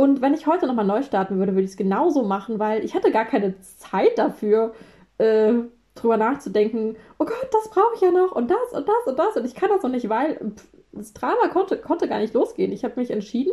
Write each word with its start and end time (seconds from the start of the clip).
Und 0.00 0.22
wenn 0.22 0.32
ich 0.32 0.46
heute 0.46 0.66
nochmal 0.66 0.86
neu 0.86 1.02
starten 1.02 1.38
würde, 1.38 1.52
würde 1.52 1.64
ich 1.64 1.72
es 1.72 1.76
genauso 1.76 2.22
machen, 2.22 2.58
weil 2.58 2.82
ich 2.86 2.94
hatte 2.94 3.10
gar 3.10 3.26
keine 3.26 3.60
Zeit 3.60 4.16
dafür, 4.16 4.72
äh, 5.18 5.52
drüber 5.94 6.16
nachzudenken, 6.16 6.96
oh 7.18 7.26
Gott, 7.26 7.48
das 7.52 7.68
brauche 7.68 7.96
ich 7.96 8.00
ja 8.00 8.10
noch 8.10 8.32
und 8.32 8.50
das 8.50 8.72
und 8.72 8.88
das 8.88 9.06
und 9.06 9.18
das 9.18 9.36
und 9.36 9.44
ich 9.44 9.54
kann 9.54 9.68
das 9.68 9.82
noch 9.82 9.90
nicht, 9.90 10.08
weil 10.08 10.36
pff, 10.36 10.66
das 10.92 11.12
Drama 11.12 11.48
konnte, 11.52 11.76
konnte 11.76 12.08
gar 12.08 12.18
nicht 12.18 12.32
losgehen. 12.32 12.72
Ich 12.72 12.82
habe 12.82 12.98
mich 12.98 13.10
entschieden 13.10 13.52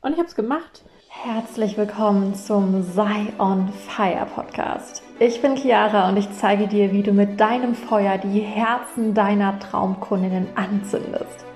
und 0.00 0.12
ich 0.12 0.18
habe 0.18 0.28
es 0.28 0.36
gemacht. 0.36 0.84
Herzlich 1.08 1.76
willkommen 1.76 2.36
zum 2.36 2.84
Sei 2.84 3.32
on 3.40 3.68
Fire 3.72 4.28
Podcast. 4.32 5.02
Ich 5.18 5.42
bin 5.42 5.56
Chiara 5.56 6.08
und 6.08 6.16
ich 6.18 6.30
zeige 6.38 6.68
dir, 6.68 6.92
wie 6.92 7.02
du 7.02 7.10
mit 7.10 7.40
deinem 7.40 7.74
Feuer 7.74 8.16
die 8.16 8.38
Herzen 8.38 9.12
deiner 9.12 9.58
Traumkundinnen 9.58 10.46
anzündest. 10.54 11.49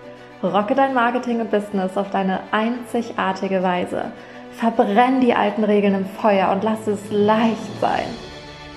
Rocke 0.44 0.74
dein 0.74 0.92
Marketing 0.92 1.40
und 1.40 1.50
Business 1.50 1.96
auf 1.96 2.10
deine 2.10 2.40
einzigartige 2.50 3.62
Weise. 3.62 4.12
Verbrenn 4.52 5.22
die 5.22 5.32
alten 5.32 5.64
Regeln 5.64 5.94
im 5.94 6.04
Feuer 6.04 6.52
und 6.52 6.62
lass 6.62 6.86
es 6.86 7.00
leicht 7.10 7.80
sein. 7.80 8.04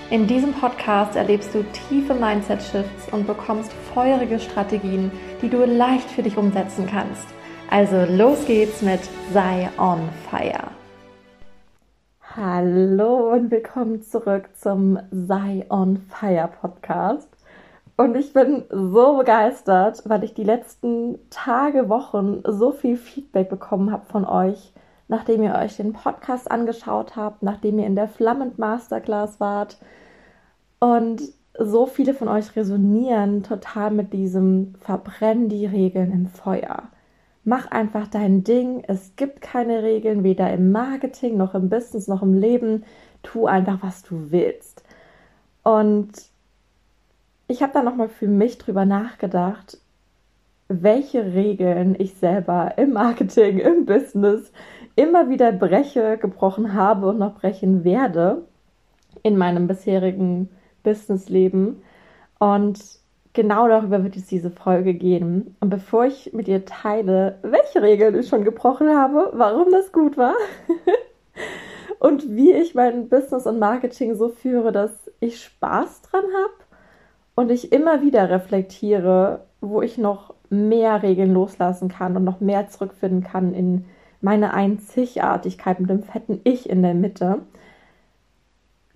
In 0.08 0.26
diesem 0.26 0.54
Podcast 0.54 1.14
erlebst 1.14 1.54
du 1.54 1.62
tiefe 1.64 2.14
Mindset-Shifts 2.14 3.12
und 3.12 3.26
bekommst 3.26 3.70
feurige 3.92 4.40
Strategien, 4.40 5.12
die 5.42 5.50
du 5.50 5.62
leicht 5.66 6.10
für 6.10 6.22
dich 6.22 6.38
umsetzen 6.38 6.86
kannst. 6.90 7.26
Also 7.70 8.06
los 8.10 8.46
geht's 8.46 8.80
mit 8.80 9.00
Sei 9.34 9.68
on 9.76 10.08
Fire. 10.30 10.70
Hallo 12.34 13.30
und 13.34 13.50
willkommen 13.50 14.00
zurück 14.00 14.48
zum 14.54 14.98
Sei 15.10 15.66
on 15.68 15.98
Fire 16.08 16.48
Podcast. 16.60 17.28
Und 17.98 18.16
ich 18.16 18.32
bin 18.32 18.62
so 18.70 19.16
begeistert, 19.16 20.08
weil 20.08 20.22
ich 20.22 20.32
die 20.32 20.44
letzten 20.44 21.18
Tage, 21.30 21.88
Wochen 21.88 22.44
so 22.46 22.70
viel 22.70 22.96
Feedback 22.96 23.48
bekommen 23.48 23.90
habe 23.90 24.06
von 24.06 24.24
euch, 24.24 24.72
nachdem 25.08 25.42
ihr 25.42 25.56
euch 25.56 25.78
den 25.78 25.94
Podcast 25.94 26.48
angeschaut 26.48 27.16
habt, 27.16 27.42
nachdem 27.42 27.80
ihr 27.80 27.86
in 27.86 27.96
der 27.96 28.06
Flammend 28.06 28.56
Masterclass 28.56 29.40
wart. 29.40 29.78
Und 30.78 31.22
so 31.58 31.86
viele 31.86 32.14
von 32.14 32.28
euch 32.28 32.54
resonieren 32.54 33.42
total 33.42 33.90
mit 33.90 34.12
diesem 34.12 34.76
Verbrenn 34.78 35.48
die 35.48 35.66
Regeln 35.66 36.12
im 36.12 36.28
Feuer. 36.28 36.84
Mach 37.42 37.68
einfach 37.72 38.06
dein 38.06 38.44
Ding. 38.44 38.84
Es 38.86 39.16
gibt 39.16 39.40
keine 39.40 39.82
Regeln, 39.82 40.22
weder 40.22 40.52
im 40.52 40.70
Marketing 40.70 41.36
noch 41.36 41.56
im 41.56 41.68
Business 41.68 42.06
noch 42.06 42.22
im 42.22 42.34
Leben. 42.34 42.84
Tu 43.24 43.46
einfach, 43.46 43.78
was 43.82 44.04
du 44.04 44.30
willst. 44.30 44.84
Und 45.64 46.12
ich 47.48 47.62
habe 47.62 47.72
dann 47.72 47.86
nochmal 47.86 48.10
für 48.10 48.28
mich 48.28 48.58
drüber 48.58 48.84
nachgedacht, 48.84 49.78
welche 50.68 51.32
Regeln 51.32 51.96
ich 51.98 52.14
selber 52.14 52.74
im 52.76 52.92
Marketing, 52.92 53.58
im 53.58 53.86
Business 53.86 54.52
immer 54.96 55.30
wieder 55.30 55.50
breche, 55.52 56.18
gebrochen 56.18 56.74
habe 56.74 57.08
und 57.08 57.18
noch 57.18 57.40
brechen 57.40 57.84
werde 57.84 58.44
in 59.22 59.38
meinem 59.38 59.66
bisherigen 59.66 60.50
Businessleben. 60.82 61.82
Und 62.38 62.80
genau 63.32 63.66
darüber 63.66 64.04
wird 64.04 64.16
es 64.16 64.26
diese 64.26 64.50
Folge 64.50 64.92
gehen. 64.92 65.56
Und 65.60 65.70
bevor 65.70 66.04
ich 66.04 66.34
mit 66.34 66.48
dir 66.48 66.66
teile, 66.66 67.38
welche 67.42 67.80
Regeln 67.80 68.14
ich 68.14 68.28
schon 68.28 68.44
gebrochen 68.44 68.94
habe, 68.94 69.30
warum 69.32 69.70
das 69.70 69.90
gut 69.90 70.18
war 70.18 70.34
und 71.98 72.28
wie 72.36 72.52
ich 72.52 72.74
mein 72.74 73.08
Business 73.08 73.46
und 73.46 73.58
Marketing 73.58 74.16
so 74.16 74.28
führe, 74.28 74.70
dass 74.70 75.10
ich 75.20 75.42
Spaß 75.42 76.02
dran 76.02 76.24
habe 76.24 76.57
und 77.38 77.52
ich 77.52 77.70
immer 77.70 78.02
wieder 78.02 78.30
reflektiere, 78.30 79.44
wo 79.60 79.80
ich 79.80 79.96
noch 79.96 80.34
mehr 80.50 81.04
Regeln 81.04 81.32
loslassen 81.32 81.88
kann 81.88 82.16
und 82.16 82.24
noch 82.24 82.40
mehr 82.40 82.68
zurückfinden 82.68 83.22
kann 83.22 83.54
in 83.54 83.84
meine 84.20 84.54
Einzigartigkeit 84.54 85.78
mit 85.78 85.88
dem 85.88 86.02
fetten 86.02 86.40
Ich 86.42 86.68
in 86.68 86.82
der 86.82 86.94
Mitte. 86.94 87.42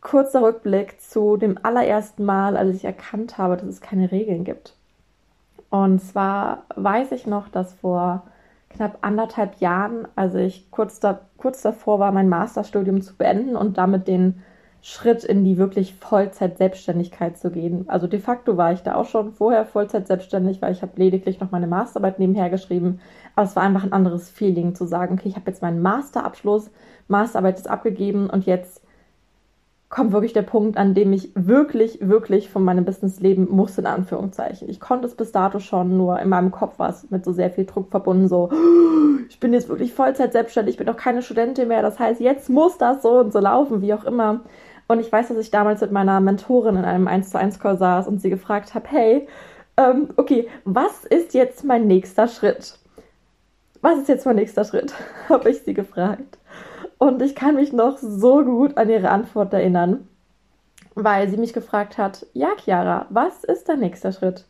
Kurzer 0.00 0.42
Rückblick 0.42 1.00
zu 1.00 1.36
dem 1.36 1.56
allerersten 1.62 2.24
Mal, 2.24 2.56
als 2.56 2.74
ich 2.74 2.84
erkannt 2.84 3.38
habe, 3.38 3.56
dass 3.56 3.68
es 3.68 3.80
keine 3.80 4.10
Regeln 4.10 4.42
gibt. 4.42 4.75
Und 5.70 6.00
zwar 6.00 6.64
weiß 6.75 7.12
ich 7.12 7.28
noch, 7.28 7.48
dass 7.48 7.75
vor 7.75 8.25
knapp 8.70 8.98
anderthalb 9.02 9.60
Jahren, 9.60 10.08
also 10.16 10.38
ich 10.38 10.69
kurz, 10.72 10.98
da, 10.98 11.20
kurz 11.36 11.62
davor 11.62 12.00
war, 12.00 12.10
mein 12.10 12.28
Masterstudium 12.28 13.02
zu 13.02 13.14
beenden 13.14 13.54
und 13.54 13.78
damit 13.78 14.08
den 14.08 14.42
Schritt 14.84 15.22
in 15.22 15.44
die 15.44 15.59
wirklich 15.59 15.94
Vollzeit-Selbstständigkeit 15.94 17.38
zu 17.38 17.50
gehen. 17.53 17.84
Also 17.88 18.09
de 18.09 18.19
facto 18.19 18.56
war 18.56 18.72
ich 18.72 18.81
da 18.82 18.97
auch 18.97 19.06
schon 19.06 19.31
vorher 19.31 19.65
Vollzeit 19.65 20.09
selbstständig, 20.09 20.60
weil 20.60 20.72
ich 20.72 20.82
habe 20.82 20.93
lediglich 20.97 21.38
noch 21.38 21.53
meine 21.53 21.69
Masterarbeit 21.69 22.19
nebenher 22.19 22.50
geschrieben. 22.50 22.98
Aber 23.37 23.47
es 23.47 23.54
war 23.54 23.62
einfach 23.62 23.84
ein 23.84 23.93
anderes 23.93 24.28
Feeling 24.28 24.75
zu 24.75 24.84
sagen, 24.84 25.15
okay, 25.15 25.28
ich 25.28 25.37
habe 25.37 25.48
jetzt 25.48 25.62
meinen 25.62 25.81
Masterabschluss, 25.81 26.70
Masterarbeit 27.06 27.59
ist 27.59 27.70
abgegeben 27.70 28.28
und 28.28 28.44
jetzt 28.44 28.82
kommt 29.88 30.12
wirklich 30.12 30.32
der 30.32 30.43
Punkt, 30.43 30.78
an 30.78 30.94
dem 30.94 31.12
ich 31.12 31.31
wirklich, 31.34 31.99
wirklich 32.00 32.49
von 32.49 32.64
meinem 32.64 32.84
Business 32.84 33.20
leben 33.20 33.47
muss, 33.50 33.76
in 33.76 33.87
Anführungszeichen. 33.87 34.69
Ich 34.69 34.81
konnte 34.81 35.06
es 35.06 35.14
bis 35.14 35.32
dato 35.32 35.60
schon, 35.60 35.97
nur 35.99 36.19
in 36.19 36.31
meinem 36.31 36.50
Kopf 36.50 36.78
war 36.78 36.88
es 36.88 37.09
mit 37.10 37.25
so 37.25 37.32
sehr 37.32 37.50
viel 37.50 37.66
Druck 37.66 37.91
verbunden, 37.91 38.26
so, 38.26 38.50
ich 39.28 39.38
bin 39.38 39.53
jetzt 39.53 39.69
wirklich 39.69 39.93
Vollzeit 39.93 40.32
selbstständig, 40.32 40.75
ich 40.75 40.78
bin 40.78 40.88
auch 40.88 40.97
keine 40.97 41.20
Studentin 41.20 41.69
mehr, 41.69 41.82
das 41.82 41.99
heißt, 41.99 42.22
jetzt 42.22 42.49
muss 42.49 42.78
das 42.78 43.03
so 43.03 43.20
und 43.20 43.32
so 43.32 43.38
laufen, 43.38 43.82
wie 43.82 43.93
auch 43.93 44.04
immer. 44.04 44.41
Und 44.88 45.00
ich 45.00 45.10
weiß, 45.10 45.28
dass 45.28 45.38
ich 45.38 45.50
damals 45.50 45.81
mit 45.81 45.93
meiner 45.93 46.20
Mentorin 46.20 46.76
in 46.76 46.84
einem 46.84 47.09
1 47.09 47.31
zu 47.31 47.38
1 47.38 47.59
Call 47.59 47.78
saß 47.78 48.06
und 48.06 48.20
sie 48.20 48.31
gefragt 48.31 48.75
habe, 48.75 48.88
hey, 48.88 49.28
ähm, 49.76 50.10
okay, 50.16 50.48
was 50.65 51.04
ist 51.04 51.34
jetzt 51.34 51.65
mein 51.65 51.87
nächster 51.87 52.28
Schritt? 52.28 52.78
Was 53.81 53.98
ist 53.98 54.09
jetzt 54.09 54.26
mein 54.26 54.37
nächster 54.37 54.65
Schritt? 54.65 54.94
habe 55.28 55.50
ich 55.50 55.62
sie 55.62 55.75
gefragt. 55.75 56.38
Und 56.98 57.20
ich 57.22 57.34
kann 57.34 57.56
mich 57.56 57.72
noch 57.72 57.98
so 57.98 58.44
gut 58.44 58.76
an 58.76 58.88
ihre 58.88 59.10
Antwort 59.10 59.53
erinnern, 59.53 60.09
weil 60.94 61.28
sie 61.28 61.37
mich 61.37 61.53
gefragt 61.53 61.99
hat, 61.99 62.26
ja, 62.32 62.50
Chiara, 62.56 63.06
was 63.10 63.44
ist 63.44 63.69
dein 63.69 63.81
nächster 63.81 64.12
Schritt? 64.12 64.44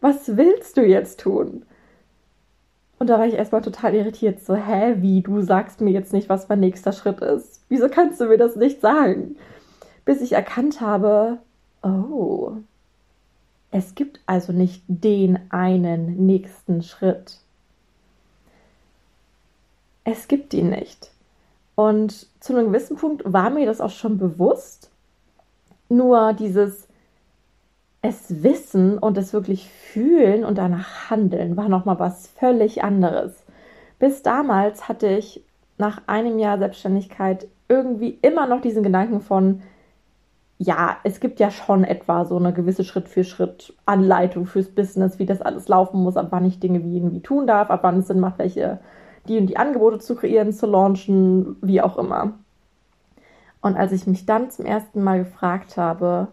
Was 0.00 0.36
willst 0.36 0.76
du 0.76 0.82
jetzt 0.82 1.20
tun? 1.20 1.64
Und 2.98 3.08
da 3.08 3.18
war 3.18 3.26
ich 3.26 3.34
erstmal 3.34 3.62
total 3.62 3.94
irritiert, 3.94 4.40
so, 4.40 4.54
hä, 4.54 4.96
wie, 4.98 5.20
du 5.20 5.42
sagst 5.42 5.80
mir 5.80 5.90
jetzt 5.90 6.12
nicht, 6.12 6.28
was 6.28 6.48
mein 6.48 6.60
nächster 6.60 6.92
Schritt 6.92 7.20
ist. 7.20 7.62
Wieso 7.68 7.88
kannst 7.88 8.20
du 8.20 8.26
mir 8.26 8.38
das 8.38 8.56
nicht 8.56 8.80
sagen? 8.80 9.36
Bis 10.04 10.22
ich 10.22 10.32
erkannt 10.32 10.80
habe, 10.80 11.38
oh, 11.82 12.52
es 13.70 13.94
gibt 13.94 14.20
also 14.24 14.52
nicht 14.52 14.82
den 14.88 15.38
einen 15.50 16.26
nächsten 16.26 16.82
Schritt. 16.82 17.40
Es 20.04 20.28
gibt 20.28 20.54
ihn 20.54 20.70
nicht. 20.70 21.10
Und 21.74 22.26
zu 22.40 22.54
einem 22.54 22.68
gewissen 22.68 22.96
Punkt 22.96 23.22
war 23.30 23.50
mir 23.50 23.66
das 23.66 23.82
auch 23.82 23.90
schon 23.90 24.16
bewusst. 24.16 24.90
Nur 25.90 26.32
dieses, 26.32 26.85
es 28.02 28.42
wissen 28.42 28.98
und 28.98 29.18
es 29.18 29.32
wirklich 29.32 29.68
fühlen 29.68 30.44
und 30.44 30.58
danach 30.58 31.10
handeln 31.10 31.56
war 31.56 31.68
nochmal 31.68 31.98
was 31.98 32.28
völlig 32.28 32.84
anderes. 32.84 33.44
Bis 33.98 34.22
damals 34.22 34.88
hatte 34.88 35.08
ich 35.08 35.44
nach 35.78 36.02
einem 36.06 36.38
Jahr 36.38 36.58
Selbstständigkeit 36.58 37.48
irgendwie 37.68 38.18
immer 38.22 38.46
noch 38.46 38.60
diesen 38.60 38.82
Gedanken 38.82 39.20
von, 39.20 39.62
ja, 40.58 40.96
es 41.04 41.20
gibt 41.20 41.40
ja 41.40 41.50
schon 41.50 41.84
etwa 41.84 42.24
so 42.24 42.36
eine 42.36 42.52
gewisse 42.52 42.84
Schritt 42.84 43.08
für 43.08 43.24
Schritt 43.24 43.74
Anleitung 43.84 44.46
fürs 44.46 44.68
Business, 44.68 45.18
wie 45.18 45.26
das 45.26 45.42
alles 45.42 45.68
laufen 45.68 46.02
muss, 46.02 46.16
ab 46.16 46.28
wann 46.30 46.46
ich 46.46 46.60
Dinge 46.60 46.82
wie 46.82 46.96
irgendwie 46.96 47.20
tun 47.20 47.46
darf, 47.46 47.70
ab 47.70 47.80
wann 47.82 47.98
es 47.98 48.06
Sinn 48.06 48.20
macht, 48.20 48.38
welche 48.38 48.80
die 49.28 49.38
und 49.38 49.46
die 49.46 49.56
Angebote 49.56 49.98
zu 49.98 50.14
kreieren, 50.14 50.52
zu 50.52 50.66
launchen, 50.66 51.56
wie 51.60 51.82
auch 51.82 51.98
immer. 51.98 52.34
Und 53.60 53.76
als 53.76 53.92
ich 53.92 54.06
mich 54.06 54.24
dann 54.26 54.50
zum 54.50 54.64
ersten 54.64 55.02
Mal 55.02 55.18
gefragt 55.18 55.76
habe, 55.76 56.28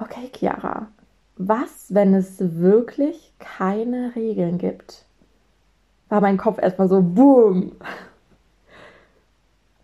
okay, 0.00 0.30
Chiara, 0.34 0.88
was, 1.36 1.86
wenn 1.94 2.14
es 2.14 2.36
wirklich 2.38 3.32
keine 3.38 4.14
Regeln 4.14 4.58
gibt? 4.58 5.04
War 6.08 6.20
mein 6.20 6.36
Kopf 6.36 6.58
erstmal 6.60 6.88
so, 6.88 7.02
boom. 7.02 7.72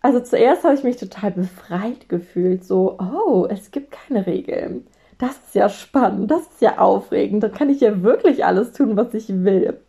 Also 0.01 0.19
zuerst 0.19 0.63
habe 0.63 0.75
ich 0.75 0.83
mich 0.83 0.97
total 0.97 1.31
befreit 1.31 2.09
gefühlt, 2.09 2.63
so, 2.63 2.97
oh, 2.99 3.47
es 3.49 3.71
gibt 3.71 3.91
keine 3.91 4.25
Regeln. 4.25 4.85
Das 5.17 5.31
ist 5.31 5.55
ja 5.55 5.67
spannend, 5.69 6.29
das 6.29 6.41
ist 6.41 6.61
ja 6.61 6.77
aufregend, 6.77 7.43
dann 7.43 7.53
kann 7.53 7.69
ich 7.69 7.81
ja 7.81 8.03
wirklich 8.03 8.45
alles 8.45 8.71
tun, 8.71 8.95
was 8.95 9.13
ich 9.13 9.27
will. 9.43 9.79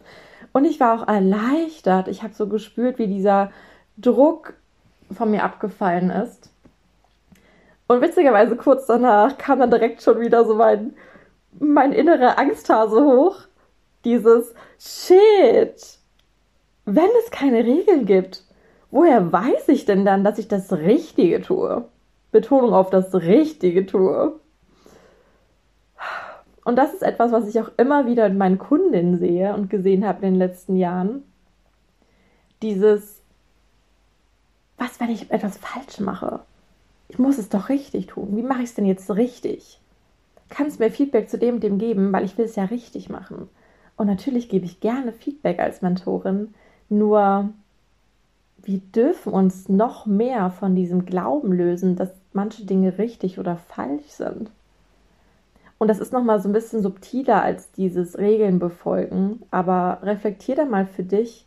Und 0.52 0.64
ich 0.64 0.80
war 0.80 0.98
auch 0.98 1.06
erleichtert. 1.06 2.08
Ich 2.08 2.22
habe 2.22 2.34
so 2.34 2.48
gespürt, 2.48 2.98
wie 2.98 3.06
dieser 3.06 3.52
Druck 3.96 4.54
von 5.12 5.30
mir 5.30 5.44
abgefallen 5.44 6.10
ist. 6.10 6.47
Und 7.88 8.00
witzigerweise 8.00 8.54
kurz 8.56 8.86
danach 8.86 9.36
kam 9.38 9.58
dann 9.58 9.70
direkt 9.70 10.02
schon 10.02 10.20
wieder 10.20 10.44
so 10.44 10.54
mein, 10.54 10.94
mein 11.58 11.92
innerer 11.92 12.38
Angsthase 12.38 13.02
hoch. 13.02 13.40
Dieses 14.04 14.54
Shit. 14.78 15.98
Wenn 16.84 17.10
es 17.24 17.30
keine 17.30 17.64
Regeln 17.64 18.06
gibt, 18.06 18.44
woher 18.90 19.32
weiß 19.32 19.68
ich 19.68 19.84
denn 19.84 20.04
dann, 20.04 20.22
dass 20.22 20.38
ich 20.38 20.46
das 20.48 20.72
Richtige 20.72 21.42
tue? 21.42 21.88
Betonung 22.30 22.72
auf 22.72 22.90
das 22.90 23.12
Richtige 23.14 23.84
tue. 23.86 24.38
Und 26.64 26.76
das 26.76 26.94
ist 26.94 27.02
etwas, 27.02 27.32
was 27.32 27.48
ich 27.48 27.60
auch 27.60 27.70
immer 27.76 28.06
wieder 28.06 28.26
in 28.26 28.38
meinen 28.38 28.58
Kundinnen 28.58 29.18
sehe 29.18 29.54
und 29.54 29.68
gesehen 29.68 30.06
habe 30.06 30.24
in 30.26 30.34
den 30.34 30.38
letzten 30.38 30.76
Jahren. 30.76 31.24
Dieses 32.62 33.18
wenn 34.98 35.10
ich 35.10 35.30
etwas 35.30 35.58
falsch 35.58 36.00
mache? 36.00 36.40
Ich 37.08 37.18
muss 37.18 37.38
es 37.38 37.48
doch 37.48 37.68
richtig 37.68 38.06
tun. 38.06 38.36
Wie 38.36 38.42
mache 38.42 38.62
ich 38.62 38.70
es 38.70 38.74
denn 38.74 38.86
jetzt 38.86 39.10
richtig? 39.10 39.80
Kannst 40.50 40.80
mir 40.80 40.90
Feedback 40.90 41.28
zu 41.28 41.38
dem 41.38 41.56
und 41.56 41.62
dem 41.62 41.78
geben, 41.78 42.12
weil 42.12 42.24
ich 42.24 42.38
will 42.38 42.44
es 42.44 42.56
ja 42.56 42.64
richtig 42.64 43.08
machen. 43.08 43.48
Und 43.96 44.06
natürlich 44.06 44.48
gebe 44.48 44.64
ich 44.64 44.80
gerne 44.80 45.12
Feedback 45.12 45.58
als 45.58 45.82
Mentorin, 45.82 46.54
nur 46.88 47.50
wir 48.62 48.78
dürfen 48.78 49.32
uns 49.32 49.68
noch 49.68 50.06
mehr 50.06 50.50
von 50.50 50.74
diesem 50.74 51.06
Glauben 51.06 51.52
lösen, 51.52 51.96
dass 51.96 52.10
manche 52.32 52.64
Dinge 52.64 52.98
richtig 52.98 53.38
oder 53.38 53.56
falsch 53.56 54.06
sind. 54.08 54.50
Und 55.78 55.88
das 55.88 56.00
ist 56.00 56.12
nochmal 56.12 56.40
so 56.40 56.48
ein 56.48 56.52
bisschen 56.52 56.82
subtiler 56.82 57.42
als 57.42 57.70
dieses 57.72 58.18
Regeln 58.18 58.58
befolgen, 58.58 59.42
aber 59.50 60.00
reflektier 60.02 60.56
da 60.56 60.64
mal 60.64 60.86
für 60.86 61.04
dich, 61.04 61.46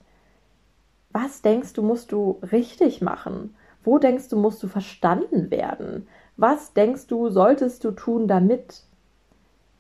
was 1.12 1.42
denkst 1.42 1.74
du, 1.74 1.84
musst 1.84 2.12
du 2.12 2.40
richtig 2.52 3.02
machen? 3.02 3.54
Wo 3.84 3.98
denkst 3.98 4.30
du, 4.30 4.38
musst 4.38 4.62
du 4.64 4.68
verstanden 4.68 5.52
werden? 5.52 6.08
Was 6.38 6.74
denkst 6.74 7.08
du, 7.08 7.30
solltest 7.30 7.84
du 7.84 7.92
tun 7.92 8.28
damit? 8.28 8.84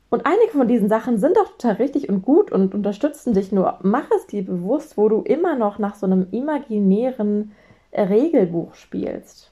Und 0.10 0.26
einige 0.26 0.52
von 0.52 0.68
diesen 0.68 0.90
Sachen 0.90 1.18
sind 1.18 1.38
doch 1.38 1.52
total 1.52 1.76
richtig 1.76 2.10
und 2.10 2.24
gut 2.24 2.52
und 2.52 2.76
unterstützen 2.76 3.34
dich 3.34 3.52
nur. 3.52 3.80
Mach 3.82 4.12
es 4.16 4.28
dir 4.28 4.46
bewusst, 4.46 4.98
wo 4.98 5.08
du 5.08 5.22
immer 5.22 5.56
noch 5.56 5.80
nach 5.80 5.96
so 5.96 6.06
einem 6.06 6.28
imaginären 6.32 7.54
Regelbuch 7.94 8.76
spielst. 8.76 9.52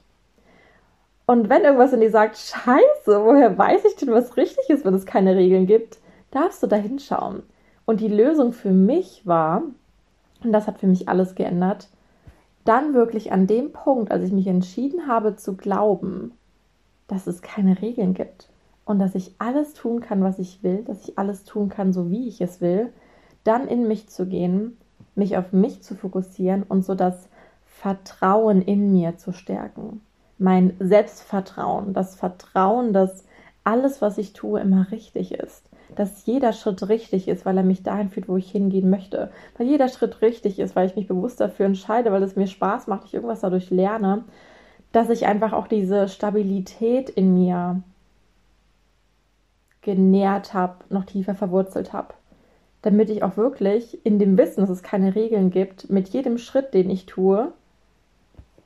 Und 1.26 1.48
wenn 1.48 1.62
irgendwas 1.62 1.92
in 1.92 2.00
dir 2.00 2.10
sagt, 2.10 2.36
scheiße, 2.36 3.24
woher 3.24 3.56
weiß 3.56 3.84
ich 3.84 3.96
denn, 3.96 4.10
was 4.10 4.36
richtig 4.36 4.68
ist, 4.68 4.84
wenn 4.84 4.94
es 4.94 5.06
keine 5.06 5.36
Regeln 5.36 5.66
gibt, 5.66 5.98
darfst 6.30 6.62
du 6.62 6.66
da 6.66 6.76
hinschauen. 6.76 7.44
Und 7.86 8.00
die 8.00 8.08
Lösung 8.08 8.52
für 8.52 8.72
mich 8.72 9.26
war, 9.26 9.62
und 10.42 10.52
das 10.52 10.66
hat 10.66 10.78
für 10.78 10.86
mich 10.86 11.08
alles 11.08 11.34
geändert, 11.34 11.88
dann 12.64 12.94
wirklich 12.94 13.32
an 13.32 13.46
dem 13.46 13.72
Punkt, 13.72 14.10
als 14.10 14.24
ich 14.24 14.32
mich 14.32 14.46
entschieden 14.46 15.06
habe 15.06 15.36
zu 15.36 15.56
glauben, 15.56 16.32
dass 17.08 17.26
es 17.26 17.42
keine 17.42 17.80
Regeln 17.80 18.14
gibt 18.14 18.48
und 18.84 18.98
dass 18.98 19.14
ich 19.14 19.34
alles 19.38 19.74
tun 19.74 20.00
kann, 20.00 20.22
was 20.22 20.38
ich 20.38 20.62
will, 20.62 20.84
dass 20.84 21.08
ich 21.08 21.18
alles 21.18 21.44
tun 21.44 21.68
kann, 21.68 21.92
so 21.92 22.10
wie 22.10 22.28
ich 22.28 22.40
es 22.40 22.60
will, 22.60 22.92
dann 23.44 23.66
in 23.66 23.88
mich 23.88 24.08
zu 24.08 24.26
gehen, 24.26 24.76
mich 25.14 25.36
auf 25.36 25.52
mich 25.52 25.82
zu 25.82 25.94
fokussieren 25.94 26.62
und 26.62 26.84
so 26.84 26.94
das 26.94 27.28
Vertrauen 27.64 28.62
in 28.62 28.92
mir 28.92 29.16
zu 29.16 29.32
stärken. 29.32 30.02
Mein 30.38 30.74
Selbstvertrauen, 30.78 31.94
das 31.94 32.14
Vertrauen, 32.14 32.92
dass 32.92 33.24
alles, 33.64 34.02
was 34.02 34.18
ich 34.18 34.32
tue, 34.32 34.60
immer 34.60 34.90
richtig 34.90 35.32
ist. 35.32 35.69
Dass 35.96 36.24
jeder 36.26 36.52
Schritt 36.52 36.88
richtig 36.88 37.28
ist, 37.28 37.44
weil 37.44 37.56
er 37.56 37.62
mich 37.62 37.82
dahin 37.82 38.10
führt, 38.10 38.28
wo 38.28 38.36
ich 38.36 38.50
hingehen 38.50 38.90
möchte. 38.90 39.30
Weil 39.56 39.66
jeder 39.66 39.88
Schritt 39.88 40.22
richtig 40.22 40.58
ist, 40.58 40.76
weil 40.76 40.86
ich 40.86 40.96
mich 40.96 41.08
bewusst 41.08 41.40
dafür 41.40 41.66
entscheide, 41.66 42.12
weil 42.12 42.22
es 42.22 42.36
mir 42.36 42.46
Spaß 42.46 42.86
macht, 42.86 43.06
ich 43.06 43.14
irgendwas 43.14 43.40
dadurch 43.40 43.70
lerne. 43.70 44.24
Dass 44.92 45.10
ich 45.10 45.26
einfach 45.26 45.52
auch 45.52 45.66
diese 45.66 46.08
Stabilität 46.08 47.10
in 47.10 47.34
mir 47.34 47.82
genährt 49.82 50.54
habe, 50.54 50.84
noch 50.88 51.04
tiefer 51.04 51.34
verwurzelt 51.34 51.92
habe. 51.92 52.14
Damit 52.82 53.10
ich 53.10 53.22
auch 53.22 53.36
wirklich 53.36 54.04
in 54.04 54.18
dem 54.18 54.38
Wissen, 54.38 54.60
dass 54.60 54.70
es 54.70 54.82
keine 54.82 55.14
Regeln 55.14 55.50
gibt, 55.50 55.90
mit 55.90 56.08
jedem 56.08 56.38
Schritt, 56.38 56.72
den 56.74 56.90
ich 56.90 57.06
tue, 57.06 57.52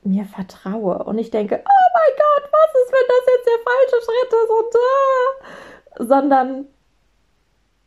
mir 0.03 0.25
vertraue. 0.25 1.03
Und 1.03 1.17
ich 1.17 1.31
denke, 1.31 1.55
oh 1.55 1.87
mein 1.93 2.15
Gott, 2.17 2.51
was 2.51 2.81
ist, 2.81 2.93
wenn 2.93 3.07
das 3.07 3.25
jetzt 3.33 3.47
der 3.47 3.61
falsche 3.65 3.99
Schritt 4.05 4.31
ist 4.33 4.51
und 4.59 4.69
da? 4.75 6.05
Sondern 6.05 6.65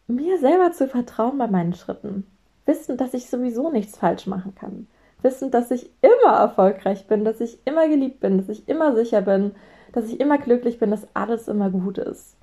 mir 0.09 0.39
selber 0.39 0.73
zu 0.73 0.89
vertrauen 0.89 1.39
bei 1.39 1.47
meinen 1.47 1.75
Schritten. 1.75 2.27
Wissen, 2.67 2.97
dass 2.97 3.15
ich 3.15 3.31
sowieso 3.31 3.71
nichts 3.71 3.97
falsch 3.97 4.27
machen 4.27 4.55
kann. 4.55 4.89
Wissen, 5.23 5.51
dass 5.51 5.71
ich 5.71 5.91
immer 6.01 6.37
erfolgreich 6.37 7.07
bin, 7.07 7.25
dass 7.25 7.41
ich 7.41 7.59
immer 7.65 7.89
geliebt 7.89 8.21
bin, 8.21 8.39
dass 8.39 8.49
ich 8.49 8.69
immer 8.69 8.95
sicher 8.95 9.23
bin, 9.23 9.55
dass 9.93 10.07
ich 10.07 10.21
immer 10.21 10.39
glücklich 10.39 10.79
bin, 10.79 10.91
dass 10.91 11.07
alles 11.15 11.49
immer 11.49 11.71
gut 11.71 11.99
ist. 11.99 12.37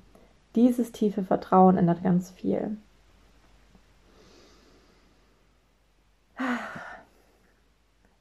Dieses 0.56 0.91
tiefe 0.91 1.23
Vertrauen 1.23 1.77
ändert 1.77 2.03
ganz 2.03 2.31
viel. 2.31 2.77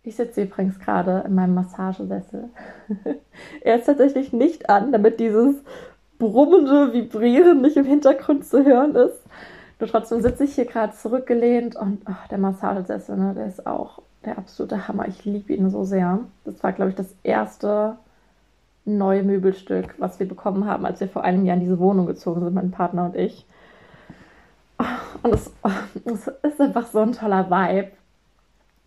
Ich 0.02 0.16
sitze 0.16 0.42
übrigens 0.42 0.78
gerade 0.78 1.24
in 1.26 1.34
meinem 1.34 1.54
Massagesessel. 1.54 2.50
er 3.62 3.76
ist 3.76 3.86
tatsächlich 3.86 4.32
nicht 4.32 4.68
an, 4.68 4.92
damit 4.92 5.18
dieses 5.18 5.56
brummende 6.18 6.92
Vibrieren 6.92 7.60
nicht 7.60 7.76
im 7.76 7.84
Hintergrund 7.84 8.44
zu 8.44 8.64
hören 8.64 8.94
ist. 8.94 9.20
Nur 9.80 9.88
trotzdem 9.88 10.20
sitze 10.20 10.44
ich 10.44 10.54
hier 10.54 10.66
gerade 10.66 10.94
zurückgelehnt 10.94 11.76
und 11.76 12.02
oh, 12.08 12.28
der 12.30 12.38
Massagesessel, 12.38 13.16
ne, 13.16 13.34
der 13.34 13.46
ist 13.46 13.66
auch 13.66 14.00
der 14.24 14.38
absolute 14.38 14.88
Hammer. 14.88 15.08
Ich 15.08 15.24
liebe 15.24 15.52
ihn 15.52 15.70
so 15.70 15.84
sehr. 15.84 16.20
Das 16.44 16.62
war, 16.62 16.72
glaube 16.72 16.90
ich, 16.90 16.96
das 16.96 17.14
erste 17.22 17.96
neue 18.84 19.22
Möbelstück, 19.22 19.94
was 19.98 20.20
wir 20.20 20.28
bekommen 20.28 20.66
haben, 20.66 20.86
als 20.86 21.00
wir 21.00 21.08
vor 21.08 21.24
einem 21.24 21.44
Jahr 21.44 21.56
in 21.56 21.62
diese 21.62 21.78
Wohnung 21.78 22.06
gezogen 22.06 22.42
sind, 22.42 22.54
mein 22.54 22.70
Partner 22.70 23.06
und 23.06 23.16
ich. 23.16 23.46
Und 25.22 25.34
es, 25.34 25.50
es 26.04 26.28
ist 26.42 26.60
einfach 26.60 26.86
so 26.86 27.00
ein 27.00 27.12
toller 27.12 27.50
Vibe. 27.50 27.92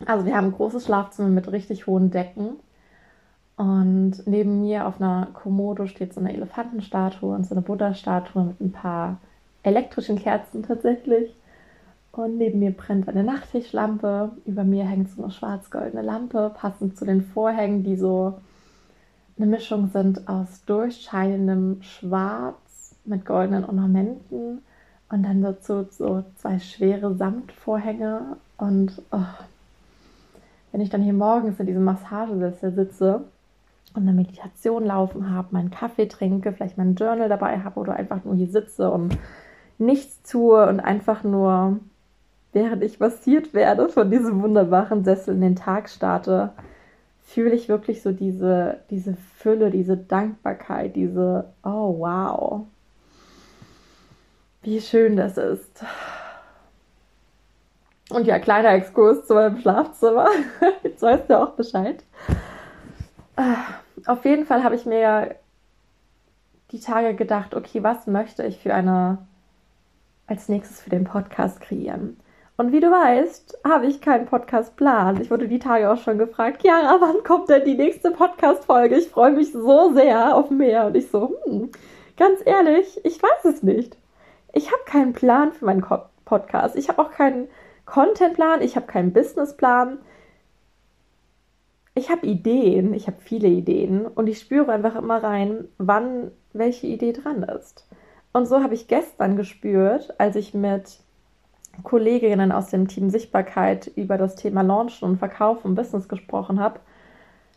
Also 0.05 0.25
wir 0.25 0.35
haben 0.35 0.47
ein 0.47 0.53
großes 0.53 0.85
Schlafzimmer 0.85 1.29
mit 1.29 1.51
richtig 1.51 1.87
hohen 1.87 2.11
Decken. 2.11 2.59
Und 3.57 4.21
neben 4.27 4.61
mir 4.61 4.87
auf 4.87 5.01
einer 5.01 5.29
Komodo 5.33 5.87
steht 5.87 6.13
so 6.13 6.19
eine 6.19 6.31
Elefantenstatue 6.31 7.35
und 7.35 7.45
so 7.45 7.55
eine 7.55 7.63
Buddha-Statue 7.63 8.43
mit 8.43 8.61
ein 8.61 8.71
paar 8.71 9.17
elektrischen 9.63 10.19
Kerzen 10.19 10.61
tatsächlich. 10.61 11.35
Und 12.11 12.37
neben 12.37 12.59
mir 12.59 12.71
brennt 12.71 13.09
eine 13.09 13.23
Nachttischlampe. 13.23 14.31
Über 14.45 14.63
mir 14.63 14.85
hängt 14.85 15.09
so 15.09 15.23
eine 15.23 15.31
schwarz-goldene 15.31 16.03
Lampe, 16.03 16.51
passend 16.55 16.97
zu 16.97 17.05
den 17.05 17.23
Vorhängen, 17.23 17.83
die 17.83 17.95
so 17.95 18.35
eine 19.37 19.47
Mischung 19.47 19.89
sind 19.91 20.27
aus 20.27 20.63
durchscheinendem 20.65 21.81
Schwarz 21.81 22.95
mit 23.05 23.25
goldenen 23.25 23.65
Ornamenten 23.65 24.61
und 25.09 25.23
dann 25.23 25.41
dazu 25.41 25.87
so 25.89 26.23
zwei 26.35 26.59
schwere 26.59 27.15
Samtvorhänge. 27.15 28.37
Und 28.57 29.01
oh, 29.11 29.19
wenn 30.71 30.81
ich 30.81 30.89
dann 30.91 31.01
hier 31.01 31.13
morgens 31.13 31.59
in 31.59 31.65
diesem 31.65 31.83
Massagesessel 31.83 32.71
sitze 32.73 33.23
und 33.97 34.03
eine 34.03 34.13
Meditation 34.13 34.85
laufen 34.85 35.31
habe, 35.31 35.49
meinen 35.51 35.71
Kaffee 35.71 36.07
trinke, 36.07 36.53
vielleicht 36.53 36.77
mein 36.77 36.95
Journal 36.95 37.29
dabei 37.29 37.59
habe 37.59 37.79
oder 37.79 37.95
einfach 37.95 38.23
nur 38.23 38.35
hier 38.35 38.47
sitze 38.47 38.89
und 38.91 39.17
nichts 39.77 40.21
tue 40.23 40.67
und 40.67 40.79
einfach 40.79 41.23
nur, 41.23 41.79
während 42.53 42.83
ich 42.83 42.99
massiert 42.99 43.53
werde, 43.53 43.89
von 43.89 44.09
diesem 44.09 44.41
wunderbaren 44.41 45.03
Sessel 45.03 45.35
in 45.35 45.41
den 45.41 45.55
Tag 45.55 45.89
starte, 45.89 46.51
fühle 47.23 47.51
ich 47.51 47.67
wirklich 47.67 48.01
so 48.01 48.11
diese, 48.11 48.79
diese 48.89 49.15
Fülle, 49.35 49.69
diese 49.69 49.97
Dankbarkeit, 49.97 50.95
diese, 50.95 51.45
oh 51.63 51.99
wow, 51.99 52.61
wie 54.61 54.79
schön 54.79 55.17
das 55.17 55.37
ist. 55.37 55.83
Und 58.09 58.25
ja, 58.25 58.39
kleiner 58.39 58.69
Exkurs 58.69 59.25
zu 59.27 59.33
meinem 59.33 59.59
Schlafzimmer. 59.59 60.29
Jetzt 60.83 61.01
weißt 61.01 61.29
du 61.29 61.39
auch 61.39 61.51
Bescheid. 61.51 62.03
Auf 64.05 64.25
jeden 64.25 64.45
Fall 64.45 64.63
habe 64.63 64.75
ich 64.75 64.85
mir 64.85 65.35
die 66.71 66.79
Tage 66.79 67.15
gedacht, 67.15 67.55
okay, 67.55 67.83
was 67.83 68.07
möchte 68.07 68.43
ich 68.43 68.59
für 68.59 68.73
eine 68.73 69.19
als 70.27 70.49
nächstes 70.49 70.81
für 70.81 70.89
den 70.89 71.05
Podcast 71.05 71.61
kreieren? 71.61 72.17
Und 72.57 72.71
wie 72.71 72.79
du 72.79 72.89
weißt, 72.89 73.59
habe 73.63 73.85
ich 73.85 74.01
keinen 74.01 74.25
Podcast-Plan. 74.25 75.21
Ich 75.21 75.29
wurde 75.29 75.47
die 75.47 75.59
Tage 75.59 75.91
auch 75.91 75.99
schon 75.99 76.17
gefragt, 76.17 76.63
Chiara, 76.63 76.97
wann 76.99 77.23
kommt 77.23 77.49
denn 77.49 77.63
die 77.65 77.75
nächste 77.75 78.09
Podcast-Folge? 78.09 78.95
Ich 78.95 79.09
freue 79.09 79.31
mich 79.31 79.51
so 79.51 79.93
sehr 79.93 80.35
auf 80.35 80.49
mehr. 80.49 80.87
Und 80.87 80.95
ich 80.95 81.09
so, 81.09 81.35
hm, 81.45 81.69
ganz 82.17 82.39
ehrlich, 82.45 82.99
ich 83.05 83.21
weiß 83.21 83.45
es 83.45 83.61
nicht. 83.61 83.95
Ich 84.53 84.71
habe 84.71 84.81
keinen 84.85 85.13
Plan 85.13 85.53
für 85.53 85.65
meinen 85.65 85.85
Podcast. 86.25 86.75
Ich 86.75 86.89
habe 86.89 86.99
auch 86.99 87.11
keinen 87.11 87.47
Contentplan. 87.85 88.63
Ich 88.63 88.75
habe 88.75 88.87
keinen 88.87 89.13
Businessplan. 89.13 89.99
Ich 91.97 92.11
habe 92.11 92.27
Ideen. 92.27 92.93
Ich 92.93 93.07
habe 93.07 93.17
viele 93.19 93.47
Ideen. 93.47 94.05
Und 94.05 94.27
ich 94.27 94.39
spüre 94.39 94.71
einfach 94.71 94.95
immer 94.95 95.23
rein, 95.23 95.67
wann 95.79 96.29
welche 96.53 96.85
Idee 96.85 97.11
dran 97.11 97.41
ist. 97.41 97.87
Und 98.33 98.45
so 98.45 98.61
habe 98.61 98.75
ich 98.75 98.87
gestern 98.87 99.35
gespürt, 99.35 100.13
als 100.19 100.35
ich 100.35 100.53
mit 100.53 100.99
Kolleginnen 101.81 102.51
aus 102.51 102.69
dem 102.69 102.87
Team 102.87 103.09
Sichtbarkeit 103.09 103.87
über 103.95 104.19
das 104.19 104.35
Thema 104.35 104.61
Launchen 104.61 105.07
und 105.07 105.17
Verkauf 105.17 105.65
und 105.65 105.73
Business 105.73 106.07
gesprochen 106.07 106.59
habe. 106.59 106.79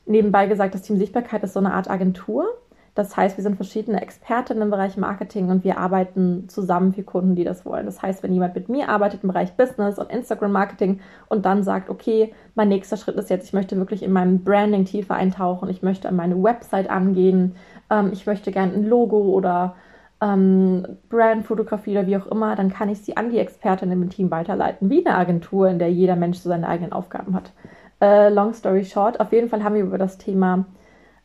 Nebenbei 0.06 0.46
gesagt, 0.46 0.74
das 0.74 0.82
Team 0.82 0.96
Sichtbarkeit 0.96 1.42
ist 1.42 1.52
so 1.52 1.60
eine 1.60 1.74
Art 1.74 1.90
Agentur. 1.90 2.46
Das 2.94 3.16
heißt, 3.16 3.36
wir 3.36 3.42
sind 3.42 3.56
verschiedene 3.56 4.00
Expertinnen 4.00 4.64
im 4.64 4.70
Bereich 4.70 4.96
Marketing 4.96 5.48
und 5.48 5.64
wir 5.64 5.78
arbeiten 5.78 6.48
zusammen 6.48 6.92
für 6.92 7.02
Kunden, 7.02 7.36
die 7.36 7.44
das 7.44 7.64
wollen. 7.64 7.86
Das 7.86 8.02
heißt, 8.02 8.22
wenn 8.22 8.32
jemand 8.32 8.54
mit 8.54 8.68
mir 8.68 8.88
arbeitet 8.88 9.22
im 9.22 9.28
Bereich 9.28 9.56
Business 9.56 9.98
und 9.98 10.10
Instagram 10.10 10.52
Marketing 10.52 11.00
und 11.28 11.46
dann 11.46 11.62
sagt, 11.62 11.88
okay, 11.88 12.34
mein 12.54 12.68
nächster 12.68 12.96
Schritt 12.96 13.16
ist 13.16 13.30
jetzt, 13.30 13.46
ich 13.46 13.52
möchte 13.52 13.76
wirklich 13.76 14.02
in 14.02 14.12
meinem 14.12 14.42
Branding 14.42 14.84
tiefer 14.84 15.14
eintauchen, 15.14 15.68
ich 15.68 15.82
möchte 15.82 16.08
an 16.08 16.16
meine 16.16 16.42
Website 16.42 16.90
angehen, 16.90 17.54
ähm, 17.90 18.10
ich 18.12 18.26
möchte 18.26 18.50
gerne 18.50 18.74
ein 18.74 18.84
Logo 18.84 19.18
oder 19.18 19.76
ähm, 20.20 20.98
Brandfotografie 21.08 21.92
oder 21.92 22.06
wie 22.06 22.16
auch 22.16 22.26
immer, 22.26 22.56
dann 22.56 22.70
kann 22.70 22.88
ich 22.88 23.00
sie 23.00 23.16
an 23.16 23.30
die 23.30 23.38
Expertin 23.38 23.90
im 23.90 24.10
Team 24.10 24.30
weiterleiten, 24.30 24.90
wie 24.90 25.06
eine 25.06 25.16
Agentur, 25.16 25.68
in 25.68 25.78
der 25.78 25.90
jeder 25.90 26.16
Mensch 26.16 26.38
so 26.38 26.48
seine 26.48 26.68
eigenen 26.68 26.92
Aufgaben 26.92 27.34
hat. 27.34 27.52
Äh, 28.00 28.30
long 28.30 28.52
story 28.52 28.84
short, 28.84 29.20
auf 29.20 29.32
jeden 29.32 29.48
Fall 29.48 29.62
haben 29.62 29.74
wir 29.74 29.82
über 29.82 29.98
das 29.98 30.18
Thema 30.18 30.66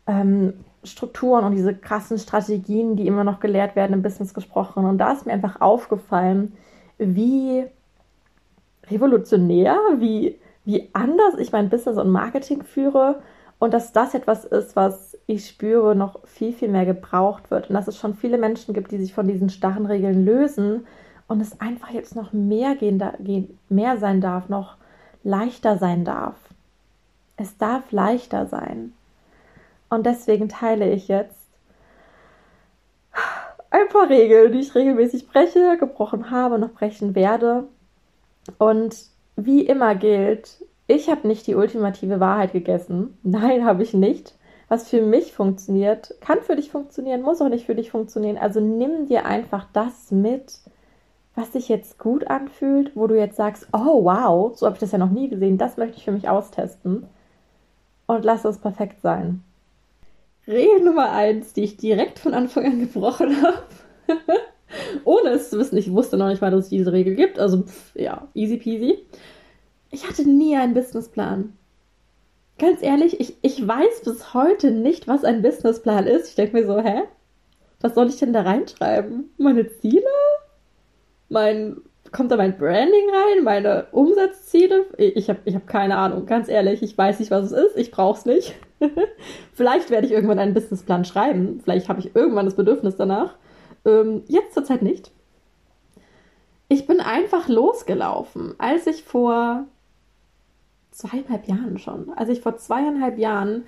ähm, 0.08 0.65
Strukturen 0.86 1.46
und 1.46 1.56
diese 1.56 1.74
krassen 1.74 2.18
Strategien, 2.18 2.96
die 2.96 3.08
immer 3.08 3.24
noch 3.24 3.40
gelehrt 3.40 3.76
werden 3.76 3.94
im 3.94 4.02
Business 4.02 4.34
gesprochen. 4.34 4.86
Und 4.86 4.98
da 4.98 5.12
ist 5.14 5.26
mir 5.26 5.34
einfach 5.34 5.62
aufgefallen, 5.62 6.54
wie 6.98 7.66
revolutionär, 8.90 9.78
wie, 9.98 10.40
wie 10.64 10.90
anders 10.94 11.36
ich 11.38 11.52
mein 11.52 11.70
Business 11.70 11.98
und 11.98 12.10
Marketing 12.10 12.64
führe 12.64 13.22
und 13.60 13.74
dass 13.74 13.94
das 13.94 14.14
etwas 14.14 14.46
ist, 14.46 14.76
was 14.76 15.18
ich 15.28 15.48
spüre, 15.48 15.96
noch 15.96 16.20
viel, 16.26 16.54
viel 16.54 16.70
mehr 16.70 16.86
gebraucht 16.86 17.50
wird. 17.50 17.70
Und 17.70 17.76
dass 17.76 17.88
es 17.88 17.98
schon 17.98 18.14
viele 18.14 18.38
Menschen 18.38 18.74
gibt, 18.74 18.92
die 18.92 18.98
sich 18.98 19.14
von 19.14 19.28
diesen 19.28 19.50
starren 19.50 19.86
Regeln 19.86 20.26
lösen 20.26 20.86
und 21.28 21.42
es 21.42 21.60
einfach 21.60 21.90
jetzt 21.90 22.16
noch 22.16 22.34
mehr 22.34 22.76
gehen, 22.76 23.02
gehen 23.20 23.58
mehr 23.70 23.98
sein 23.98 24.22
darf, 24.22 24.50
noch 24.50 24.78
leichter 25.24 25.78
sein 25.78 26.06
darf. 26.06 26.36
Es 27.38 27.58
darf 27.58 27.92
leichter 27.92 28.46
sein. 28.46 28.94
Und 29.96 30.06
deswegen 30.06 30.50
teile 30.50 30.92
ich 30.92 31.08
jetzt 31.08 31.40
ein 33.70 33.88
paar 33.90 34.10
Regeln, 34.10 34.52
die 34.52 34.60
ich 34.60 34.76
regelmäßig 34.76 35.30
breche, 35.30 35.78
gebrochen 35.78 36.32
habe, 36.32 36.60
noch 36.60 36.72
brechen 36.72 37.16
werde. 37.16 37.64
Und 38.58 38.96
wie 39.38 39.66
immer 39.66 39.96
gilt, 39.96 40.66
ich 40.88 41.10
habe 41.10 41.28
nicht 41.28 41.48
die 41.48 41.56
ultimative 41.56 42.20
Wahrheit 42.20 42.52
gegessen. 42.52 43.18
Nein, 43.24 43.66
habe 43.66 43.84
ich 43.84 43.94
nicht. 43.94 44.36
Was 44.68 44.90
für 44.90 45.02
mich 45.02 45.32
funktioniert, 45.32 46.14
kann 46.20 46.42
für 46.42 46.58
dich 46.58 46.72
funktionieren, 46.72 47.22
muss 47.22 47.42
auch 47.42 47.50
nicht 47.50 47.66
für 47.66 47.76
dich 47.76 47.92
funktionieren. 47.92 48.38
Also 48.38 48.60
nimm 48.60 49.06
dir 49.06 49.26
einfach 49.26 49.66
das 49.72 50.12
mit, 50.12 50.60
was 51.36 51.54
sich 51.54 51.70
jetzt 51.70 52.00
gut 52.00 52.28
anfühlt, 52.28 52.96
wo 52.96 53.08
du 53.08 53.18
jetzt 53.18 53.38
sagst, 53.38 53.70
oh 53.72 54.04
wow, 54.04 54.58
so 54.58 54.66
habe 54.66 54.76
ich 54.76 54.82
das 54.82 54.92
ja 54.92 54.98
noch 54.98 55.12
nie 55.12 55.30
gesehen, 55.30 55.58
das 55.58 55.78
möchte 55.78 55.98
ich 55.98 56.04
für 56.04 56.12
mich 56.12 56.28
austesten. 56.28 57.08
Und 58.08 58.26
lass 58.26 58.44
es 58.44 58.58
perfekt 58.58 59.02
sein. 59.02 59.45
Regel 60.48 60.82
Nummer 60.82 61.12
eins, 61.12 61.54
die 61.54 61.64
ich 61.64 61.78
direkt 61.78 62.20
von 62.20 62.34
Anfang 62.34 62.66
an 62.66 62.80
gebrochen 62.80 63.42
habe. 63.42 63.64
Ohne 65.04 65.30
es 65.30 65.50
zu 65.50 65.58
wissen, 65.58 65.78
ich 65.78 65.92
wusste 65.92 66.18
noch 66.18 66.28
nicht 66.28 66.42
mal, 66.42 66.52
dass 66.52 66.66
es 66.66 66.70
diese 66.70 66.92
Regel 66.92 67.16
gibt. 67.16 67.40
Also, 67.40 67.64
pff, 67.64 67.96
ja, 67.96 68.28
easy 68.34 68.58
peasy. 68.58 69.00
Ich 69.92 70.08
hatte 70.08 70.28
nie 70.28 70.56
einen 70.56 70.74
Businessplan. 70.74 71.54
Ganz 72.58 72.82
ehrlich, 72.82 73.20
ich, 73.20 73.38
ich 73.42 73.68
weiß 73.68 74.02
bis 74.04 74.34
heute 74.34 74.72
nicht, 74.72 75.08
was 75.08 75.24
ein 75.24 75.42
Businessplan 75.42 76.08
ist. 76.08 76.30
Ich 76.30 76.36
denke 76.36 76.58
mir 76.58 76.66
so, 76.66 76.80
hä? 76.80 77.04
Was 77.82 77.96
soll 77.96 78.08
ich 78.08 78.18
denn 78.18 78.34
da 78.34 78.42
reinschreiben? 78.42 79.32
Meine 79.38 79.68
Ziele? 79.80 80.04
Mein, 81.30 81.78
kommt 82.12 82.32
da 82.32 82.38
mein 82.38 82.58
Branding 82.58 83.10
rein? 83.10 83.44
Meine 83.44 83.88
Umsatzziele? 83.92 84.86
Ich 84.98 85.30
habe 85.30 85.40
ich 85.46 85.56
hab 85.56 85.68
keine 85.68 85.98
Ahnung. 85.98 86.26
Ganz 86.26 86.48
ehrlich, 86.48 86.82
ich 86.84 86.98
weiß 86.98 87.20
nicht, 87.20 87.32
was 87.32 87.52
es 87.52 87.52
ist. 87.52 87.78
Ich 87.78 87.92
brauche 87.92 88.18
es 88.18 88.26
nicht. 88.26 88.56
Vielleicht 89.54 89.90
werde 89.90 90.08
ich 90.08 90.14
irgendwann 90.14 90.40
einen 90.40 90.54
Businessplan 90.54 91.06
schreiben. 91.06 91.60
Vielleicht 91.64 91.90
habe 91.90 92.00
ich 92.00 92.16
irgendwann 92.16 92.46
das 92.46 92.56
Bedürfnis 92.56 92.96
danach. 92.96 93.36
Ähm, 93.86 94.24
jetzt 94.28 94.54
zurzeit 94.54 94.82
nicht. 94.82 95.12
Ich 96.68 96.88
bin 96.88 97.00
einfach 97.00 97.48
losgelaufen, 97.48 98.56
als 98.58 98.88
ich 98.88 99.04
vor 99.04 99.66
zweieinhalb 100.92 101.48
Jahren 101.48 101.78
schon, 101.78 102.12
als 102.16 102.30
ich 102.30 102.42
vor 102.42 102.58
zweieinhalb 102.58 103.18
Jahren 103.18 103.66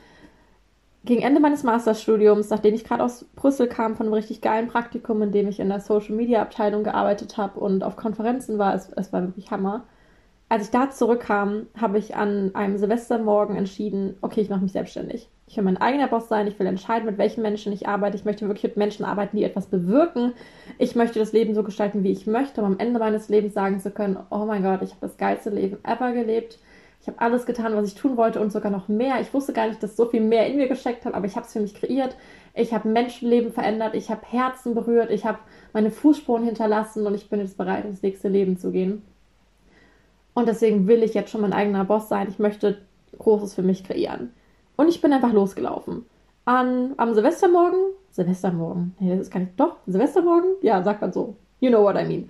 gegen 1.08 1.22
Ende 1.24 1.40
meines 1.40 1.64
Masterstudiums, 1.64 2.50
nachdem 2.50 2.76
ich 2.76 2.84
gerade 2.84 3.04
aus 3.04 3.26
Brüssel 3.36 3.68
kam 3.68 3.96
von 3.96 4.06
einem 4.06 4.14
richtig 4.14 4.42
geilen 4.42 4.68
Praktikum, 4.68 5.22
in 5.24 5.32
dem 5.32 5.48
ich 5.48 5.60
in 5.60 5.70
der 5.70 5.80
Social 5.80 6.16
Media 6.16 6.42
Abteilung 6.42 6.84
gearbeitet 6.84 7.38
habe 7.38 7.60
und 7.60 7.84
auf 7.84 7.96
Konferenzen 7.96 8.60
war, 8.60 8.76
es, 8.76 8.90
es 8.96 9.12
war 9.12 9.24
wirklich 9.24 9.50
Hammer 9.50 9.86
als 10.50 10.66
ich 10.66 10.72
da 10.72 10.90
zurückkam, 10.90 11.68
habe 11.78 11.98
ich 11.98 12.16
an 12.16 12.56
einem 12.56 12.78
Silvestermorgen 12.78 13.58
entschieden, 13.58 14.16
okay, 14.22 14.42
ich 14.42 14.50
mache 14.50 14.62
mich 14.62 14.72
selbstständig. 14.72 15.30
Ich 15.46 15.58
will 15.58 15.64
mein 15.64 15.78
eigener 15.78 16.08
Boss 16.08 16.30
sein, 16.30 16.48
ich 16.48 16.58
will 16.58 16.68
entscheiden, 16.68 17.06
mit 17.06 17.18
welchen 17.18 17.42
Menschen 17.42 17.74
ich 17.74 17.88
arbeite. 17.88 18.16
Ich 18.16 18.26
möchte 18.26 18.48
wirklich 18.48 18.64
mit 18.64 18.78
Menschen 18.78 19.06
arbeiten, 19.06 19.36
die 19.36 19.44
etwas 19.44 19.68
bewirken. 19.68 20.34
Ich 20.78 20.96
möchte 20.96 21.20
das 21.20 21.34
Leben 21.34 21.54
so 21.54 21.64
gestalten, 21.64 22.04
wie 22.04 22.12
ich 22.12 22.28
möchte, 22.28 22.62
um 22.62 22.68
am 22.68 22.80
Ende 22.80 23.00
meines 23.00 23.28
Lebens 23.28 23.54
sagen 23.54 23.80
zu 23.80 23.92
können, 23.92 24.18
oh 24.30 24.46
mein 24.46 24.64
Gott, 24.64 24.82
ich 24.82 24.92
habe 24.92 25.02
das 25.02 25.18
geilste 25.18 25.50
Leben 25.50 25.78
ever 25.84 26.14
gelebt. 26.14 26.60
Ich 27.08 27.14
habe 27.14 27.22
alles 27.22 27.46
getan, 27.46 27.74
was 27.74 27.88
ich 27.88 27.96
tun 27.96 28.18
wollte 28.18 28.42
und 28.42 28.52
sogar 28.52 28.70
noch 28.70 28.90
mehr. 28.90 29.22
Ich 29.22 29.34
wusste 29.34 29.54
gar 29.54 29.70
nicht, 29.70 29.82
dass 29.82 29.96
so 29.96 30.08
viel 30.08 30.20
mehr 30.20 30.46
in 30.46 30.58
mir 30.58 30.68
gesteckt 30.68 31.06
hat, 31.06 31.14
aber 31.14 31.26
ich 31.26 31.38
habe 31.38 31.46
es 31.46 31.54
für 31.54 31.62
mich 31.62 31.74
kreiert. 31.74 32.18
Ich 32.54 32.74
habe 32.74 32.90
Menschenleben 32.90 33.54
verändert, 33.54 33.96
ich 33.96 34.10
habe 34.10 34.24
Herzen 34.30 34.76
berührt, 34.76 35.10
ich 35.10 35.24
habe 35.24 35.38
meine 35.72 35.90
Fußspuren 35.90 36.44
hinterlassen 36.44 37.08
und 37.08 37.16
ich 37.16 37.30
bin 37.30 37.40
jetzt 37.40 37.58
bereit, 37.58 37.86
ins 37.86 38.02
nächste 38.02 38.28
Leben 38.28 38.58
zu 38.58 38.72
gehen. 38.72 39.04
Und 40.34 40.50
deswegen 40.50 40.86
will 40.88 41.02
ich 41.02 41.14
jetzt 41.14 41.32
schon 41.32 41.40
mein 41.40 41.54
eigener 41.54 41.86
Boss 41.86 42.10
sein. 42.10 42.28
Ich 42.28 42.40
möchte 42.40 42.80
Großes 43.18 43.56
für 43.56 43.64
mich 43.64 43.86
kreieren. 43.86 44.34
Und 44.76 44.90
ich 44.90 45.00
bin 45.00 45.14
einfach 45.14 45.32
losgelaufen. 45.32 46.04
An, 46.44 46.94
am 46.98 47.14
Silvestermorgen, 47.14 47.80
Silvestermorgen, 48.12 48.96
nee, 49.00 49.12
das 49.12 49.28
ist 49.28 49.32
gar 49.32 49.40
nicht, 49.40 49.58
doch, 49.58 49.78
Silvestermorgen, 49.88 50.56
ja, 50.62 50.84
sagt 50.84 51.00
man 51.00 51.14
so. 51.14 51.38
You 51.62 51.70
know 51.70 51.84
what 51.84 51.96
I 51.96 52.04
mean. 52.04 52.30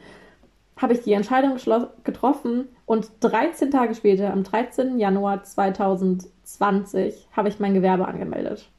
Habe 0.78 0.94
ich 0.94 1.02
die 1.02 1.14
Entscheidung 1.14 1.58
getroffen 2.04 2.68
und 2.86 3.10
13 3.22 3.72
Tage 3.72 3.96
später, 3.96 4.32
am 4.32 4.44
13. 4.44 5.00
Januar 5.00 5.44
2020, 5.44 7.28
habe 7.36 7.50
ich 7.50 7.60
mein 7.60 7.74
Gewerbe 7.74 8.08
angemeldet. 8.08 8.70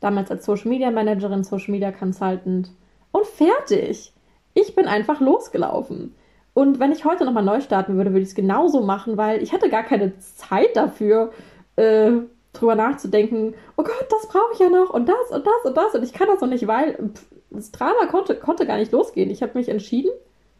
Damals 0.00 0.30
als 0.30 0.44
Social 0.44 0.68
Media 0.68 0.90
Managerin, 0.90 1.44
Social 1.44 1.70
Media 1.70 1.92
Consultant. 1.92 2.70
Und 3.10 3.26
fertig! 3.26 4.12
Ich 4.52 4.74
bin 4.74 4.86
einfach 4.86 5.20
losgelaufen. 5.20 6.14
Und 6.52 6.78
wenn 6.78 6.92
ich 6.92 7.04
heute 7.04 7.24
nochmal 7.24 7.44
neu 7.44 7.60
starten 7.60 7.96
würde, 7.96 8.12
würde 8.12 8.22
ich 8.22 8.28
es 8.28 8.34
genauso 8.34 8.82
machen, 8.82 9.16
weil 9.16 9.42
ich 9.42 9.52
hatte 9.52 9.68
gar 9.68 9.82
keine 9.82 10.18
Zeit 10.18 10.74
dafür, 10.74 11.32
äh, 11.76 12.12
drüber 12.54 12.74
nachzudenken, 12.74 13.54
oh 13.76 13.82
Gott, 13.82 14.06
das 14.10 14.28
brauche 14.28 14.52
ich 14.54 14.58
ja 14.58 14.70
noch 14.70 14.90
und 14.90 15.08
das 15.08 15.30
und 15.30 15.46
das 15.46 15.64
und 15.64 15.76
das 15.76 15.94
und 15.94 16.02
ich 16.02 16.14
kann 16.14 16.28
das 16.28 16.40
noch 16.40 16.48
nicht, 16.48 16.66
weil 16.66 16.94
pff, 16.94 17.26
das 17.50 17.70
Drama 17.70 18.06
konnte, 18.10 18.34
konnte 18.36 18.66
gar 18.66 18.78
nicht 18.78 18.92
losgehen. 18.92 19.30
Ich 19.30 19.42
habe 19.42 19.58
mich 19.58 19.68
entschieden 19.68 20.10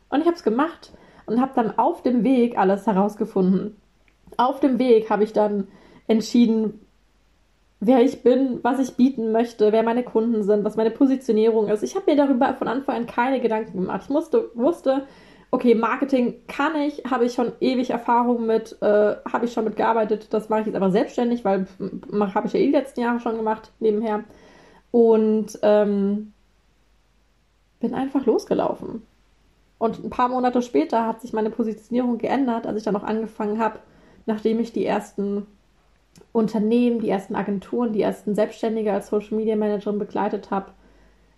und 0.08 0.20
ich 0.20 0.26
habe 0.26 0.36
es 0.36 0.42
gemacht 0.42 0.92
und 1.26 1.40
habe 1.40 1.52
dann 1.54 1.78
auf 1.78 2.02
dem 2.02 2.24
Weg 2.24 2.56
alles 2.58 2.86
herausgefunden. 2.86 3.76
Auf 4.36 4.60
dem 4.60 4.78
Weg 4.78 5.10
habe 5.10 5.24
ich 5.24 5.32
dann 5.32 5.68
entschieden, 6.06 6.80
wer 7.80 8.02
ich 8.02 8.22
bin, 8.22 8.60
was 8.62 8.78
ich 8.78 8.96
bieten 8.96 9.32
möchte, 9.32 9.72
wer 9.72 9.82
meine 9.82 10.02
Kunden 10.02 10.42
sind, 10.42 10.64
was 10.64 10.76
meine 10.76 10.90
Positionierung 10.90 11.68
ist. 11.68 11.82
Ich 11.82 11.94
habe 11.94 12.10
mir 12.10 12.16
darüber 12.16 12.54
von 12.54 12.68
Anfang 12.68 12.96
an 12.96 13.06
keine 13.06 13.40
Gedanken 13.40 13.80
gemacht. 13.80 14.02
Ich 14.04 14.10
musste, 14.10 14.50
wusste, 14.54 15.06
okay, 15.50 15.74
Marketing 15.74 16.42
kann 16.48 16.76
ich, 16.76 17.04
habe 17.10 17.24
ich 17.24 17.34
schon 17.34 17.52
ewig 17.60 17.90
Erfahrung 17.90 18.46
mit, 18.46 18.76
äh, 18.80 19.16
habe 19.30 19.44
ich 19.44 19.52
schon 19.52 19.64
mit 19.64 19.76
gearbeitet. 19.76 20.28
Das 20.32 20.48
mache 20.48 20.60
ich 20.60 20.66
jetzt 20.66 20.76
aber 20.76 20.90
selbstständig, 20.90 21.44
weil 21.44 21.66
habe 22.34 22.46
ich 22.46 22.52
ja 22.52 22.60
eh 22.60 22.66
die 22.66 22.72
letzten 22.72 23.00
Jahre 23.00 23.20
schon 23.20 23.36
gemacht, 23.36 23.72
nebenher. 23.78 24.24
Und 24.90 25.58
ähm, 25.62 26.32
bin 27.80 27.94
einfach 27.94 28.24
losgelaufen. 28.24 29.02
Und 29.78 30.02
ein 30.02 30.10
paar 30.10 30.28
Monate 30.28 30.62
später 30.62 31.06
hat 31.06 31.20
sich 31.20 31.32
meine 31.32 31.50
Positionierung 31.50 32.18
geändert, 32.18 32.66
als 32.66 32.78
ich 32.78 32.84
dann 32.84 32.94
noch 32.94 33.04
angefangen 33.04 33.58
habe, 33.58 33.80
nachdem 34.24 34.58
ich 34.60 34.72
die 34.72 34.86
ersten 34.86 35.46
Unternehmen, 36.32 37.00
die 37.00 37.10
ersten 37.10 37.34
Agenturen, 37.34 37.92
die 37.92 38.00
ersten 38.00 38.34
Selbstständige 38.34 38.92
als 38.92 39.08
Social 39.08 39.36
Media 39.36 39.56
Managerin 39.56 39.98
begleitet 39.98 40.50
habe. 40.50 40.72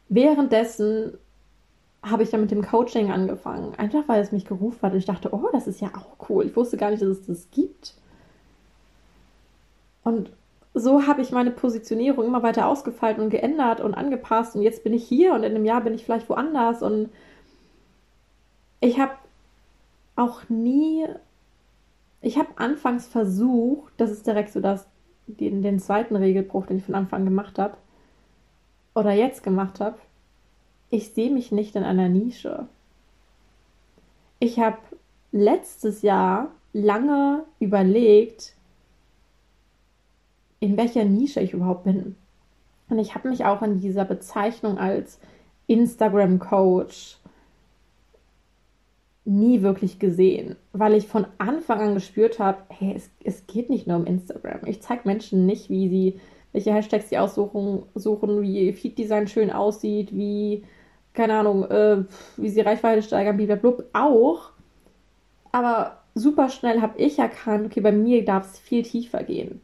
Währenddessen 0.08 1.18
habe 2.02 2.22
ich 2.22 2.30
dann 2.30 2.40
mit 2.40 2.50
dem 2.50 2.64
Coaching 2.64 3.10
angefangen. 3.10 3.74
Einfach 3.76 4.06
weil 4.06 4.22
es 4.22 4.32
mich 4.32 4.44
gerufen 4.44 4.80
hat 4.82 4.92
und 4.92 4.98
ich 4.98 5.04
dachte, 5.04 5.30
oh, 5.32 5.48
das 5.52 5.66
ist 5.66 5.80
ja 5.80 5.88
auch 5.88 6.28
cool. 6.28 6.46
Ich 6.46 6.56
wusste 6.56 6.76
gar 6.76 6.90
nicht, 6.90 7.02
dass 7.02 7.08
es 7.08 7.26
das 7.26 7.48
gibt. 7.50 7.94
Und 10.04 10.30
so 10.74 11.06
habe 11.06 11.22
ich 11.22 11.32
meine 11.32 11.50
Positionierung 11.50 12.24
immer 12.24 12.42
weiter 12.42 12.68
ausgefeilt 12.68 13.18
und 13.18 13.30
geändert 13.30 13.80
und 13.80 13.94
angepasst. 13.94 14.54
Und 14.54 14.62
jetzt 14.62 14.84
bin 14.84 14.94
ich 14.94 15.04
hier 15.04 15.32
und 15.34 15.42
in 15.42 15.54
einem 15.54 15.64
Jahr 15.64 15.80
bin 15.80 15.94
ich 15.94 16.04
vielleicht 16.04 16.28
woanders. 16.28 16.82
Und 16.82 17.10
ich 18.80 18.98
habe 18.98 19.14
auch 20.16 20.48
nie, 20.48 21.06
ich 22.20 22.38
habe 22.38 22.48
anfangs 22.56 23.06
versucht, 23.06 23.92
das 23.96 24.10
ist 24.10 24.26
direkt 24.26 24.52
so 24.52 24.60
das, 24.60 24.86
den, 25.26 25.62
den 25.62 25.78
zweiten 25.78 26.16
Regelbruch, 26.16 26.66
den 26.66 26.78
ich 26.78 26.84
von 26.84 26.94
Anfang 26.94 27.24
gemacht 27.24 27.58
habe, 27.58 27.76
oder 28.94 29.12
jetzt 29.12 29.42
gemacht 29.42 29.80
habe, 29.80 29.98
ich 30.90 31.12
sehe 31.12 31.30
mich 31.30 31.52
nicht 31.52 31.76
in 31.76 31.84
einer 31.84 32.08
Nische. 32.08 32.66
Ich 34.40 34.58
habe 34.58 34.78
letztes 35.32 36.02
Jahr 36.02 36.50
lange 36.72 37.44
überlegt, 37.60 38.54
in 40.60 40.76
welcher 40.76 41.04
Nische 41.04 41.40
ich 41.40 41.52
überhaupt 41.52 41.84
bin. 41.84 42.16
Und 42.88 42.98
ich 42.98 43.14
habe 43.14 43.28
mich 43.28 43.44
auch 43.44 43.62
in 43.62 43.80
dieser 43.80 44.04
Bezeichnung 44.04 44.78
als 44.78 45.20
Instagram-Coach 45.66 47.18
nie 49.28 49.62
wirklich 49.62 49.98
gesehen, 49.98 50.56
weil 50.72 50.94
ich 50.94 51.06
von 51.06 51.26
Anfang 51.36 51.80
an 51.80 51.94
gespürt 51.94 52.38
habe, 52.38 52.58
hey, 52.70 52.94
es, 52.96 53.10
es 53.22 53.46
geht 53.46 53.68
nicht 53.68 53.86
nur 53.86 53.98
um 53.98 54.06
Instagram. 54.06 54.60
Ich 54.66 54.80
zeige 54.80 55.02
Menschen 55.04 55.44
nicht, 55.44 55.68
wie 55.68 55.88
sie, 55.88 56.20
welche 56.52 56.72
Hashtags 56.72 57.10
sie 57.10 57.18
aussuchen, 57.18 57.82
suchen, 57.94 58.40
wie 58.42 58.72
Feed-Design 58.72 59.28
schön 59.28 59.50
aussieht, 59.50 60.16
wie 60.16 60.64
keine 61.12 61.34
Ahnung, 61.34 61.64
äh, 61.64 62.04
wie 62.36 62.48
sie 62.48 62.60
Reichweite 62.60 63.02
steigern, 63.02 63.36
blablabla, 63.36 63.84
auch. 63.92 64.50
Aber 65.52 65.98
super 66.14 66.48
schnell 66.48 66.80
habe 66.80 66.98
ich 66.98 67.18
erkannt, 67.18 67.66
okay, 67.66 67.80
bei 67.80 67.92
mir 67.92 68.24
darf 68.24 68.46
es 68.46 68.58
viel 68.58 68.82
tiefer 68.82 69.24
gehen. 69.24 69.60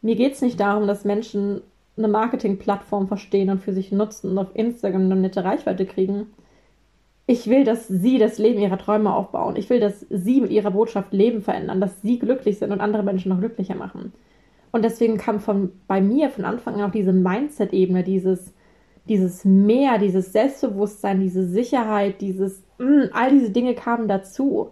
Mir 0.00 0.16
geht 0.16 0.34
es 0.34 0.42
nicht 0.42 0.60
darum, 0.60 0.86
dass 0.86 1.04
Menschen 1.04 1.62
eine 1.96 2.08
Marketingplattform 2.08 3.08
verstehen 3.08 3.50
und 3.50 3.60
für 3.60 3.72
sich 3.72 3.90
nutzen 3.90 4.30
und 4.30 4.38
auf 4.38 4.54
Instagram 4.54 5.02
eine 5.02 5.16
nette 5.16 5.42
Reichweite 5.42 5.86
kriegen. 5.86 6.28
Ich 7.30 7.46
will, 7.46 7.64
dass 7.64 7.86
sie 7.86 8.16
das 8.16 8.38
Leben 8.38 8.58
ihrer 8.58 8.78
Träume 8.78 9.14
aufbauen. 9.14 9.56
Ich 9.56 9.68
will, 9.68 9.80
dass 9.80 10.06
sie 10.08 10.40
mit 10.40 10.50
ihrer 10.50 10.70
Botschaft 10.70 11.12
Leben 11.12 11.42
verändern, 11.42 11.78
dass 11.78 12.00
sie 12.00 12.18
glücklich 12.18 12.58
sind 12.58 12.72
und 12.72 12.80
andere 12.80 13.02
Menschen 13.02 13.28
noch 13.28 13.38
glücklicher 13.38 13.74
machen. 13.74 14.14
Und 14.72 14.82
deswegen 14.82 15.18
kam 15.18 15.38
von 15.38 15.72
bei 15.86 16.00
mir 16.00 16.30
von 16.30 16.46
Anfang 16.46 16.76
an 16.76 16.88
auch 16.88 16.90
diese 16.90 17.12
Mindset-Ebene, 17.12 18.02
dieses, 18.02 18.54
dieses 19.10 19.44
Mehr, 19.44 19.98
dieses 19.98 20.32
Selbstbewusstsein, 20.32 21.20
diese 21.20 21.46
Sicherheit, 21.46 22.22
dieses, 22.22 22.62
mh, 22.78 22.86
mm, 22.86 23.10
all 23.12 23.30
diese 23.30 23.50
Dinge 23.50 23.74
kamen 23.74 24.08
dazu. 24.08 24.70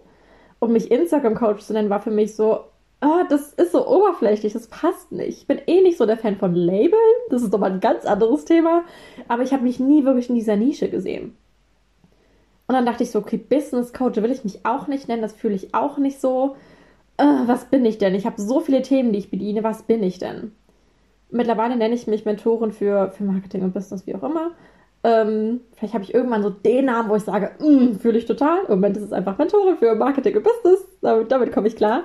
Und 0.57 0.71
mich 0.71 0.89
Instagram-Coach 0.89 1.61
zu 1.61 1.73
nennen, 1.73 1.91
war 1.91 2.01
für 2.01 2.09
mich 2.09 2.35
so, 2.35 2.61
oh, 3.03 3.23
das 3.29 3.53
ist 3.53 3.71
so 3.71 3.87
oberflächlich, 3.87 4.53
das 4.53 4.67
passt 4.67 5.11
nicht. 5.11 5.41
Ich 5.41 5.45
bin 5.45 5.61
eh 5.67 5.81
nicht 5.81 5.99
so 5.99 6.07
der 6.07 6.17
Fan 6.17 6.37
von 6.37 6.55
Labeln, 6.55 6.97
das 7.29 7.43
ist 7.43 7.53
aber 7.53 7.67
ein 7.67 7.81
ganz 7.81 8.05
anderes 8.05 8.45
Thema. 8.45 8.83
Aber 9.27 9.43
ich 9.43 9.53
habe 9.53 9.61
mich 9.61 9.79
nie 9.79 10.05
wirklich 10.05 10.29
in 10.29 10.35
dieser 10.35 10.55
Nische 10.55 10.89
gesehen. 10.89 11.35
Und 12.67 12.75
dann 12.75 12.85
dachte 12.85 13.03
ich 13.03 13.11
so, 13.11 13.19
okay, 13.19 13.37
Business 13.37 13.93
Coach 13.93 14.21
will 14.21 14.31
ich 14.31 14.43
mich 14.43 14.65
auch 14.65 14.87
nicht 14.87 15.07
nennen, 15.07 15.21
das 15.21 15.33
fühle 15.33 15.55
ich 15.55 15.73
auch 15.73 15.97
nicht 15.97 16.19
so. 16.19 16.55
Uh, 17.19 17.47
was 17.47 17.65
bin 17.65 17.83
ich 17.85 17.97
denn? 17.97 18.13
Ich 18.13 18.25
habe 18.25 18.39
so 18.39 18.59
viele 18.59 18.83
Themen, 18.83 19.11
die 19.11 19.19
ich 19.19 19.31
bediene, 19.31 19.63
was 19.63 19.83
bin 19.83 20.03
ich 20.03 20.19
denn? 20.19 20.51
Mittlerweile 21.31 21.75
nenne 21.75 21.95
ich 21.95 22.05
mich 22.05 22.25
Mentorin 22.25 22.71
für, 22.71 23.09
für 23.11 23.23
Marketing 23.23 23.63
und 23.63 23.73
Business, 23.73 24.05
wie 24.05 24.13
auch 24.13 24.23
immer. 24.23 24.51
Ähm, 25.03 25.61
vielleicht 25.73 25.93
habe 25.93 26.03
ich 26.03 26.13
irgendwann 26.13 26.43
so 26.43 26.49
den 26.49 26.85
Namen, 26.85 27.09
wo 27.09 27.15
ich 27.15 27.23
sage, 27.23 27.51
mm, 27.59 27.95
fühle 27.95 28.17
ich 28.17 28.25
total. 28.25 28.63
Im 28.63 28.75
Moment 28.75 28.97
ist 28.97 29.03
es 29.03 29.13
einfach 29.13 29.37
Mentorin 29.37 29.77
für 29.77 29.95
Marketing 29.95 30.35
und 30.35 30.43
Business. 30.43 30.85
Damit, 31.01 31.31
damit 31.31 31.51
komme 31.51 31.67
ich 31.67 31.75
klar. 31.75 32.03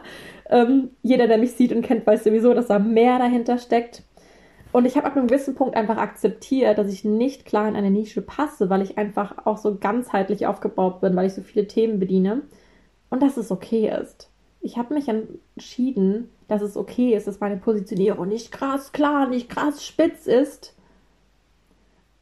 Ähm, 0.48 0.90
jeder, 1.02 1.26
der 1.26 1.38
mich 1.38 1.52
sieht 1.52 1.72
und 1.72 1.82
kennt, 1.82 2.06
weiß 2.06 2.24
sowieso, 2.24 2.54
dass 2.54 2.68
da 2.68 2.78
mehr 2.78 3.18
dahinter 3.18 3.58
steckt. 3.58 4.02
Und 4.72 4.86
ich 4.86 4.96
habe 4.96 5.06
ab 5.06 5.16
einem 5.16 5.28
gewissen 5.28 5.54
Punkt 5.54 5.76
einfach 5.76 5.98
akzeptiert, 5.98 6.78
dass 6.78 6.90
ich 6.90 7.04
nicht 7.04 7.44
klar 7.44 7.68
in 7.68 7.76
eine 7.76 7.90
Nische 7.90 8.22
passe, 8.22 8.70
weil 8.70 8.80
ich 8.80 8.96
einfach 8.96 9.46
auch 9.46 9.58
so 9.58 9.76
ganzheitlich 9.76 10.46
aufgebaut 10.46 11.00
bin, 11.02 11.14
weil 11.14 11.26
ich 11.26 11.34
so 11.34 11.42
viele 11.42 11.66
Themen 11.66 11.98
bediene. 11.98 12.42
Und 13.10 13.22
dass 13.22 13.36
es 13.36 13.50
okay 13.50 13.92
ist. 14.00 14.30
Ich 14.62 14.78
habe 14.78 14.94
mich 14.94 15.08
entschieden, 15.08 16.30
dass 16.48 16.62
es 16.62 16.76
okay 16.76 17.14
ist, 17.14 17.26
dass 17.26 17.40
meine 17.40 17.58
Positionierung 17.58 18.28
nicht 18.28 18.52
krass 18.52 18.92
klar, 18.92 19.28
nicht 19.28 19.50
krass 19.50 19.84
spitz 19.84 20.26
ist 20.26 20.74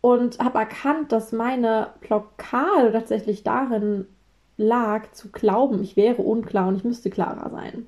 und 0.01 0.39
habe 0.39 0.59
erkannt, 0.59 1.13
dass 1.13 1.33
meine 1.33 1.89
Blockade 2.01 2.93
tatsächlich 2.93 3.43
darin 3.43 4.07
lag, 4.57 5.13
zu 5.13 5.31
glauben, 5.31 5.83
ich 5.83 5.97
wäre 5.97 6.23
unklar 6.23 6.69
und 6.69 6.77
ich 6.77 6.85
müsste 6.85 7.11
klarer 7.11 7.51
sein. 7.51 7.87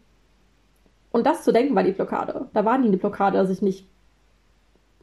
Und 1.11 1.27
das 1.27 1.45
zu 1.45 1.53
denken 1.53 1.75
war 1.75 1.83
die 1.83 1.93
Blockade. 1.93 2.49
Da 2.55 2.65
war 2.65 2.79
nie 2.79 2.89
eine 2.89 2.97
Blockade, 2.97 3.37
dass 3.37 3.51
ich 3.51 3.63
nicht 3.63 3.87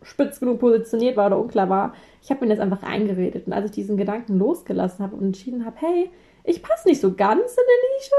spitz 0.01 0.39
genug 0.39 0.59
positioniert 0.59 1.17
war 1.17 1.27
oder 1.27 1.39
unklar 1.39 1.69
war. 1.69 1.93
Ich 2.21 2.29
habe 2.29 2.45
mir 2.45 2.55
das 2.55 2.59
einfach 2.59 2.83
eingeredet. 2.83 3.47
Und 3.47 3.53
als 3.53 3.65
ich 3.65 3.71
diesen 3.71 3.97
Gedanken 3.97 4.37
losgelassen 4.37 5.03
habe 5.03 5.15
und 5.15 5.23
entschieden 5.23 5.65
habe, 5.65 5.75
hey, 5.79 6.09
ich 6.43 6.63
passe 6.63 6.87
nicht 6.87 7.01
so 7.01 7.13
ganz 7.13 7.51
in 7.51 7.63
der 7.67 7.97
Nische. 7.97 8.15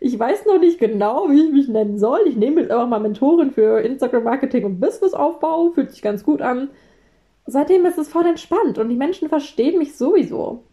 Ich 0.00 0.18
weiß 0.18 0.46
noch 0.46 0.58
nicht 0.58 0.78
genau, 0.78 1.28
wie 1.30 1.44
ich 1.44 1.52
mich 1.52 1.68
nennen 1.68 1.98
soll. 1.98 2.20
Ich 2.26 2.36
nehme 2.36 2.60
jetzt 2.60 2.70
einfach 2.70 2.88
mal 2.88 3.00
Mentorin 3.00 3.50
für 3.50 3.80
Instagram 3.80 4.24
Marketing 4.24 4.64
und 4.64 4.80
Businessaufbau. 4.80 5.70
Fühlt 5.70 5.90
sich 5.90 6.02
ganz 6.02 6.24
gut 6.24 6.42
an 6.42 6.70
seitdem 7.50 7.84
ist 7.84 7.98
es 7.98 8.08
voll 8.08 8.26
entspannt 8.26 8.78
und 8.78 8.88
die 8.88 8.96
Menschen 8.96 9.28
verstehen 9.28 9.78
mich 9.78 9.96
sowieso. 9.96 10.64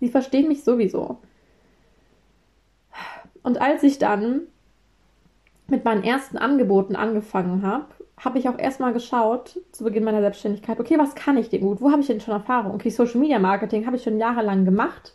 Sie 0.00 0.08
verstehen 0.08 0.48
mich 0.48 0.64
sowieso. 0.64 1.18
Und 3.42 3.60
als 3.60 3.82
ich 3.82 3.98
dann 3.98 4.42
mit 5.66 5.84
meinen 5.84 6.04
ersten 6.04 6.38
Angeboten 6.38 6.96
angefangen 6.96 7.62
habe, 7.62 7.86
habe 8.16 8.38
ich 8.38 8.48
auch 8.48 8.58
erstmal 8.58 8.92
geschaut, 8.92 9.58
zu 9.72 9.84
Beginn 9.84 10.04
meiner 10.04 10.20
Selbstständigkeit, 10.20 10.78
okay, 10.80 10.98
was 10.98 11.14
kann 11.14 11.36
ich 11.36 11.48
denn 11.48 11.62
gut? 11.62 11.80
Wo 11.80 11.90
habe 11.90 12.00
ich 12.00 12.06
denn 12.06 12.20
schon 12.20 12.34
Erfahrung? 12.34 12.74
Okay, 12.74 12.90
Social 12.90 13.20
Media 13.20 13.38
Marketing 13.38 13.86
habe 13.86 13.96
ich 13.96 14.02
schon 14.02 14.18
jahrelang 14.18 14.64
gemacht. 14.64 15.14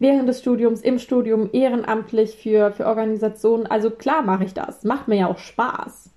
Während 0.00 0.28
des 0.28 0.40
Studiums, 0.40 0.80
im 0.80 0.98
Studium, 0.98 1.50
ehrenamtlich 1.52 2.36
für, 2.36 2.72
für 2.72 2.86
Organisationen. 2.86 3.66
Also 3.66 3.90
klar 3.90 4.22
mache 4.22 4.44
ich 4.44 4.52
das. 4.52 4.82
Macht 4.82 5.06
mir 5.06 5.16
ja 5.16 5.28
auch 5.28 5.38
Spaß. 5.38 6.10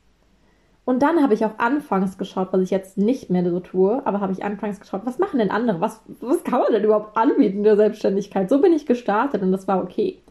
Und 0.83 1.03
dann 1.03 1.21
habe 1.21 1.33
ich 1.33 1.45
auch 1.45 1.59
anfangs 1.59 2.17
geschaut, 2.17 2.47
was 2.51 2.61
ich 2.61 2.71
jetzt 2.71 2.97
nicht 2.97 3.29
mehr 3.29 3.47
so 3.49 3.59
tue, 3.59 4.01
aber 4.05 4.21
habe 4.21 4.31
ich 4.31 4.45
anfangs 4.45 4.79
geschaut, 4.79 5.01
was 5.03 5.19
machen 5.19 5.37
denn 5.37 5.51
andere? 5.51 5.81
Was, 5.81 6.01
was 6.21 6.45
kann 6.45 6.61
man 6.61 6.71
denn 6.71 6.85
überhaupt 6.85 7.17
anbieten 7.17 7.57
in 7.57 7.63
der 7.63 7.75
Selbstständigkeit? 7.75 8.49
So 8.49 8.61
bin 8.61 8.71
ich 8.71 8.85
gestartet 8.85 9.41
und 9.41 9.51
das 9.51 9.67
war 9.67 9.83
okay. 9.83 10.21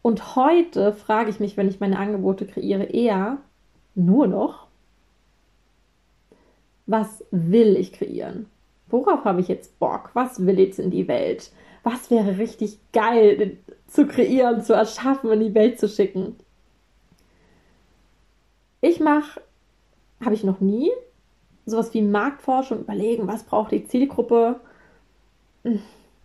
Und 0.00 0.36
heute 0.36 0.94
frage 0.94 1.28
ich 1.28 1.38
mich, 1.38 1.58
wenn 1.58 1.68
ich 1.68 1.80
meine 1.80 1.98
Angebote 1.98 2.46
kreiere, 2.46 2.84
eher 2.84 3.38
nur 3.94 4.26
noch, 4.26 4.69
was 6.90 7.24
will 7.30 7.76
ich 7.76 7.92
kreieren? 7.92 8.46
Worauf 8.88 9.24
habe 9.24 9.40
ich 9.40 9.48
jetzt 9.48 9.78
Bock? 9.78 10.10
Was 10.14 10.44
will 10.44 10.58
jetzt 10.58 10.78
in 10.78 10.90
die 10.90 11.06
Welt? 11.08 11.50
Was 11.82 12.10
wäre 12.10 12.38
richtig 12.38 12.78
geil 12.92 13.56
zu 13.86 14.06
kreieren, 14.06 14.62
zu 14.62 14.72
erschaffen, 14.72 15.30
in 15.30 15.40
die 15.40 15.54
Welt 15.54 15.78
zu 15.78 15.88
schicken? 15.88 16.36
Ich 18.80 19.00
mache 19.00 19.40
habe 20.24 20.34
ich 20.34 20.44
noch 20.44 20.60
nie. 20.60 20.90
Sowas 21.66 21.92
wie 21.94 22.02
Marktforschung, 22.02 22.80
überlegen, 22.80 23.26
was 23.26 23.44
braucht 23.44 23.72
die 23.72 23.86
Zielgruppe, 23.86 24.60
hm, 25.62 25.80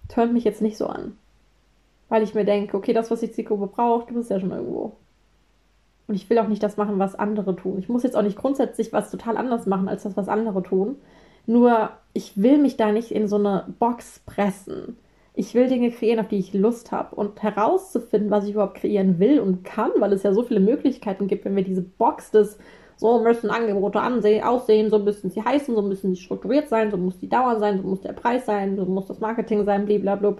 tönt 0.08 0.34
mich 0.34 0.44
jetzt 0.44 0.62
nicht 0.62 0.78
so 0.78 0.88
an. 0.88 1.18
Weil 2.10 2.24
ich 2.24 2.34
mir 2.34 2.46
denke, 2.46 2.78
okay, 2.78 2.94
das, 2.94 3.12
was 3.12 3.20
die 3.20 3.32
Zielgruppe 3.32 3.68
braucht, 3.68 4.08
gibt 4.08 4.20
es 4.20 4.30
ja 4.30 4.40
schon 4.40 4.52
irgendwo. 4.52 4.96
Und 6.08 6.16
ich 6.16 6.30
will 6.30 6.40
auch 6.40 6.48
nicht 6.48 6.62
das 6.62 6.78
machen, 6.78 7.00
was 7.00 7.16
andere 7.16 7.56
tun. 7.56 7.80
Ich 7.80 7.90
muss 7.90 8.04
jetzt 8.04 8.16
auch 8.16 8.22
nicht 8.22 8.38
grundsätzlich 8.38 8.94
was 8.94 9.10
total 9.10 9.38
anders 9.38 9.66
machen, 9.66 9.88
als 9.88 10.04
das, 10.04 10.16
was 10.16 10.30
andere 10.30 10.62
tun. 10.62 10.98
Nur, 11.48 11.90
ich 12.14 12.42
will 12.42 12.58
mich 12.58 12.78
da 12.78 12.92
nicht 12.92 13.12
in 13.12 13.28
so 13.28 13.38
eine 13.38 13.74
Box 13.80 14.22
pressen. 14.26 14.98
Ich 15.34 15.54
will 15.54 15.68
Dinge 15.68 15.92
kreieren, 15.92 16.20
auf 16.20 16.28
die 16.28 16.38
ich 16.38 16.54
Lust 16.54 16.92
habe. 16.92 17.16
Und 17.16 17.42
herauszufinden, 17.42 18.32
was 18.32 18.46
ich 18.46 18.52
überhaupt 18.52 18.78
kreieren 18.78 19.20
will 19.20 19.40
und 19.40 19.64
kann, 19.64 19.92
weil 20.00 20.14
es 20.14 20.24
ja 20.24 20.34
so 20.34 20.44
viele 20.44 20.60
Möglichkeiten 20.60 21.28
gibt, 21.28 21.46
wenn 21.46 21.56
wir 21.56 21.64
diese 21.64 21.82
Box 21.82 22.32
des 22.32 22.58
so 22.98 23.22
müssen 23.22 23.50
Angebote 23.50 24.02
aussehen, 24.02 24.90
so 24.90 25.00
müssen 25.00 25.30
sie 25.30 25.44
heißen, 25.44 25.76
so 25.76 25.82
müssen 25.82 26.16
sie 26.16 26.22
strukturiert 26.22 26.70
sein, 26.70 26.92
so 26.92 26.98
muss 26.98 27.20
die 27.20 27.28
Dauer 27.28 27.60
sein, 27.60 27.82
so 27.82 27.88
muss 27.88 28.02
der 28.02 28.14
Preis 28.14 28.46
sein, 28.46 28.78
so 28.78 28.86
muss 28.86 29.08
das 29.08 29.20
Marketing 29.20 29.66
sein, 29.66 29.86
blablabla. 29.86 30.38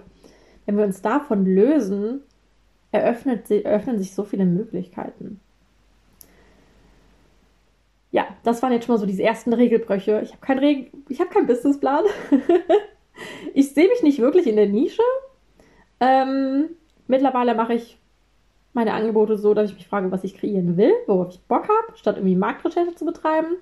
Wenn 0.64 0.78
wir 0.78 0.84
uns 0.84 1.02
davon 1.02 1.44
lösen, 1.44 2.22
eröffnet, 2.92 3.50
eröffnen 3.50 3.98
sich 3.98 4.14
so 4.14 4.24
viele 4.24 4.46
Möglichkeiten. 4.46 5.40
Ja, 8.16 8.26
das 8.44 8.62
waren 8.62 8.72
jetzt 8.72 8.86
schon 8.86 8.94
mal 8.94 8.98
so 8.98 9.04
diese 9.04 9.22
ersten 9.22 9.52
Regelbrüche. 9.52 10.22
Ich 10.24 10.30
habe 10.30 10.40
keinen 10.40 10.60
Reg 10.60 10.90
hab 11.18 11.30
keinen 11.30 11.46
Businessplan. 11.46 12.02
ich 13.52 13.74
sehe 13.74 13.88
mich 13.88 14.02
nicht 14.02 14.20
wirklich 14.20 14.46
in 14.46 14.56
der 14.56 14.68
Nische. 14.68 15.02
Ähm, 16.00 16.70
mittlerweile 17.08 17.54
mache 17.54 17.74
ich 17.74 17.98
meine 18.72 18.94
Angebote 18.94 19.36
so, 19.36 19.52
dass 19.52 19.68
ich 19.68 19.76
mich 19.76 19.86
frage, 19.86 20.10
was 20.12 20.24
ich 20.24 20.34
kreieren 20.34 20.78
will, 20.78 20.94
worauf 21.06 21.34
ich 21.34 21.42
Bock 21.42 21.64
habe, 21.64 21.98
statt 21.98 22.16
irgendwie 22.16 22.36
Marktrecherche 22.36 22.94
zu 22.94 23.04
betreiben. 23.04 23.56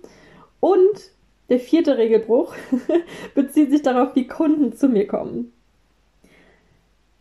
Und 0.60 1.10
der 1.48 1.58
vierte 1.58 1.98
Regelbruch 1.98 2.54
bezieht 3.34 3.72
sich 3.72 3.82
darauf, 3.82 4.14
wie 4.14 4.28
Kunden 4.28 4.72
zu 4.72 4.88
mir 4.88 5.08
kommen. 5.08 5.52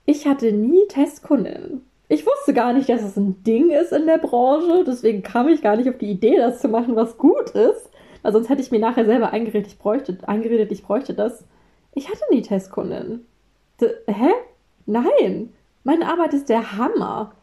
Ich 0.06 0.28
hatte 0.28 0.52
nie 0.52 0.86
Testkunden. 0.88 1.84
Ich 2.13 2.26
wusste 2.26 2.54
gar 2.54 2.73
nicht, 2.73 2.89
dass 2.89 3.02
es 3.02 3.17
ein 3.17 3.43
Ding 3.43 3.71
ist 3.71 3.91
in 3.91 4.06
der 4.06 4.19
Branche, 4.19 4.84
deswegen 4.86 5.23
kam 5.23 5.47
ich 5.47 5.62
gar 5.62 5.76
nicht 5.76 5.89
auf 5.89 5.97
die 5.97 6.12
Idee, 6.12 6.38
das 6.38 6.62
zu 6.62 6.67
machen, 6.67 6.95
was 6.95 7.17
gut 7.17 7.49
ist. 7.52 7.89
Weil 8.21 8.32
sonst 8.32 8.49
hätte 8.49 8.62
ich 8.62 8.71
mir 8.71 8.80
nachher 8.80 9.06
selber 9.06 9.32
eingeredet, 9.32 9.67
ich 9.67 9.80
bräuchte, 9.80 10.17
eingeredet, 10.28 10.71
ich 10.71 10.84
bräuchte 10.84 11.13
das. 11.13 11.43
Ich 11.93 12.10
hatte 12.10 12.21
nie 12.30 12.41
Testkunden. 12.41 13.26
D 13.82 13.89
hä? 14.08 14.30
Nein. 14.86 15.54
Meine 15.84 16.08
Arbeit 16.08 16.34
ist 16.34 16.49
der 16.49 16.78
Hammer 16.78 17.34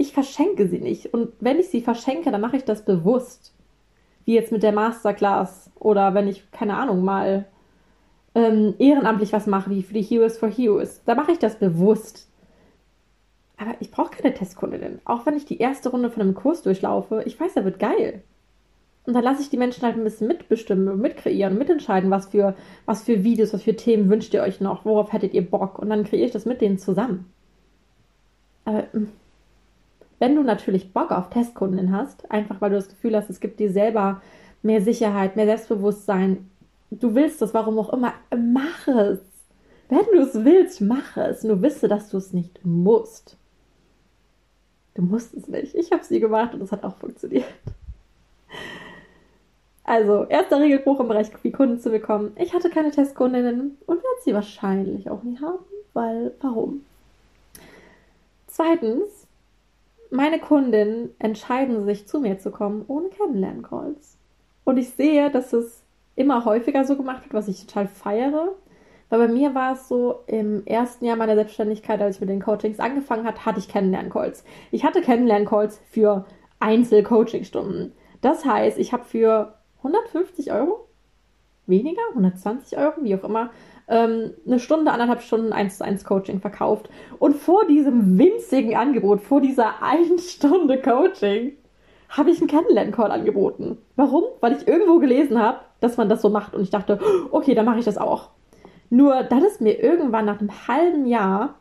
ich 0.00 0.14
verschenke 0.14 0.66
sie 0.66 0.78
nicht. 0.78 1.12
Und 1.12 1.32
wenn 1.40 1.58
ich 1.58 1.68
sie 1.68 1.82
verschenke, 1.82 2.30
dann 2.30 2.40
mache 2.40 2.56
ich 2.56 2.64
das 2.64 2.86
bewusst. 2.86 3.52
Wie 4.24 4.34
jetzt 4.34 4.50
mit 4.50 4.62
der 4.62 4.72
Masterclass 4.72 5.70
oder 5.78 6.14
wenn 6.14 6.26
ich, 6.26 6.50
keine 6.52 6.76
Ahnung, 6.78 7.04
mal 7.04 7.44
ähm, 8.34 8.74
ehrenamtlich 8.78 9.34
was 9.34 9.46
mache, 9.46 9.68
wie 9.68 9.82
für 9.82 9.92
die 9.92 10.02
Heroes 10.02 10.38
for 10.38 10.48
Heroes. 10.48 11.02
Da 11.04 11.14
mache 11.14 11.32
ich 11.32 11.38
das 11.38 11.58
bewusst. 11.58 12.28
Aber 13.60 13.74
ich 13.80 13.90
brauche 13.90 14.16
keine 14.16 14.32
Testkundin. 14.32 15.00
Auch 15.04 15.26
wenn 15.26 15.36
ich 15.36 15.44
die 15.44 15.58
erste 15.58 15.90
Runde 15.90 16.10
von 16.10 16.22
einem 16.22 16.34
Kurs 16.34 16.62
durchlaufe, 16.62 17.22
ich 17.26 17.38
weiß, 17.38 17.56
er 17.56 17.66
wird 17.66 17.78
geil. 17.78 18.22
Und 19.04 19.12
dann 19.12 19.22
lasse 19.22 19.42
ich 19.42 19.50
die 19.50 19.58
Menschen 19.58 19.82
halt 19.82 19.96
ein 19.96 20.04
bisschen 20.04 20.28
mitbestimmen, 20.28 20.98
mitkreieren, 20.98 21.58
mitentscheiden, 21.58 22.10
was 22.10 22.28
für, 22.28 22.54
was 22.86 23.02
für 23.02 23.22
Videos, 23.22 23.52
was 23.52 23.62
für 23.62 23.76
Themen 23.76 24.08
wünscht 24.08 24.32
ihr 24.32 24.42
euch 24.42 24.62
noch, 24.62 24.86
worauf 24.86 25.12
hättet 25.12 25.34
ihr 25.34 25.48
Bock. 25.48 25.78
Und 25.78 25.90
dann 25.90 26.04
kreiere 26.04 26.24
ich 26.24 26.32
das 26.32 26.46
mit 26.46 26.62
denen 26.62 26.78
zusammen. 26.78 27.30
Aber 28.64 28.84
hm, 28.92 29.08
wenn 30.18 30.36
du 30.36 30.42
natürlich 30.42 30.94
Bock 30.94 31.10
auf 31.10 31.28
Testkunden 31.28 31.92
hast, 31.92 32.30
einfach 32.30 32.62
weil 32.62 32.70
du 32.70 32.76
das 32.76 32.88
Gefühl 32.88 33.14
hast, 33.14 33.28
es 33.28 33.40
gibt 33.40 33.60
dir 33.60 33.70
selber 33.70 34.22
mehr 34.62 34.80
Sicherheit, 34.80 35.36
mehr 35.36 35.46
Selbstbewusstsein, 35.46 36.48
du 36.90 37.14
willst 37.14 37.42
das, 37.42 37.52
warum 37.52 37.78
auch 37.78 37.92
immer, 37.92 38.14
mach 38.34 38.88
es. 38.88 39.20
Wenn 39.90 40.06
du 40.14 40.20
es 40.20 40.34
willst, 40.46 40.80
mach 40.80 41.18
es. 41.18 41.44
Nur 41.44 41.60
wisse, 41.60 41.88
dass 41.88 42.08
du 42.08 42.16
es 42.16 42.32
nicht 42.32 42.64
musst. 42.64 43.36
Du 45.00 45.06
musst 45.06 45.32
es 45.32 45.48
nicht. 45.48 45.74
Ich 45.74 45.92
habe 45.92 46.04
sie 46.04 46.20
gemacht 46.20 46.52
und 46.52 46.60
es 46.60 46.72
hat 46.72 46.84
auch 46.84 46.94
funktioniert. 46.96 47.46
Also, 49.82 50.24
erster 50.24 50.60
Regelbruch 50.60 51.00
im 51.00 51.08
Bereich, 51.08 51.30
wie 51.42 51.52
Kunden 51.52 51.80
zu 51.80 51.88
bekommen. 51.88 52.36
Ich 52.36 52.52
hatte 52.52 52.68
keine 52.68 52.90
Testkundinnen 52.90 53.78
und 53.86 53.96
werde 53.96 54.22
sie 54.22 54.34
wahrscheinlich 54.34 55.08
auch 55.08 55.22
nie 55.22 55.38
haben, 55.40 55.64
weil 55.94 56.34
warum? 56.42 56.84
Zweitens, 58.46 59.26
meine 60.10 60.38
Kundinnen 60.38 61.14
entscheiden 61.18 61.86
sich, 61.86 62.06
zu 62.06 62.20
mir 62.20 62.38
zu 62.38 62.50
kommen, 62.50 62.84
ohne 62.86 63.08
Kennenlern-Calls. 63.08 64.18
Und 64.64 64.76
ich 64.76 64.90
sehe, 64.90 65.30
dass 65.30 65.54
es 65.54 65.80
immer 66.14 66.44
häufiger 66.44 66.84
so 66.84 66.94
gemacht 66.94 67.24
wird, 67.24 67.32
was 67.32 67.48
ich 67.48 67.64
total 67.64 67.88
feiere. 67.88 68.52
Weil 69.10 69.26
bei 69.26 69.28
mir 69.28 69.54
war 69.54 69.74
es 69.74 69.88
so, 69.88 70.20
im 70.26 70.64
ersten 70.66 71.04
Jahr 71.04 71.16
meiner 71.16 71.34
Selbstständigkeit, 71.34 72.00
als 72.00 72.16
ich 72.16 72.20
mit 72.20 72.30
den 72.30 72.40
Coachings 72.40 72.78
angefangen 72.78 73.26
hat, 73.26 73.44
hatte 73.44 73.58
ich 73.58 73.68
Kennenlern-Calls. 73.68 74.44
Ich 74.70 74.84
hatte 74.84 75.02
Kennenlern-Calls 75.02 75.80
für 75.90 76.24
Einzel-Coaching-Stunden. 76.60 77.92
Das 78.20 78.44
heißt, 78.44 78.78
ich 78.78 78.92
habe 78.92 79.04
für 79.04 79.54
150 79.78 80.52
Euro, 80.52 80.86
weniger, 81.66 82.02
120 82.10 82.78
Euro, 82.78 82.94
wie 83.02 83.16
auch 83.16 83.24
immer, 83.24 83.50
ähm, 83.88 84.34
eine 84.46 84.60
Stunde, 84.60 84.92
anderthalb 84.92 85.22
Stunden 85.22 85.52
1 85.52 85.78
zu 85.78 85.84
1 85.84 86.04
Coaching 86.04 86.40
verkauft. 86.40 86.88
Und 87.18 87.34
vor 87.34 87.66
diesem 87.66 88.16
winzigen 88.16 88.76
Angebot, 88.76 89.22
vor 89.22 89.40
dieser 89.40 89.82
1 89.82 90.30
Stunde 90.30 90.80
Coaching, 90.80 91.56
habe 92.10 92.30
ich 92.30 92.38
einen 92.38 92.48
Kennenlern-Call 92.48 93.10
angeboten. 93.10 93.78
Warum? 93.96 94.24
Weil 94.40 94.52
ich 94.52 94.68
irgendwo 94.68 94.98
gelesen 94.98 95.40
habe, 95.40 95.60
dass 95.80 95.96
man 95.96 96.08
das 96.08 96.22
so 96.22 96.28
macht 96.28 96.54
und 96.54 96.62
ich 96.62 96.70
dachte, 96.70 97.00
okay, 97.32 97.54
dann 97.54 97.66
mache 97.66 97.80
ich 97.80 97.84
das 97.84 97.98
auch. 97.98 98.30
Nur 98.90 99.22
dann 99.22 99.44
ist 99.44 99.60
mir 99.60 99.80
irgendwann 99.80 100.26
nach 100.26 100.40
einem 100.40 100.68
halben 100.68 101.06
Jahr 101.06 101.54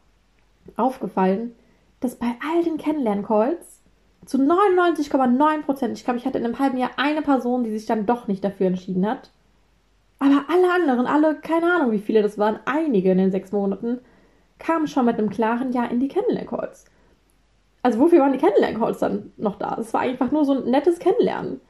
aufgefallen, 0.75 1.55
dass 1.99 2.15
bei 2.15 2.35
all 2.43 2.63
den 2.63 2.77
Kennenlern-Calls 2.77 3.81
zu 4.25 4.37
99,9 4.37 5.61
Prozent, 5.61 5.97
ich 5.97 6.03
glaube, 6.03 6.19
ich 6.19 6.25
hatte 6.25 6.37
in 6.37 6.45
einem 6.45 6.59
halben 6.59 6.77
Jahr 6.77 6.91
eine 6.97 7.21
Person, 7.21 7.63
die 7.63 7.71
sich 7.71 7.85
dann 7.85 8.05
doch 8.05 8.27
nicht 8.27 8.43
dafür 8.43 8.67
entschieden 8.67 9.07
hat. 9.07 9.31
Aber 10.19 10.45
alle 10.49 10.71
anderen, 10.73 11.05
alle, 11.05 11.35
keine 11.35 11.73
Ahnung, 11.73 11.91
wie 11.91 11.99
viele 11.99 12.21
das 12.21 12.37
waren, 12.37 12.59
einige 12.65 13.11
in 13.11 13.17
den 13.17 13.31
sechs 13.31 13.51
Monaten, 13.51 13.99
kamen 14.57 14.87
schon 14.87 15.05
mit 15.05 15.17
einem 15.17 15.29
klaren 15.29 15.71
Ja 15.71 15.85
in 15.85 15.99
die 15.99 16.09
Kennenlern-Calls. 16.09 16.85
Also 17.81 17.99
wofür 17.99 18.19
waren 18.19 18.33
die 18.33 18.39
Kennenlern-Calls 18.39 18.99
dann 18.99 19.31
noch 19.37 19.55
da? 19.55 19.77
Es 19.79 19.93
war 19.93 20.01
einfach 20.01 20.31
nur 20.31 20.45
so 20.45 20.53
ein 20.53 20.69
nettes 20.69 20.99
Kennenlernen. 20.99 21.61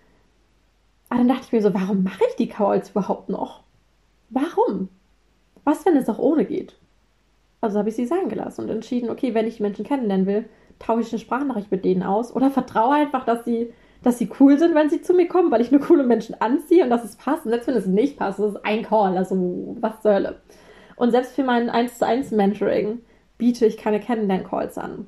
Aber 1.10 1.20
dann 1.20 1.28
dachte 1.28 1.44
ich 1.46 1.52
mir 1.52 1.62
so, 1.62 1.74
warum 1.74 2.04
mache 2.04 2.24
ich 2.30 2.36
die 2.36 2.50
Calls 2.50 2.92
überhaupt 2.92 3.30
noch? 3.30 3.64
Warum? 4.30 4.90
Was, 5.70 5.86
wenn 5.86 5.96
es 5.96 6.10
auch 6.10 6.18
ohne 6.18 6.46
geht? 6.46 6.74
Also 7.62 7.78
habe 7.78 7.90
ich 7.90 7.96
sie 7.96 8.08
sein 8.08 8.28
gelassen 8.28 8.62
und 8.62 8.70
entschieden, 8.72 9.12
okay, 9.12 9.36
wenn 9.36 9.46
ich 9.46 9.60
Menschen 9.60 9.86
kennenlernen 9.86 10.26
will, 10.26 10.50
tausche 10.80 11.02
ich 11.02 11.12
eine 11.12 11.20
Sprachnachricht 11.20 11.70
mit 11.70 11.86
denen 11.86 12.02
aus 12.02 12.36
oder 12.36 12.50
vertraue 12.60 12.96
einfach, 12.96 13.24
dass 13.24 13.46
sie, 13.46 13.72
dass 14.02 14.18
sie 14.18 14.32
cool 14.40 14.58
sind, 14.58 14.74
wenn 14.74 14.90
sie 14.90 15.04
zu 15.04 15.14
mir 15.14 15.28
kommen, 15.28 15.52
weil 15.52 15.62
ich 15.62 15.70
nur 15.70 15.82
coole 15.82 16.04
Menschen 16.04 16.34
anziehe 16.42 16.84
und 16.84 16.90
dass 16.90 17.04
es 17.04 17.18
passt. 17.18 17.46
Und 17.46 17.52
selbst 17.52 17.68
wenn 17.68 17.76
es 17.76 17.86
nicht 17.86 18.18
passt, 18.18 18.40
das 18.40 18.54
ist 18.56 18.66
ein 18.66 18.82
Call, 18.82 19.16
also 19.16 19.76
was 19.80 20.02
zur 20.02 20.14
Hölle. 20.14 20.42
Und 20.96 21.12
selbst 21.12 21.34
für 21.34 21.44
mein 21.44 21.70
1 21.70 22.00
zu 22.00 22.06
1 22.06 22.32
Mentoring 22.32 23.02
biete 23.38 23.68
ich 23.68 23.78
keine 23.78 24.00
Kennenlern-Calls 24.00 24.80
an. 24.80 25.06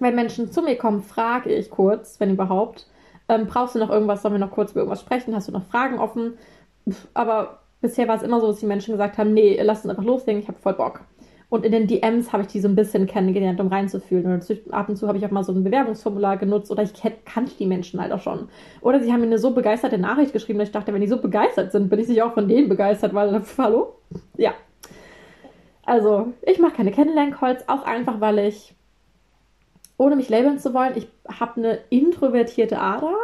Wenn 0.00 0.14
Menschen 0.14 0.52
zu 0.52 0.60
mir 0.60 0.76
kommen, 0.76 1.00
frage 1.00 1.50
ich 1.50 1.70
kurz, 1.70 2.20
wenn 2.20 2.30
überhaupt, 2.30 2.86
ähm, 3.30 3.46
brauchst 3.46 3.74
du 3.74 3.78
noch 3.78 3.90
irgendwas, 3.90 4.20
sollen 4.20 4.34
wir 4.34 4.38
noch 4.38 4.52
kurz 4.52 4.72
über 4.72 4.80
irgendwas 4.80 5.00
sprechen, 5.00 5.34
hast 5.34 5.48
du 5.48 5.52
noch 5.52 5.64
Fragen 5.64 5.98
offen? 5.98 6.34
Aber 7.14 7.60
bisher 7.80 8.08
war 8.08 8.16
es 8.16 8.22
immer 8.22 8.40
so, 8.40 8.48
dass 8.48 8.60
die 8.60 8.66
Menschen 8.66 8.92
gesagt 8.92 9.18
haben, 9.18 9.34
nee, 9.34 9.58
lass 9.62 9.84
uns 9.84 9.90
einfach 9.90 10.04
loslegen, 10.04 10.40
ich 10.40 10.48
habe 10.48 10.58
voll 10.58 10.74
Bock. 10.74 11.00
Und 11.50 11.64
in 11.64 11.72
den 11.72 11.86
DMs 11.86 12.32
habe 12.32 12.42
ich 12.42 12.48
die 12.48 12.60
so 12.60 12.68
ein 12.68 12.74
bisschen 12.74 13.06
kennengelernt, 13.06 13.58
um 13.58 13.68
reinzufühlen. 13.68 14.32
Und 14.32 14.72
ab 14.72 14.88
und 14.88 14.96
zu 14.96 15.08
habe 15.08 15.16
ich 15.16 15.24
auch 15.24 15.30
mal 15.30 15.44
so 15.44 15.52
ein 15.52 15.64
Bewerbungsformular 15.64 16.36
genutzt 16.36 16.70
oder 16.70 16.82
ich 16.82 16.92
kannte 17.24 17.52
die 17.58 17.64
Menschen 17.64 18.00
halt 18.00 18.12
auch 18.12 18.20
schon. 18.20 18.48
Oder 18.82 19.00
sie 19.00 19.10
haben 19.12 19.20
mir 19.20 19.26
eine 19.26 19.38
so 19.38 19.52
begeisterte 19.52 19.96
Nachricht 19.96 20.34
geschrieben, 20.34 20.58
dass 20.58 20.68
ich 20.68 20.74
dachte, 20.74 20.92
wenn 20.92 21.00
die 21.00 21.06
so 21.06 21.22
begeistert 21.22 21.72
sind, 21.72 21.88
bin 21.88 22.00
ich 22.00 22.06
sicher 22.06 22.26
auch 22.26 22.34
von 22.34 22.48
denen 22.48 22.68
begeistert, 22.68 23.14
weil, 23.14 23.42
hallo? 23.58 23.94
Ja. 24.36 24.52
Also, 25.86 26.34
ich 26.42 26.58
mache 26.58 26.74
keine 26.76 26.90
Kennenlern-Calls, 26.90 27.66
auch 27.66 27.82
einfach, 27.84 28.20
weil 28.20 28.40
ich, 28.40 28.74
ohne 29.96 30.16
mich 30.16 30.28
labeln 30.28 30.58
zu 30.58 30.74
wollen, 30.74 30.92
ich 30.96 31.08
habe 31.30 31.56
eine 31.56 31.78
introvertierte 31.88 32.78
Ader. 32.78 33.14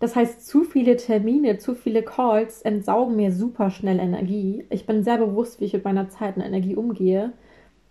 Das 0.00 0.16
heißt, 0.16 0.46
zu 0.46 0.64
viele 0.64 0.96
Termine, 0.96 1.58
zu 1.58 1.74
viele 1.74 2.02
Calls 2.02 2.62
entsaugen 2.62 3.16
mir 3.16 3.32
super 3.32 3.70
schnell 3.70 4.00
Energie. 4.00 4.64
Ich 4.70 4.86
bin 4.86 5.04
sehr 5.04 5.18
bewusst, 5.18 5.60
wie 5.60 5.66
ich 5.66 5.74
mit 5.74 5.84
meiner 5.84 6.08
Zeit 6.08 6.36
und 6.36 6.42
Energie 6.42 6.74
umgehe. 6.74 7.34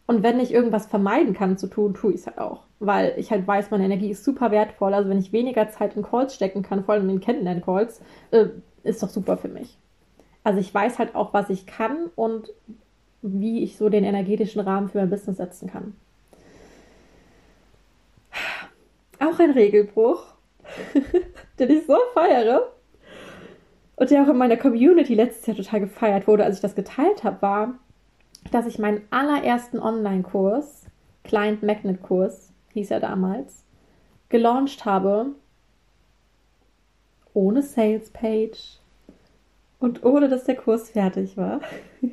Und 0.07 0.23
wenn 0.23 0.39
ich 0.39 0.51
irgendwas 0.51 0.87
vermeiden 0.87 1.35
kann 1.35 1.59
zu 1.59 1.67
tun, 1.67 1.93
tue 1.93 2.13
ich 2.13 2.21
es 2.21 2.25
halt 2.27 2.39
auch. 2.39 2.63
Weil 2.79 3.13
ich 3.17 3.29
halt 3.29 3.47
weiß, 3.47 3.69
meine 3.69 3.85
Energie 3.85 4.09
ist 4.09 4.23
super 4.23 4.49
wertvoll. 4.49 4.95
Also 4.95 5.07
wenn 5.07 5.19
ich 5.19 5.31
weniger 5.31 5.69
Zeit 5.69 5.95
in 5.95 6.01
Calls 6.01 6.33
stecken 6.33 6.63
kann, 6.63 6.83
vor 6.83 6.95
allem 6.95 7.07
in 7.11 7.19
Kennenlern-Calls, 7.19 8.01
äh, 8.31 8.47
ist 8.83 9.03
doch 9.03 9.09
super 9.09 9.37
für 9.37 9.49
mich. 9.49 9.77
Also 10.43 10.59
ich 10.59 10.73
weiß 10.73 10.97
halt 10.97 11.13
auch, 11.13 11.31
was 11.35 11.51
ich 11.51 11.67
kann 11.67 12.09
und 12.15 12.51
wie 13.21 13.61
ich 13.61 13.77
so 13.77 13.89
den 13.89 14.03
energetischen 14.03 14.61
Rahmen 14.61 14.89
für 14.89 14.97
mein 14.97 15.11
Business 15.11 15.37
setzen 15.37 15.69
kann. 15.69 15.93
Auch 19.19 19.37
ein 19.37 19.51
Regelbruch 19.51 20.23
den 21.59 21.69
ich 21.69 21.85
so 21.85 21.97
feiere. 22.13 22.71
Und 23.95 24.09
der 24.11 24.23
auch 24.23 24.29
in 24.29 24.37
meiner 24.37 24.57
Community 24.57 25.13
letztes 25.13 25.45
Jahr 25.45 25.57
total 25.57 25.81
gefeiert 25.81 26.27
wurde, 26.27 26.45
als 26.45 26.55
ich 26.55 26.61
das 26.61 26.75
geteilt 26.75 27.23
habe, 27.23 27.41
war, 27.41 27.73
dass 28.51 28.65
ich 28.65 28.79
meinen 28.79 29.01
allerersten 29.09 29.79
Online-Kurs, 29.79 30.85
Client 31.23 31.63
Magnet 31.63 32.01
Kurs, 32.01 32.53
hieß 32.73 32.91
er 32.91 33.01
damals, 33.01 33.65
gelauncht 34.29 34.85
habe, 34.85 35.33
ohne 37.33 37.61
Sales 37.61 38.09
Page 38.09 38.79
und 39.79 40.03
ohne 40.05 40.29
dass 40.29 40.45
der 40.45 40.55
Kurs 40.55 40.89
fertig 40.91 41.35
war. 41.35 41.59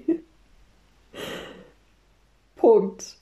Punkt. 2.57 3.17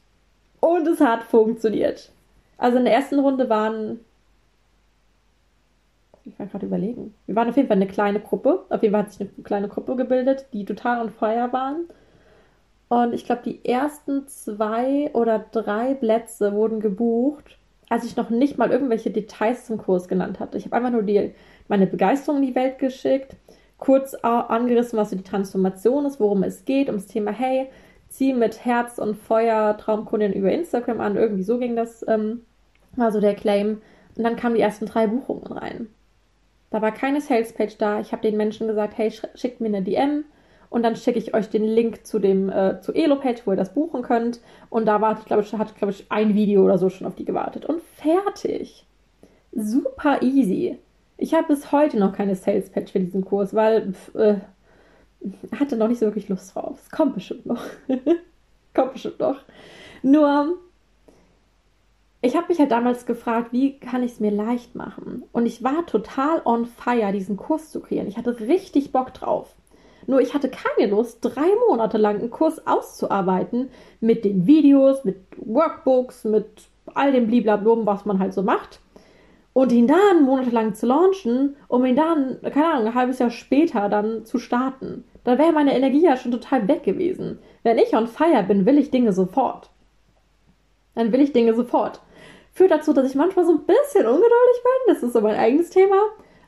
Und 0.61 0.89
es 0.89 1.01
hat 1.01 1.23
funktioniert. 1.25 2.11
Also 2.57 2.79
in 2.79 2.85
der 2.85 2.95
ersten 2.95 3.19
Runde 3.19 3.49
waren 3.51 4.01
ich 6.25 6.39
war 6.39 6.47
gerade 6.47 6.67
überlegen. 6.67 7.15
Wir 7.27 7.37
waren 7.37 7.49
auf 7.49 7.57
jeden 7.57 7.69
Fall 7.69 7.77
eine 7.77 7.87
kleine 7.87 8.21
Gruppe. 8.21 8.65
Auf 8.69 8.83
jeden 8.83 8.93
Fall 8.93 9.03
hat 9.03 9.13
sich 9.13 9.21
eine 9.21 9.31
kleine 9.43 9.69
Gruppe 9.69 9.97
gebildet, 9.97 10.47
die 10.53 10.65
total 10.65 11.01
on 11.01 11.11
fire 11.11 11.53
waren. 11.53 11.87
Und 12.89 13.13
ich 13.13 13.25
glaube, 13.25 13.43
die 13.45 13.65
ersten 13.65 14.27
zwei 14.29 15.11
oder 15.15 15.45
drei 15.53 15.95
Plätze 15.95 16.53
wurden 16.53 16.81
gebucht, 16.81 17.59
als 17.89 18.05
ich 18.05 18.17
noch 18.17 18.31
nicht 18.31 18.59
mal 18.59 18.71
irgendwelche 18.71 19.11
Details 19.11 19.67
zum 19.67 19.79
Kurs 19.79 20.09
genannt 20.09 20.41
hatte. 20.41 20.59
Ich 20.59 20.65
habe 20.67 20.77
einfach 20.77 20.91
nur 20.91 21.03
die, 21.03 21.35
meine 21.69 21.87
Begeisterung 21.87 22.41
in 22.41 22.49
die 22.49 22.55
Welt 22.55 22.79
geschickt, 22.79 23.37
kurz 23.79 24.15
angerissen, 24.15 24.99
was 24.99 25.11
so 25.11 25.17
die 25.17 25.25
Transformation 25.25 26.07
ist, 26.07 26.21
worum 26.21 26.43
es 26.43 26.65
geht, 26.65 26.89
ums 26.89 27.07
Thema, 27.07 27.33
hey, 27.33 27.69
zieh 28.09 28.33
mit 28.33 28.65
Herz 28.65 28.99
und 28.99 29.17
Feuer 29.17 29.77
Traumkunden 29.77 30.33
über 30.33 30.53
Instagram 30.53 31.01
an. 31.01 31.17
Irgendwie 31.17 31.43
so 31.43 31.59
ging 31.59 31.75
das, 31.77 32.05
ähm, 32.09 32.43
war 32.97 33.13
so 33.13 33.21
der 33.21 33.35
Claim. 33.35 33.83
Und 34.17 34.23
dann 34.23 34.37
kamen 34.37 34.55
die 34.55 34.61
ersten 34.61 34.87
drei 34.87 35.09
Buchungen 35.09 35.47
rein. 35.47 35.89
Da 36.75 36.83
war 36.83 36.91
keine 36.91 37.21
Salespage 37.21 37.77
da. 37.79 38.01
Ich 38.01 38.11
habe 38.11 38.23
den 38.23 38.37
Menschen 38.37 38.67
gesagt, 38.67 38.99
hey, 38.99 39.09
schickt 39.37 39.61
mir 39.61 39.69
eine 39.69 39.83
DM 39.83 40.25
und 40.71 40.83
dann 40.83 40.97
schicke 40.97 41.21
ich 41.21 41.33
euch 41.33 41.49
den 41.49 41.63
Link 41.63 42.05
zu 42.05 42.19
dem 42.19 42.51
äh, 42.51 42.81
zu 42.81 42.93
Elo-Page, 42.93 43.43
wo 43.45 43.53
ihr 43.53 43.57
das 43.57 43.73
buchen 43.73 44.03
könnt. 44.03 44.41
Und 44.71 44.87
da 44.87 45.01
war, 45.01 45.17
ich 45.17 45.25
glaube, 45.25 45.45
hat 45.57 45.77
glaube 45.77 45.93
ich 45.93 46.07
ein 46.11 46.35
Video 46.35 46.65
oder 46.65 46.77
so 46.77 46.91
schon 46.91 47.07
auf 47.07 47.15
die 47.15 47.25
gewartet 47.25 47.65
und 47.65 47.81
fertig. 47.81 48.85
Super 49.53 50.21
easy. 50.23 50.77
Ich 51.17 51.33
habe 51.33 51.47
bis 51.47 51.71
heute 51.71 51.97
noch 51.97 52.13
keine 52.13 52.35
Sales-Page 52.35 52.91
für 52.91 52.99
diesen 52.99 53.25
Kurs, 53.25 53.55
weil 53.55 53.93
pf, 53.93 54.15
äh, 54.17 54.37
hatte 55.57 55.77
noch 55.77 55.87
nicht 55.87 56.01
so 56.01 56.07
wirklich 56.07 56.29
Lust 56.29 56.57
drauf. 56.57 56.81
Es 56.83 56.91
kommt 56.91 57.15
bestimmt 57.15 57.47
noch. 57.47 57.63
kommt 58.75 58.95
bestimmt 58.95 59.21
noch. 59.21 59.43
Nur 60.03 60.59
ich 62.25 62.37
habe 62.37 62.47
mich 62.49 62.59
halt 62.59 62.71
damals 62.71 63.05
gefragt, 63.05 63.53
wie 63.53 63.79
kann 63.79 64.03
ich 64.03 64.13
es 64.13 64.21
mir 64.21 64.31
leicht 64.31 64.75
machen? 64.75 65.25
Und 65.33 65.45
ich 65.45 65.63
war 65.63 65.85
total 65.85 66.41
on 66.47 66.65
fire, 66.65 67.13
diesen 67.13 67.37
Kurs 67.37 67.71
zu 67.71 67.81
kreieren. 67.81 68.09
Ich 68.09 68.17
hatte 68.17 68.41
richtig 68.41 68.93
Bock 68.93 69.13
drauf. 69.13 69.55
Nur 70.07 70.21
ich 70.21 70.33
hatte 70.33 70.49
keine 70.49 70.91
Lust, 70.91 71.19
drei 71.21 71.49
Monate 71.69 71.99
lang 71.99 72.21
einen 72.21 72.31
Kurs 72.31 72.67
auszuarbeiten 72.67 73.69
mit 74.01 74.25
den 74.25 74.47
Videos, 74.47 75.05
mit 75.05 75.19
Workbooks, 75.37 76.25
mit 76.25 76.47
all 76.95 77.13
dem 77.13 77.27
Bliblablum, 77.27 77.85
was 77.85 78.07
man 78.07 78.19
halt 78.19 78.33
so 78.33 78.43
macht. 78.43 78.81
Und 79.53 79.71
ihn 79.71 79.87
dann 79.87 80.25
monatelang 80.25 80.75
zu 80.75 80.87
launchen, 80.87 81.57
um 81.69 81.85
ihn 81.85 81.97
dann, 81.97 82.39
keine 82.43 82.73
Ahnung, 82.73 82.87
ein 82.87 82.95
halbes 82.95 83.19
Jahr 83.19 83.31
später 83.31 83.91
dann 83.91 84.25
zu 84.25 84.39
starten. 84.39 85.05
Da 85.25 85.37
wäre 85.37 85.53
meine 85.53 85.77
Energie 85.77 86.05
ja 86.05 86.17
schon 86.17 86.33
total 86.33 86.69
weg 86.69 86.85
gewesen. 86.85 87.39
Wenn 87.63 87.77
ich 87.77 87.95
on 87.95 88.07
fire 88.07 88.43
bin, 88.43 88.65
will 88.65 88.79
ich 88.79 88.91
Dinge 88.91 89.13
sofort. 89.13 89.71
Dann 90.95 91.13
will 91.13 91.21
ich 91.21 91.33
Dinge 91.33 91.55
sofort 91.55 92.01
führt 92.55 92.71
dazu, 92.71 92.93
dass 92.93 93.09
ich 93.09 93.17
manchmal 93.17 93.45
so 93.45 93.53
ein 93.53 93.67
bisschen 93.67 94.07
ungeduldig 94.07 94.63
bin. 94.63 94.95
Das 94.95 95.03
ist 95.03 95.13
so 95.13 95.21
mein 95.21 95.37
eigenes 95.37 95.71
Thema. 95.71 95.97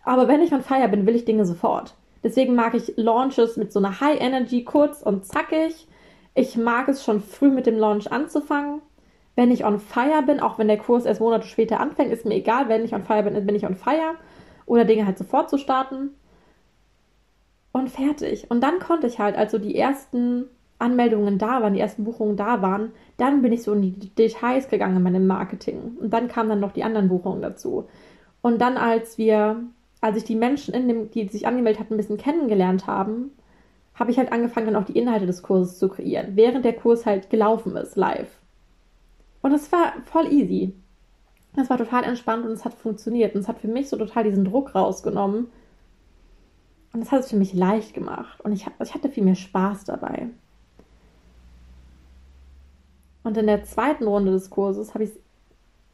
Aber 0.04 0.28
wenn 0.28 0.40
ich 0.40 0.52
on 0.52 0.62
fire 0.62 0.88
bin, 0.88 1.04
will 1.04 1.16
ich 1.16 1.24
Dinge 1.24 1.44
sofort. 1.44 1.94
Deswegen 2.22 2.54
mag 2.54 2.74
ich 2.74 2.94
Launches 2.96 3.56
mit 3.56 3.72
so 3.72 3.80
einer 3.80 4.00
High 4.00 4.20
Energy, 4.20 4.64
kurz 4.64 5.02
und 5.02 5.26
zackig. 5.26 5.88
Ich 6.34 6.56
mag 6.56 6.88
es 6.88 7.04
schon 7.04 7.20
früh 7.20 7.50
mit 7.50 7.66
dem 7.66 7.76
Launch 7.76 8.10
anzufangen. 8.10 8.82
wenn 9.34 9.50
ich 9.50 9.66
on 9.66 9.80
fire 9.80 10.22
bin, 10.22 10.40
auch 10.40 10.58
wenn 10.58 10.68
der 10.68 10.78
Kurs 10.78 11.04
erst 11.04 11.20
Monate 11.20 11.46
später 11.46 11.78
anfängt, 11.78 12.10
ist 12.10 12.24
mir 12.24 12.34
egal, 12.36 12.70
wenn 12.70 12.84
ich 12.84 12.94
on 12.94 13.04
fire 13.04 13.22
bin, 13.22 13.44
bin 13.44 13.54
ich 13.54 13.66
on 13.66 13.76
fire. 13.76 14.14
Oder 14.64 14.86
Dinge 14.86 15.06
halt 15.06 15.18
sofort 15.18 15.50
zu 15.50 15.58
starten. 15.58 16.14
Und 17.72 17.90
fertig. 17.90 18.50
Und 18.50 18.62
dann 18.62 18.78
konnte 18.78 19.06
ich 19.06 19.18
halt, 19.18 19.36
also 19.36 19.58
die 19.58 19.76
ersten 19.76 20.48
Anmeldungen 20.78 21.38
da 21.38 21.62
waren, 21.62 21.74
die 21.74 21.80
ersten 21.80 22.04
Buchungen 22.04 22.36
da 22.36 22.60
waren, 22.62 22.92
dann 23.16 23.42
bin 23.42 23.52
ich 23.52 23.62
so 23.62 23.72
in 23.72 23.82
die 23.82 24.14
Details 24.14 24.68
gegangen 24.68 24.96
in 24.96 25.02
meinem 25.02 25.26
Marketing. 25.26 25.96
Und 26.00 26.12
dann 26.12 26.28
kamen 26.28 26.50
dann 26.50 26.60
noch 26.60 26.72
die 26.72 26.84
anderen 26.84 27.08
Buchungen 27.08 27.40
dazu. 27.40 27.88
Und 28.42 28.60
dann, 28.60 28.76
als 28.76 29.16
wir, 29.18 29.62
als 30.00 30.16
ich 30.16 30.24
die 30.24 30.36
Menschen, 30.36 30.74
in 30.74 30.88
dem, 30.88 31.10
die 31.10 31.28
sich 31.28 31.46
angemeldet 31.46 31.80
hatten, 31.80 31.94
ein 31.94 31.98
bisschen 31.98 32.18
kennengelernt 32.18 32.86
haben, 32.86 33.30
habe 33.94 34.10
ich 34.10 34.18
halt 34.18 34.32
angefangen, 34.32 34.66
dann 34.66 34.76
auch 34.76 34.84
die 34.84 34.98
Inhalte 34.98 35.26
des 35.26 35.42
Kurses 35.42 35.78
zu 35.78 35.88
kreieren, 35.88 36.36
während 36.36 36.64
der 36.64 36.74
Kurs 36.74 37.06
halt 37.06 37.30
gelaufen 37.30 37.74
ist, 37.76 37.96
live. 37.96 38.38
Und 39.40 39.52
es 39.52 39.72
war 39.72 39.94
voll 40.04 40.30
easy. 40.32 40.74
Das 41.54 41.70
war 41.70 41.78
total 41.78 42.04
entspannt 42.04 42.44
und 42.44 42.52
es 42.52 42.66
hat 42.66 42.74
funktioniert. 42.74 43.34
Und 43.34 43.40
es 43.40 43.48
hat 43.48 43.60
für 43.60 43.68
mich 43.68 43.88
so 43.88 43.96
total 43.96 44.24
diesen 44.24 44.44
Druck 44.44 44.74
rausgenommen. 44.74 45.46
Und 46.92 47.00
es 47.00 47.10
hat 47.10 47.20
es 47.20 47.30
für 47.30 47.36
mich 47.36 47.54
leicht 47.54 47.94
gemacht. 47.94 48.40
Und 48.42 48.52
ich, 48.52 48.66
ich 48.82 48.94
hatte 48.94 49.08
viel 49.08 49.24
mehr 49.24 49.34
Spaß 49.34 49.84
dabei. 49.84 50.28
Und 53.26 53.36
in 53.36 53.48
der 53.48 53.64
zweiten 53.64 54.06
Runde 54.06 54.30
des 54.30 54.50
Kurses 54.50 54.94
habe 54.94 55.02
ich 55.02 55.10
es 55.10 55.18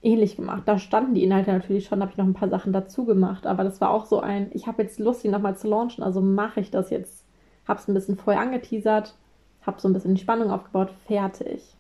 ähnlich 0.03 0.37
gemacht. 0.37 0.65
Da 0.67 0.79
standen 0.79 1.15
die 1.15 1.25
Inhalte 1.25 1.51
natürlich 1.51 1.87
schon, 1.87 2.03
habe 2.03 2.11
ich 2.11 2.19
noch 2.19 2.27
ein 2.27 2.35
paar 2.35 2.51
Sachen 2.51 2.75
dazu 2.75 3.07
gemacht. 3.07 3.47
Aber 3.47 3.65
das 3.65 3.81
war 3.81 3.89
auch 3.89 4.05
so 4.05 4.21
ein, 4.21 4.51
ich 4.53 4.67
habe 4.67 4.83
jetzt 4.83 5.01
Lust, 5.01 5.25
ihn 5.25 5.31
nochmal 5.31 5.57
zu 5.57 5.67
launchen, 5.67 6.05
also 6.05 6.21
mache 6.21 6.61
ich 6.61 6.71
das 6.71 6.91
jetzt. 6.91 7.25
Habe 7.67 7.81
es 7.81 7.89
ein 7.89 7.95
bisschen 7.95 8.19
vorher 8.19 8.43
angeteasert, 8.43 9.15
habe 9.63 9.81
so 9.81 9.89
ein 9.89 9.95
bisschen 9.95 10.15
die 10.15 10.21
Spannung 10.21 10.51
aufgebaut, 10.51 10.91
fertig. 11.07 11.75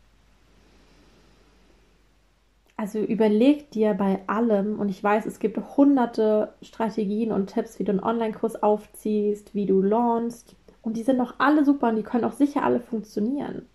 Also 2.79 3.01
überleg 3.01 3.71
dir 3.73 3.93
bei 3.93 4.21
allem, 4.29 4.81
und 4.81 4.89
ich 4.89 5.05
weiß, 5.05 5.27
es 5.27 5.39
gibt 5.39 5.59
hunderte 5.77 6.55
Strategien 6.63 7.31
und 7.31 7.53
Tipps, 7.53 7.79
wie 7.79 7.85
du 7.85 7.93
einen 7.93 8.03
Online-Kurs 8.03 8.63
aufziehst, 8.63 9.55
wie 9.55 9.67
du 9.67 9.83
launchst. 9.83 10.57
Und 10.81 10.97
die 10.97 11.03
sind 11.03 11.19
doch 11.19 11.35
alle 11.37 11.63
super 11.67 11.91
und 11.91 11.97
die 11.97 12.03
können 12.03 12.25
auch 12.25 12.33
sicher 12.33 12.63
alle 12.63 12.81
funktionieren. 12.81 13.67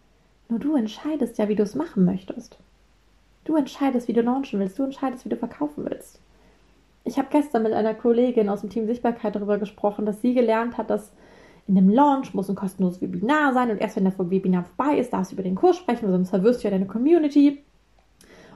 Nur 0.50 0.60
du 0.60 0.76
entscheidest 0.76 1.38
ja, 1.38 1.48
wie 1.50 1.56
du 1.56 1.64
es 1.64 1.76
machen 1.76 2.06
möchtest. 2.06 2.58
Du 3.44 3.56
entscheidest, 3.56 4.08
wie 4.08 4.14
du 4.14 4.22
launchen 4.22 4.60
willst. 4.60 4.78
Du 4.80 4.84
entscheidest, 4.84 5.26
wie 5.26 5.30
du 5.30 5.38
verkaufen 5.38 5.86
willst. 5.90 6.20
Ich 7.04 7.18
habe 7.18 7.30
gestern 7.32 7.64
mit 7.64 7.74
einer 7.74 7.94
Kollegin 7.94 8.50
aus 8.50 8.62
dem 8.62 8.70
Team 8.70 8.86
Sichtbarkeit 8.86 9.36
darüber 9.36 9.58
gesprochen, 9.58 10.06
dass 10.06 10.22
sie 10.22 10.34
gelernt 10.34 10.78
hat, 10.78 10.90
dass 10.90 11.14
in 11.68 11.76
dem 11.76 11.90
Launch 11.90 12.34
muss 12.34 12.50
ein 12.50 12.56
kostenloses 12.56 13.02
Webinar 13.02 13.54
sein 13.54 13.72
und 13.72 13.78
erst 13.78 13.96
wenn 13.96 14.06
das 14.06 14.18
Webinar 14.18 14.66
vorbei 14.66 14.98
ist, 14.98 15.12
darfst 15.12 15.32
du 15.32 15.36
über 15.36 15.44
den 15.44 15.56
Kurs 15.56 15.78
sprechen, 15.78 16.10
sonst 16.12 16.30
verwirrst 16.30 16.64
du 16.64 16.68
ja 16.68 16.72
deine 16.72 16.86
Community 16.86 17.64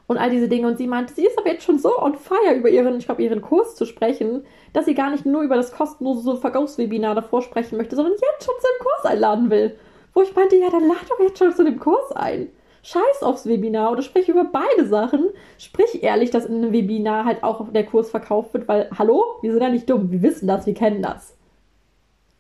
und 0.08 0.18
all 0.18 0.30
diese 0.30 0.48
Dinge. 0.48 0.68
Und 0.68 0.78
sie 0.78 0.88
meinte, 0.88 1.14
sie 1.14 1.26
ist 1.26 1.38
aber 1.38 1.50
jetzt 1.50 1.64
schon 1.64 1.80
so 1.80 1.98
on 1.98 2.16
fire 2.16 2.56
über 2.56 2.70
ihren, 2.70 2.98
ich 2.98 3.06
glaube, 3.06 3.24
ihren 3.24 3.42
Kurs 3.42 3.76
zu 3.76 3.86
sprechen, 3.86 4.44
dass 4.74 4.86
sie 4.86 4.96
gar 4.96 5.12
nicht 5.12 5.26
nur 5.26 5.42
über 5.42 5.56
das 5.56 5.72
kostenlose 5.72 6.38
Verkaufswebinar 6.38 7.16
davor 7.16 7.42
sprechen 7.42 7.78
möchte, 7.78 7.96
sondern 7.96 8.14
jetzt 8.14 8.46
schon 8.46 8.56
zu 8.60 8.68
dem 8.68 8.86
Kurs 8.86 9.06
einladen 9.06 9.50
will. 9.50 9.78
Wo 10.14 10.22
ich 10.22 10.36
meinte, 10.36 10.58
ja, 10.58 10.70
dann 10.70 10.88
lad 10.88 11.10
doch 11.10 11.20
jetzt 11.20 11.40
schon 11.40 11.56
zu 11.56 11.64
dem 11.64 11.80
Kurs 11.80 12.12
ein. 12.12 12.50
Scheiß 12.84 13.22
aufs 13.22 13.46
Webinar 13.46 13.92
oder 13.92 14.02
sprich 14.02 14.28
über 14.28 14.46
beide 14.46 14.88
Sachen. 14.88 15.30
Sprich 15.58 16.04
ehrlich, 16.04 16.32
dass 16.32 16.46
in 16.46 16.56
einem 16.56 16.74
Webinar 16.74 17.26
halt 17.26 17.44
auch 17.44 17.72
der 17.72 17.86
Kurs 17.86 18.10
verkauft 18.10 18.54
wird, 18.54 18.68
weil, 18.68 18.90
hallo, 18.98 19.24
wir 19.42 19.52
sind 19.52 19.62
ja 19.62 19.70
nicht 19.70 19.90
dumm, 19.90 20.12
wir 20.12 20.22
wissen 20.22 20.48
das, 20.48 20.66
wir 20.66 20.74
kennen 20.74 21.02
das. 21.02 21.38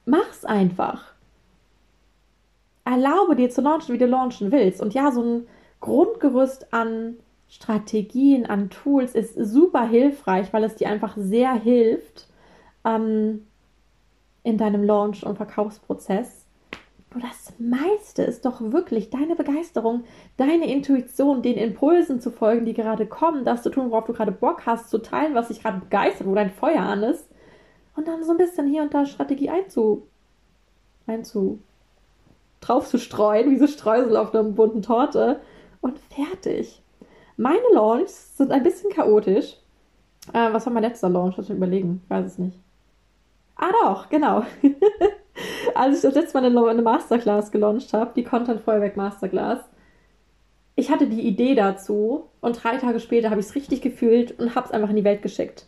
Mach's 0.05 0.43
einfach. 0.45 1.13
Erlaube 2.83 3.35
dir 3.35 3.51
zu 3.51 3.61
launchen, 3.61 3.93
wie 3.93 3.99
du 3.99 4.07
launchen 4.07 4.51
willst. 4.51 4.81
Und 4.81 4.93
ja, 4.93 5.11
so 5.11 5.21
ein 5.21 5.47
Grundgerüst 5.79 6.73
an 6.73 7.17
Strategien, 7.47 8.45
an 8.45 8.69
Tools 8.69 9.13
ist 9.13 9.35
super 9.35 9.87
hilfreich, 9.87 10.51
weil 10.53 10.63
es 10.63 10.75
dir 10.75 10.89
einfach 10.89 11.15
sehr 11.17 11.53
hilft 11.53 12.27
ähm, 12.85 13.45
in 14.43 14.57
deinem 14.57 14.83
Launch- 14.83 15.23
und 15.23 15.35
Verkaufsprozess. 15.35 16.45
Nur 17.13 17.21
das 17.21 17.40
meiste 17.69 18.23
ist 18.23 18.45
doch 18.45 18.59
wirklich 18.61 19.09
deine 19.09 19.35
Begeisterung, 19.35 20.03
deine 20.37 20.71
Intuition, 20.71 21.41
den 21.41 21.57
Impulsen 21.57 22.19
zu 22.19 22.31
folgen, 22.31 22.65
die 22.65 22.73
gerade 22.73 23.05
kommen, 23.05 23.45
das 23.45 23.63
zu 23.63 23.69
tun, 23.69 23.91
worauf 23.91 24.05
du 24.05 24.13
gerade 24.13 24.31
Bock 24.31 24.65
hast, 24.65 24.89
zu 24.89 24.97
teilen, 24.97 25.35
was 25.35 25.49
dich 25.49 25.61
gerade 25.61 25.79
begeistert, 25.79 26.27
wo 26.27 26.35
dein 26.35 26.51
Feuer 26.51 26.81
an 26.81 27.03
ist. 27.03 27.29
Und 27.95 28.07
dann 28.07 28.23
so 28.23 28.31
ein 28.31 28.37
bisschen 28.37 28.67
hier 28.67 28.81
und 28.81 28.93
da 28.93 29.05
Strategie 29.05 29.49
einzu, 29.49 30.07
einzu, 31.07 31.59
drauf 32.61 32.87
zu 32.87 32.97
streuen, 32.97 33.51
wie 33.51 33.57
so 33.57 33.67
Streusel 33.67 34.15
auf 34.17 34.33
einer 34.33 34.43
bunten 34.43 34.81
Torte. 34.81 35.41
Und 35.81 35.99
fertig. 35.99 36.81
Meine 37.37 37.61
Launches 37.73 38.37
sind 38.37 38.51
ein 38.51 38.63
bisschen 38.63 38.91
chaotisch. 38.91 39.57
Äh, 40.31 40.53
was 40.53 40.65
war 40.65 40.73
mein 40.73 40.83
letzter 40.83 41.09
Launch? 41.09 41.37
Ich 41.39 41.49
überlegen. 41.49 42.01
Ich 42.03 42.09
weiß 42.09 42.25
es 42.25 42.37
nicht. 42.37 42.57
Ah, 43.55 43.71
doch, 43.83 44.09
genau. 44.09 44.43
Als 45.75 45.97
ich 45.97 46.01
das 46.01 46.15
letzte 46.15 46.39
Mal 46.39 46.69
eine, 46.69 46.81
Masterclass 46.81 47.51
gelauncht 47.51 47.93
habe, 47.93 48.11
die 48.15 48.23
Content 48.23 48.61
Feuerwerk 48.61 48.97
Masterclass, 48.97 49.59
ich 50.75 50.89
hatte 50.89 51.07
die 51.07 51.21
Idee 51.21 51.55
dazu 51.55 52.29
und 52.39 52.63
drei 52.63 52.77
Tage 52.77 52.99
später 52.99 53.29
habe 53.29 53.39
ich 53.39 53.47
es 53.47 53.55
richtig 53.55 53.81
gefühlt 53.81 54.39
und 54.39 54.55
habe 54.55 54.67
es 54.67 54.71
einfach 54.71 54.89
in 54.89 54.95
die 54.95 55.03
Welt 55.03 55.21
geschickt. 55.21 55.65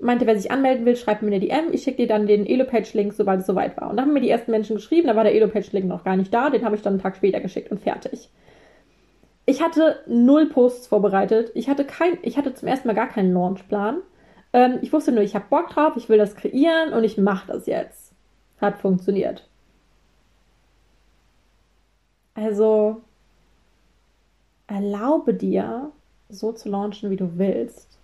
Meinte, 0.00 0.26
wer 0.26 0.36
sich 0.36 0.50
anmelden 0.50 0.84
will, 0.84 0.96
schreibt 0.96 1.22
mir 1.22 1.28
eine 1.28 1.40
DM. 1.40 1.72
Ich 1.72 1.82
schicke 1.82 1.98
dir 1.98 2.08
dann 2.08 2.26
den 2.26 2.46
Elo-Page-Link, 2.46 3.12
sobald 3.14 3.40
es 3.40 3.46
soweit 3.46 3.76
war. 3.80 3.90
Und 3.90 3.96
da 3.96 4.02
haben 4.02 4.12
mir 4.12 4.20
die 4.20 4.28
ersten 4.28 4.50
Menschen 4.50 4.76
geschrieben, 4.76 5.06
da 5.06 5.16
war 5.16 5.24
der 5.24 5.34
Elo-Page-Link 5.34 5.86
noch 5.86 6.04
gar 6.04 6.16
nicht 6.16 6.34
da. 6.34 6.50
Den 6.50 6.64
habe 6.64 6.76
ich 6.76 6.82
dann 6.82 6.94
einen 6.94 7.02
Tag 7.02 7.16
später 7.16 7.40
geschickt 7.40 7.70
und 7.70 7.80
fertig 7.80 8.28
ich 9.46 9.62
hatte 9.62 10.00
null 10.06 10.46
Posts 10.46 10.86
vorbereitet. 10.86 11.50
Ich 11.54 11.68
hatte 11.68 11.84
kein, 11.84 12.18
ich 12.22 12.36
hatte 12.38 12.54
zum 12.54 12.68
ersten 12.68 12.88
Mal 12.88 12.94
gar 12.94 13.08
keinen 13.08 13.32
Launchplan. 13.32 13.98
Ähm, 14.52 14.78
ich 14.82 14.92
wusste 14.92 15.12
nur, 15.12 15.22
ich 15.22 15.34
habe 15.34 15.46
Bock 15.50 15.70
drauf, 15.70 15.94
ich 15.96 16.08
will 16.08 16.18
das 16.18 16.36
kreieren 16.36 16.92
und 16.92 17.04
ich 17.04 17.18
mache 17.18 17.52
das 17.52 17.66
jetzt. 17.66 18.03
Hat 18.64 18.78
funktioniert. 18.78 19.46
Also 22.34 23.02
erlaube 24.66 25.34
dir, 25.34 25.92
so 26.28 26.52
zu 26.52 26.68
launchen, 26.68 27.10
wie 27.10 27.16
du 27.16 27.38
willst. 27.38 27.98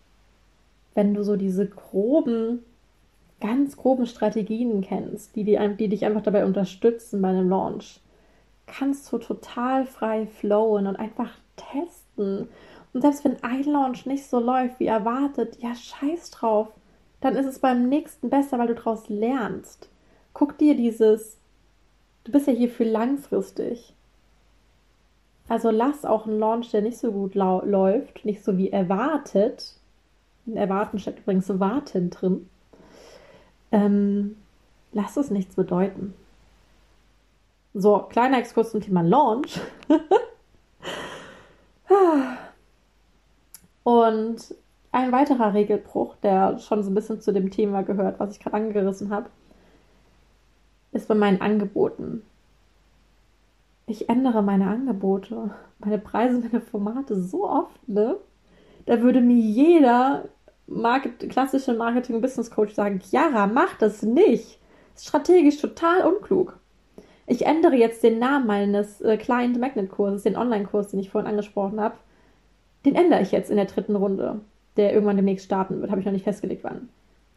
Wenn 0.94 1.14
du 1.14 1.24
so 1.24 1.36
diese 1.36 1.66
groben, 1.66 2.60
ganz 3.40 3.76
groben 3.76 4.06
Strategien 4.06 4.82
kennst, 4.82 5.34
die, 5.34 5.44
die, 5.44 5.58
die 5.78 5.88
dich 5.88 6.04
einfach 6.04 6.22
dabei 6.22 6.44
unterstützen 6.44 7.22
bei 7.22 7.28
einem 7.28 7.48
Launch 7.48 8.00
kannst 8.70 9.12
du 9.12 9.18
total 9.18 9.84
frei 9.84 10.26
flowen 10.26 10.86
und 10.86 10.96
einfach 10.96 11.30
testen. 11.56 12.48
Und 12.92 13.02
selbst 13.02 13.24
wenn 13.24 13.42
ein 13.42 13.64
Launch 13.64 14.06
nicht 14.06 14.26
so 14.26 14.40
läuft 14.40 14.80
wie 14.80 14.86
erwartet, 14.86 15.58
ja, 15.60 15.74
scheiß 15.74 16.30
drauf. 16.30 16.68
Dann 17.20 17.36
ist 17.36 17.46
es 17.46 17.58
beim 17.58 17.88
nächsten 17.88 18.30
besser, 18.30 18.58
weil 18.58 18.68
du 18.68 18.74
daraus 18.74 19.08
lernst. 19.08 19.88
Guck 20.32 20.58
dir 20.58 20.76
dieses, 20.76 21.38
du 22.24 22.32
bist 22.32 22.46
ja 22.46 22.52
hier 22.52 22.70
für 22.70 22.84
langfristig. 22.84 23.94
Also 25.48 25.70
lass 25.70 26.04
auch 26.04 26.26
einen 26.26 26.38
Launch, 26.38 26.70
der 26.70 26.82
nicht 26.82 26.98
so 26.98 27.10
gut 27.10 27.34
läuft, 27.34 28.24
nicht 28.24 28.44
so 28.44 28.56
wie 28.56 28.70
erwartet. 28.70 29.74
In 30.46 30.56
Erwarten 30.56 30.98
steckt 30.98 31.18
übrigens 31.20 31.48
Warten 31.58 32.10
drin. 32.10 32.48
Ähm, 33.72 34.36
lass 34.92 35.16
es 35.16 35.30
nichts 35.30 35.56
bedeuten. 35.56 36.14
So, 37.74 37.98
kleiner 38.08 38.38
Exkurs 38.38 38.70
zum 38.70 38.80
Thema 38.80 39.02
Launch. 39.02 39.60
Und 43.82 44.54
ein 44.92 45.12
weiterer 45.12 45.54
Regelbruch, 45.54 46.16
der 46.22 46.58
schon 46.58 46.82
so 46.82 46.90
ein 46.90 46.94
bisschen 46.94 47.20
zu 47.20 47.32
dem 47.32 47.50
Thema 47.50 47.82
gehört, 47.82 48.20
was 48.20 48.36
ich 48.36 48.40
gerade 48.40 48.56
angerissen 48.56 49.10
habe, 49.10 49.30
ist 50.92 51.08
bei 51.08 51.14
meinen 51.14 51.40
Angeboten. 51.40 52.22
Ich 53.86 54.08
ändere 54.08 54.42
meine 54.42 54.68
Angebote, 54.68 55.50
meine 55.78 55.98
Preise, 55.98 56.38
meine 56.40 56.60
Formate 56.60 57.20
so 57.20 57.48
oft, 57.48 57.88
ne? 57.88 58.16
Da 58.86 59.02
würde 59.02 59.20
mir 59.20 59.36
jeder 59.36 60.24
Market 60.66 61.28
klassische 61.28 61.74
Marketing- 61.74 62.16
und 62.16 62.22
Business 62.22 62.50
Coach 62.50 62.74
sagen, 62.74 63.00
Chiara, 63.00 63.46
mach 63.46 63.76
das 63.78 64.02
nicht. 64.02 64.58
Ist 64.94 65.06
strategisch 65.06 65.60
total 65.60 66.06
unklug. 66.06 66.58
Ich 67.26 67.46
ändere 67.46 67.74
jetzt 67.74 68.02
den 68.02 68.18
Namen 68.18 68.46
meines 68.46 69.00
äh, 69.00 69.16
Client 69.16 69.58
Magnet 69.60 69.90
Kurses, 69.90 70.22
den 70.22 70.36
Online-Kurs, 70.36 70.88
den 70.88 71.00
ich 71.00 71.10
vorhin 71.10 71.30
angesprochen 71.30 71.80
habe. 71.80 71.96
Den 72.84 72.94
ändere 72.94 73.22
ich 73.22 73.30
jetzt 73.30 73.50
in 73.50 73.56
der 73.56 73.66
dritten 73.66 73.94
Runde, 73.94 74.40
der 74.76 74.92
irgendwann 74.92 75.16
demnächst 75.16 75.46
starten 75.46 75.80
wird. 75.80 75.90
Habe 75.90 76.00
ich 76.00 76.06
noch 76.06 76.12
nicht 76.12 76.24
festgelegt, 76.24 76.64
wann. 76.64 76.88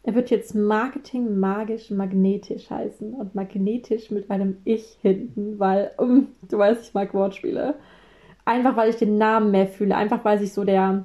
Er 0.06 0.14
wird 0.14 0.30
jetzt 0.30 0.54
Marketing 0.54 1.38
magisch 1.38 1.90
magnetisch 1.90 2.68
heißen 2.68 3.14
und 3.14 3.34
magnetisch 3.34 4.10
mit 4.10 4.30
einem 4.30 4.58
Ich 4.64 4.98
hinten, 5.00 5.58
weil, 5.58 5.92
um, 5.96 6.28
du 6.48 6.58
weißt, 6.58 6.82
ich 6.82 6.94
mag 6.94 7.14
Wortspiele. 7.14 7.74
Einfach 8.44 8.76
weil 8.76 8.90
ich 8.90 8.96
den 8.96 9.16
Namen 9.16 9.50
mehr 9.50 9.66
fühle, 9.66 9.96
einfach 9.96 10.22
weil 10.22 10.38
sich 10.38 10.52
so 10.52 10.64
der, 10.64 11.04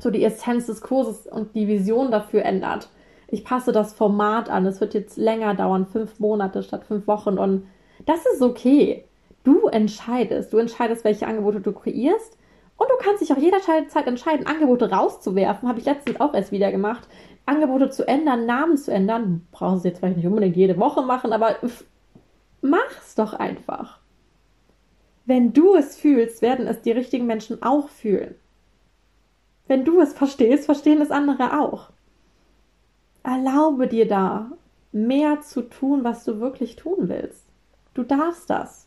so 0.00 0.10
die 0.10 0.24
Essenz 0.24 0.66
des 0.66 0.80
Kurses 0.80 1.28
und 1.28 1.54
die 1.54 1.68
Vision 1.68 2.10
dafür 2.10 2.44
ändert. 2.44 2.88
Ich 3.28 3.44
passe 3.44 3.70
das 3.70 3.94
Format 3.94 4.50
an. 4.50 4.66
Es 4.66 4.80
wird 4.80 4.94
jetzt 4.94 5.16
länger 5.16 5.54
dauern, 5.54 5.86
fünf 5.86 6.18
Monate 6.18 6.64
statt 6.64 6.84
fünf 6.84 7.06
Wochen 7.06 7.38
und 7.38 7.68
das 8.04 8.26
ist 8.26 8.42
okay. 8.42 9.04
Du 9.44 9.68
entscheidest. 9.68 10.52
Du 10.52 10.58
entscheidest, 10.58 11.04
welche 11.04 11.28
Angebote 11.28 11.60
du 11.60 11.72
kreierst 11.72 12.36
Und 12.76 12.88
du 12.90 12.94
kannst 12.98 13.22
dich 13.22 13.32
auch 13.32 13.38
jederzeit 13.38 14.06
entscheiden, 14.06 14.46
Angebote 14.46 14.90
rauszuwerfen. 14.90 15.68
Habe 15.68 15.78
ich 15.78 15.84
letztens 15.84 16.18
auch 16.18 16.34
erst 16.34 16.50
wieder 16.50 16.72
gemacht. 16.72 17.06
Angebote 17.46 17.90
zu 17.90 18.06
ändern, 18.06 18.46
Namen 18.46 18.76
zu 18.76 18.90
ändern. 18.90 19.24
Du 19.50 19.56
brauchst 19.56 19.78
es 19.78 19.84
jetzt 19.84 19.98
vielleicht 19.98 20.16
nicht 20.16 20.26
unbedingt 20.26 20.56
jede 20.56 20.78
Woche 20.78 21.02
machen, 21.02 21.32
aber 21.32 21.56
mach's 22.60 23.14
doch 23.14 23.34
einfach. 23.34 24.00
Wenn 25.26 25.52
du 25.52 25.74
es 25.74 25.96
fühlst, 25.96 26.42
werden 26.42 26.66
es 26.66 26.82
die 26.82 26.92
richtigen 26.92 27.26
Menschen 27.26 27.62
auch 27.62 27.88
fühlen. 27.88 28.34
Wenn 29.66 29.84
du 29.84 30.00
es 30.00 30.12
verstehst, 30.12 30.66
verstehen 30.66 31.00
es 31.00 31.10
andere 31.10 31.60
auch. 31.60 31.90
Erlaube 33.22 33.88
dir 33.88 34.06
da, 34.06 34.50
mehr 34.92 35.40
zu 35.40 35.62
tun, 35.62 36.04
was 36.04 36.24
du 36.24 36.40
wirklich 36.40 36.76
tun 36.76 37.08
willst. 37.08 37.46
Du 37.94 38.02
darfst 38.02 38.50
das. 38.50 38.86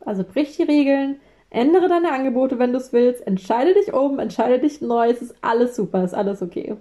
Also 0.00 0.24
brich 0.24 0.56
die 0.56 0.64
Regeln, 0.64 1.20
ändere 1.48 1.88
deine 1.88 2.12
Angebote, 2.12 2.58
wenn 2.58 2.72
du 2.72 2.78
es 2.78 2.92
willst, 2.92 3.26
entscheide 3.26 3.72
dich 3.72 3.94
um, 3.94 4.18
entscheide 4.18 4.58
dich 4.58 4.82
neu, 4.82 5.08
es 5.08 5.22
ist 5.22 5.34
alles 5.40 5.76
super, 5.76 6.04
ist 6.04 6.14
alles 6.14 6.42
okay. 6.42 6.76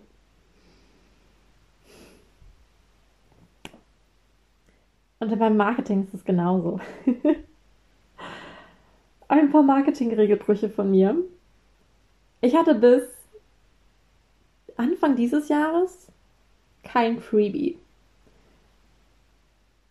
Und 5.23 5.39
beim 5.39 5.55
Marketing 5.55 6.03
ist 6.03 6.13
es 6.13 6.25
genauso. 6.25 6.81
Ein 9.29 9.51
paar 9.51 9.63
Marketing-Regelbrüche 9.63 10.69
von 10.69 10.91
mir. 10.91 11.15
Ich 12.41 12.57
hatte 12.57 12.75
bis 12.75 13.03
Anfang 14.75 15.15
dieses 15.15 15.47
Jahres 15.47 16.07
kein 16.83 17.21
Freebie. 17.21 17.77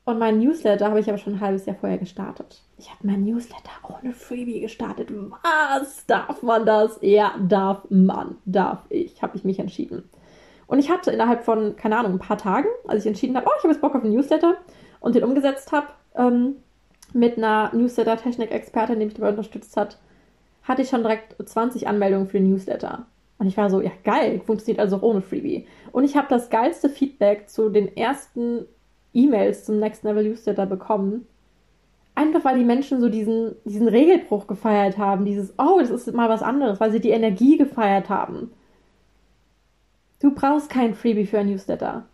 Und 0.04 0.18
mein 0.18 0.38
Newsletter 0.38 0.90
habe 0.90 1.00
ich 1.00 1.08
aber 1.08 1.16
schon 1.16 1.36
ein 1.36 1.40
halbes 1.40 1.64
Jahr 1.64 1.76
vorher 1.76 1.96
gestartet. 1.96 2.60
Ich 2.76 2.90
habe 2.90 3.06
mein 3.06 3.24
Newsletter 3.24 3.70
ohne 3.88 4.12
Freebie 4.12 4.60
gestartet. 4.60 5.08
Was? 5.10 6.04
Darf 6.04 6.42
man 6.42 6.66
das? 6.66 6.98
Ja, 7.00 7.36
darf 7.40 7.86
man. 7.88 8.36
Darf 8.44 8.84
ich. 8.90 9.22
Habe 9.22 9.38
ich 9.38 9.44
mich 9.44 9.58
entschieden. 9.60 10.10
Und 10.66 10.78
ich 10.78 10.90
hatte 10.90 11.10
innerhalb 11.10 11.42
von, 11.42 11.74
keine 11.76 11.96
Ahnung, 11.96 12.12
ein 12.12 12.18
paar 12.18 12.36
Tagen, 12.36 12.68
als 12.86 13.04
ich 13.04 13.08
entschieden 13.08 13.34
habe, 13.36 13.46
oh, 13.46 13.52
ich 13.56 13.64
habe 13.64 13.72
jetzt 13.72 13.80
Bock 13.80 13.94
auf 13.94 14.04
ein 14.04 14.12
Newsletter 14.12 14.58
und 15.02 15.14
den 15.14 15.24
umgesetzt 15.24 15.72
habe, 15.72 15.88
ähm, 16.14 16.56
mit 17.12 17.36
einer 17.36 17.70
Newsletter-Technik-Expertin, 17.74 18.98
die 18.98 19.04
mich 19.04 19.14
dabei 19.14 19.30
unterstützt 19.30 19.76
hat, 19.76 19.98
hatte 20.62 20.82
ich 20.82 20.88
schon 20.88 21.02
direkt 21.02 21.36
20 21.44 21.86
Anmeldungen 21.88 22.28
für 22.28 22.38
den 22.38 22.50
Newsletter. 22.50 23.06
Und 23.38 23.48
ich 23.48 23.56
war 23.56 23.68
so, 23.68 23.80
ja 23.80 23.90
geil, 24.04 24.40
funktioniert 24.46 24.80
also 24.80 24.96
auch 24.96 25.02
ohne 25.02 25.20
Freebie. 25.20 25.66
Und 25.90 26.04
ich 26.04 26.16
habe 26.16 26.28
das 26.30 26.48
geilste 26.48 26.88
Feedback 26.88 27.50
zu 27.50 27.68
den 27.68 27.94
ersten 27.96 28.64
E-Mails 29.12 29.64
zum 29.64 29.80
Next 29.80 30.04
Level 30.04 30.24
Newsletter 30.24 30.64
bekommen. 30.64 31.26
Einfach 32.14 32.44
weil 32.44 32.58
die 32.58 32.64
Menschen 32.64 33.00
so 33.00 33.08
diesen, 33.08 33.56
diesen 33.64 33.88
Regelbruch 33.88 34.46
gefeiert 34.46 34.96
haben, 34.96 35.24
dieses, 35.24 35.52
oh, 35.58 35.78
das 35.80 35.90
ist 35.90 36.14
mal 36.14 36.28
was 36.28 36.42
anderes, 36.42 36.78
weil 36.78 36.92
sie 36.92 37.00
die 37.00 37.10
Energie 37.10 37.58
gefeiert 37.58 38.08
haben. 38.08 38.52
Du 40.20 40.32
brauchst 40.32 40.70
kein 40.70 40.94
Freebie 40.94 41.26
für 41.26 41.40
ein 41.40 41.48
Newsletter 41.48 42.04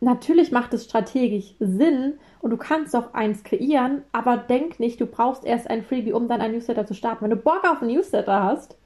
natürlich 0.00 0.52
macht 0.52 0.74
es 0.74 0.84
strategisch 0.84 1.54
Sinn 1.58 2.14
und 2.40 2.50
du 2.50 2.56
kannst 2.56 2.94
auch 2.94 3.14
eins 3.14 3.42
kreieren, 3.42 4.02
aber 4.12 4.36
denk 4.36 4.80
nicht, 4.80 5.00
du 5.00 5.06
brauchst 5.06 5.44
erst 5.44 5.68
ein 5.68 5.82
Freebie, 5.82 6.12
um 6.12 6.28
dann 6.28 6.40
ein 6.40 6.52
Newsletter 6.52 6.86
zu 6.86 6.94
starten. 6.94 7.24
Wenn 7.24 7.30
du 7.30 7.36
Bock 7.36 7.64
auf 7.64 7.82
ein 7.82 7.88
Newsletter 7.88 8.42
hast, 8.42 8.76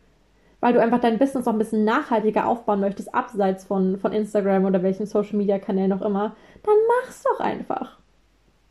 weil 0.61 0.72
du 0.72 0.81
einfach 0.81 1.01
dein 1.01 1.18
Business 1.18 1.44
noch 1.44 1.53
ein 1.53 1.59
bisschen 1.59 1.85
nachhaltiger 1.85 2.46
aufbauen 2.46 2.81
möchtest, 2.81 3.14
abseits 3.14 3.64
von, 3.64 3.98
von 3.98 4.12
Instagram 4.12 4.64
oder 4.64 4.83
welchen 4.83 5.07
Social 5.07 5.37
Media 5.37 5.59
Kanälen 5.59 5.92
auch 5.92 6.03
immer, 6.03 6.37
dann 6.62 6.75
mach's 7.03 7.25
doch 7.25 7.40
einfach. 7.40 7.98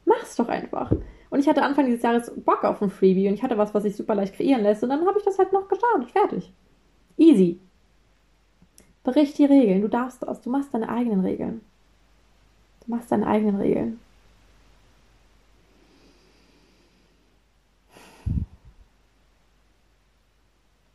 Mach's 0.06 0.38
doch 0.38 0.48
einfach. 0.48 0.92
Und 1.30 1.40
ich 1.40 1.48
hatte 1.48 1.64
Anfang 1.64 1.86
dieses 1.86 2.02
Jahres 2.02 2.32
Bock 2.44 2.64
auf 2.64 2.82
ein 2.82 2.90
Freebie 2.90 3.28
und 3.28 3.34
ich 3.36 3.44
hatte 3.44 3.58
was, 3.58 3.74
was 3.74 3.84
sich 3.84 3.96
super 3.96 4.16
leicht 4.16 4.36
kreieren 4.36 4.64
lässt 4.64 4.84
und 4.84 4.90
dann 4.90 5.06
habe 5.06 5.18
ich 5.18 5.26
das 5.26 5.38
halt 5.38 5.54
noch 5.54 5.68
gestartet. 5.68 6.12
Fertig. 6.12 6.54
Easy. 7.18 7.60
Bericht 9.04 9.38
die 9.38 9.46
Regeln. 9.46 9.82
Du 9.82 9.88
darfst 9.88 10.24
das. 10.24 10.42
Du 10.42 10.50
machst 10.50 10.74
deine 10.74 10.90
eigenen 10.90 11.22
Regeln. 11.22 11.62
Du 12.86 12.92
machst 12.92 13.12
deine 13.12 13.28
eigenen 13.28 13.58
Regeln. 13.58 14.00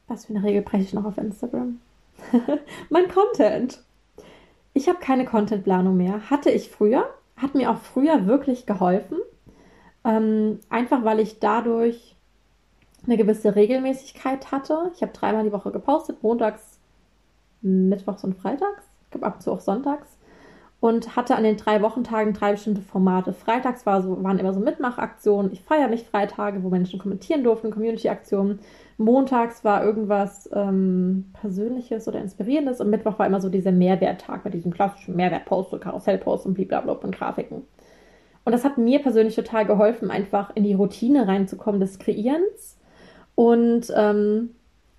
Was 0.08 0.26
für 0.26 0.34
eine 0.34 0.44
Regel 0.44 0.62
breche 0.62 0.84
ich 0.84 0.92
noch 0.92 1.04
auf 1.04 1.18
Instagram? 1.18 1.80
mein 2.90 3.08
Content. 3.08 3.82
Ich 4.72 4.88
habe 4.88 4.98
keine 4.98 5.24
Contentplanung 5.24 5.96
mehr. 5.96 6.30
Hatte 6.30 6.50
ich 6.50 6.70
früher. 6.70 7.08
Hat 7.36 7.54
mir 7.54 7.70
auch 7.70 7.78
früher 7.78 8.26
wirklich 8.26 8.66
geholfen. 8.66 9.18
Ähm, 10.04 10.60
einfach 10.68 11.04
weil 11.04 11.20
ich 11.20 11.38
dadurch 11.40 12.16
eine 13.04 13.16
gewisse 13.16 13.54
Regelmäßigkeit 13.54 14.50
hatte. 14.52 14.90
Ich 14.94 15.02
habe 15.02 15.12
dreimal 15.12 15.44
die 15.44 15.52
Woche 15.52 15.70
gepostet, 15.70 16.22
montags, 16.22 16.78
mittwochs 17.62 18.24
und 18.24 18.34
freitags. 18.34 18.82
Ich 19.04 19.10
glaube 19.10 19.26
ab 19.26 19.34
und 19.36 19.42
zu 19.42 19.52
auch 19.52 19.60
sonntags 19.60 20.15
und 20.80 21.16
hatte 21.16 21.36
an 21.36 21.42
den 21.42 21.56
drei 21.56 21.80
Wochentagen 21.80 22.34
drei 22.34 22.52
bestimmte 22.52 22.82
Formate. 22.82 23.32
Freitags 23.32 23.86
war 23.86 24.02
so, 24.02 24.22
waren 24.22 24.38
immer 24.38 24.52
so 24.52 24.60
Mitmachaktionen. 24.60 25.52
Ich 25.52 25.62
feiere 25.62 25.88
mich 25.88 26.04
Freitage, 26.04 26.62
wo 26.62 26.68
Menschen 26.68 26.98
kommentieren 26.98 27.44
durften, 27.44 27.70
Community-Aktionen. 27.70 28.60
Montags 28.98 29.64
war 29.64 29.84
irgendwas 29.84 30.48
ähm, 30.52 31.30
Persönliches 31.40 32.06
oder 32.08 32.20
Inspirierendes 32.20 32.80
und 32.80 32.90
Mittwoch 32.90 33.18
war 33.18 33.26
immer 33.26 33.40
so 33.40 33.48
dieser 33.48 33.72
Mehrwerttag 33.72 34.44
mit 34.44 34.54
diesem 34.54 34.72
klassischen 34.72 35.16
Mehrwert-Post 35.16 35.72
und 35.72 35.80
Karussell-Post 35.80 36.46
und 36.46 36.54
blablabla 36.54 36.92
und 36.92 37.16
Grafiken. 37.16 37.62
Und 38.44 38.52
das 38.52 38.64
hat 38.64 38.78
mir 38.78 39.00
persönlich 39.00 39.34
total 39.34 39.66
geholfen, 39.66 40.10
einfach 40.10 40.54
in 40.54 40.62
die 40.62 40.74
Routine 40.74 41.26
reinzukommen 41.26 41.80
des 41.80 41.98
Kreierens. 41.98 42.78
Und 43.34 43.92
ähm, 43.96 44.50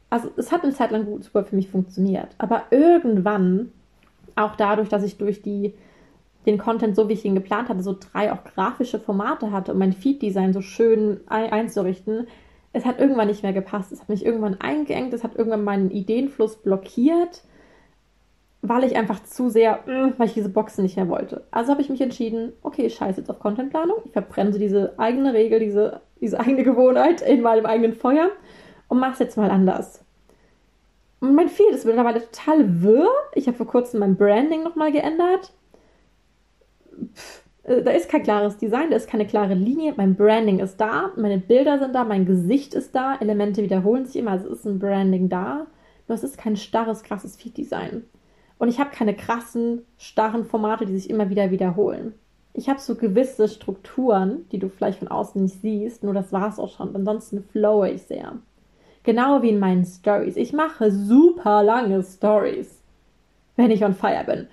also 0.09 0.29
es 0.37 0.51
hat 0.51 0.63
eine 0.63 0.73
Zeit 0.73 0.91
lang 0.91 1.05
gut 1.05 1.23
super 1.23 1.45
für 1.45 1.55
mich 1.55 1.69
funktioniert. 1.69 2.29
Aber 2.39 2.63
irgendwann 2.71 3.71
auch 4.37 4.55
dadurch, 4.55 4.89
dass 4.89 5.03
ich 5.03 5.17
durch 5.17 5.41
die, 5.41 5.73
den 6.45 6.57
Content, 6.57 6.95
so 6.95 7.09
wie 7.09 7.13
ich 7.13 7.25
ihn 7.25 7.35
geplant 7.35 7.69
hatte, 7.69 7.83
so 7.83 7.95
drei 7.99 8.31
auch 8.31 8.43
grafische 8.43 8.99
Formate 8.99 9.51
hatte, 9.51 9.73
um 9.73 9.79
mein 9.79 9.93
Feed-Design 9.93 10.53
so 10.53 10.61
schön 10.61 11.21
ein 11.27 11.51
einzurichten, 11.51 12.27
es 12.73 12.85
hat 12.85 12.99
irgendwann 12.99 13.27
nicht 13.27 13.43
mehr 13.43 13.53
gepasst. 13.53 13.91
Es 13.91 14.01
hat 14.01 14.09
mich 14.09 14.25
irgendwann 14.25 14.61
eingeengt, 14.61 15.13
es 15.13 15.23
hat 15.23 15.35
irgendwann 15.35 15.63
meinen 15.63 15.89
Ideenfluss 15.89 16.57
blockiert, 16.57 17.43
weil 18.61 18.83
ich 18.83 18.95
einfach 18.95 19.23
zu 19.23 19.49
sehr, 19.49 19.79
mm, 19.85 20.13
weil 20.17 20.27
ich 20.27 20.33
diese 20.33 20.49
Boxen 20.49 20.83
nicht 20.83 20.95
mehr 20.95 21.09
wollte. 21.09 21.45
Also 21.51 21.71
habe 21.71 21.81
ich 21.81 21.89
mich 21.89 22.01
entschieden, 22.01 22.53
okay, 22.61 22.85
ich 22.85 22.95
scheiße 22.95 23.21
jetzt 23.21 23.29
auf 23.29 23.39
Contentplanung. 23.39 23.97
Ich 24.05 24.11
verbrenne 24.11 24.51
diese 24.51 24.97
eigene 24.97 25.33
Regel, 25.33 25.59
diese, 25.59 26.01
diese 26.21 26.39
eigene 26.39 26.63
Gewohnheit 26.63 27.21
in 27.21 27.41
meinem 27.41 27.65
eigenen 27.65 27.93
Feuer 27.93 28.29
und 28.87 28.99
mache 28.99 29.13
es 29.13 29.19
jetzt 29.19 29.37
mal 29.37 29.49
anders. 29.49 30.03
Und 31.19 31.35
mein 31.35 31.49
Feed 31.49 31.71
ist 31.71 31.85
mittlerweile 31.85 32.21
total 32.21 32.81
wirr. 32.81 33.09
Ich 33.33 33.47
habe 33.47 33.57
vor 33.57 33.67
kurzem 33.67 33.99
mein 34.01 34.15
Branding 34.15 34.63
nochmal 34.63 34.91
geändert. 34.91 35.51
Pff, 37.13 37.43
äh, 37.67 37.83
da 37.83 37.91
ist 37.91 38.09
kein 38.09 38.23
klares 38.23 38.57
Design, 38.57 38.89
da 38.89 38.97
ist 38.97 39.09
keine 39.09 39.27
klare 39.27 39.53
Linie. 39.53 39.93
Mein 39.97 40.15
Branding 40.15 40.59
ist 40.59 40.77
da, 40.77 41.11
meine 41.15 41.37
Bilder 41.37 41.79
sind 41.79 41.93
da, 41.93 42.03
mein 42.03 42.25
Gesicht 42.25 42.73
ist 42.73 42.95
da, 42.95 43.15
Elemente 43.19 43.61
wiederholen 43.61 44.05
sich 44.05 44.15
immer, 44.15 44.31
also 44.31 44.49
ist 44.49 44.65
ein 44.65 44.79
Branding 44.79 45.29
da. 45.29 45.67
Nur 46.07 46.15
es 46.15 46.23
ist 46.23 46.37
kein 46.37 46.55
starres, 46.55 47.03
krasses 47.03 47.35
Feed-Design. 47.35 48.03
Und 48.59 48.69
ich 48.69 48.79
habe 48.79 48.91
keine 48.91 49.13
krassen, 49.13 49.85
starren 49.97 50.45
Formate, 50.45 50.85
die 50.85 50.97
sich 50.97 51.09
immer 51.09 51.29
wieder 51.29 51.51
wiederholen. 51.51 52.13
Ich 52.53 52.69
habe 52.69 52.79
so 52.79 52.95
gewisse 52.95 53.49
Strukturen, 53.49 54.47
die 54.51 54.57
du 54.57 54.69
vielleicht 54.69 54.99
von 54.99 55.09
außen 55.09 55.43
nicht 55.43 55.61
siehst, 55.61 56.03
nur 56.03 56.13
das 56.13 56.31
war 56.31 56.49
es 56.49 56.57
auch 56.57 56.75
schon. 56.75 56.95
Ansonsten 56.95 57.43
flowe 57.43 57.89
ich 57.89 58.03
sehr. 58.03 58.37
Genau 59.07 59.41
wie 59.41 59.51
in 59.51 59.59
meinen 59.59 59.85
Stories. 59.85 60.35
Ich 60.35 60.51
mache 60.51 60.91
super 60.91 61.63
lange 61.63 62.03
Stories, 62.03 62.83
wenn 63.55 63.71
ich 63.71 63.85
on 63.85 63.93
fire 63.93 64.25
bin. 64.25 64.49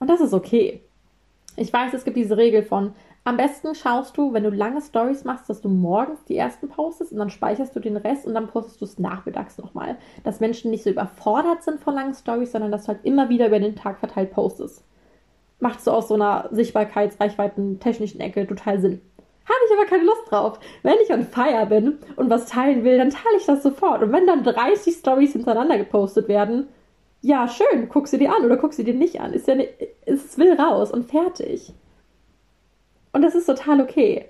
Und 0.00 0.10
das 0.10 0.20
ist 0.20 0.34
okay. 0.34 0.82
Ich 1.54 1.72
weiß, 1.72 1.94
es 1.94 2.02
gibt 2.02 2.16
diese 2.16 2.36
Regel 2.36 2.64
von, 2.64 2.94
am 3.22 3.36
besten 3.36 3.76
schaust 3.76 4.16
du, 4.16 4.32
wenn 4.32 4.42
du 4.42 4.50
lange 4.50 4.80
Stories 4.80 5.22
machst, 5.22 5.48
dass 5.48 5.60
du 5.60 5.68
morgens 5.68 6.24
die 6.24 6.36
ersten 6.36 6.68
postest 6.68 7.12
und 7.12 7.18
dann 7.18 7.30
speicherst 7.30 7.76
du 7.76 7.80
den 7.80 7.96
Rest 7.96 8.26
und 8.26 8.34
dann 8.34 8.48
postest 8.48 8.80
du 8.80 8.86
es 8.86 8.98
nachmittags 8.98 9.56
nochmal. 9.58 9.96
Dass 10.24 10.40
Menschen 10.40 10.72
nicht 10.72 10.82
so 10.82 10.90
überfordert 10.90 11.62
sind 11.62 11.78
von 11.78 11.94
langen 11.94 12.14
Stories, 12.14 12.50
sondern 12.50 12.72
dass 12.72 12.86
du 12.86 12.88
halt 12.88 13.04
immer 13.04 13.28
wieder 13.28 13.46
über 13.46 13.60
den 13.60 13.76
Tag 13.76 14.00
verteilt 14.00 14.32
postest. 14.32 14.82
Macht 15.60 15.80
so 15.80 15.92
aus 15.92 16.08
so 16.08 16.14
einer 16.14 16.48
Sichtbarkeits-, 16.50 17.20
Reichweiten-, 17.20 17.78
technischen 17.78 18.18
Ecke 18.18 18.48
total 18.48 18.80
Sinn. 18.80 19.00
Habe 19.48 19.58
ich 19.66 19.72
aber 19.72 19.86
keine 19.86 20.04
Lust 20.04 20.30
drauf. 20.30 20.60
Wenn 20.82 20.96
ich 21.02 21.10
on 21.10 21.24
fire 21.24 21.64
bin 21.66 21.98
und 22.16 22.28
was 22.28 22.46
teilen 22.46 22.84
will, 22.84 22.98
dann 22.98 23.10
teile 23.10 23.36
ich 23.38 23.46
das 23.46 23.62
sofort. 23.62 24.02
Und 24.02 24.12
wenn 24.12 24.26
dann 24.26 24.44
30 24.44 24.94
Stories 24.94 25.32
hintereinander 25.32 25.78
gepostet 25.78 26.28
werden, 26.28 26.68
ja, 27.22 27.48
schön, 27.48 27.88
guck 27.88 28.08
sie 28.08 28.18
dir 28.18 28.34
an 28.34 28.44
oder 28.44 28.58
guck 28.58 28.74
sie 28.74 28.84
dir 28.84 28.94
nicht 28.94 29.20
an. 29.20 29.32
Ist 29.32 29.48
ja 29.48 29.54
es 30.04 30.36
will 30.36 30.52
raus 30.52 30.92
und 30.92 31.10
fertig. 31.10 31.72
Und 33.12 33.22
das 33.22 33.34
ist 33.34 33.46
total 33.46 33.80
okay. 33.80 34.26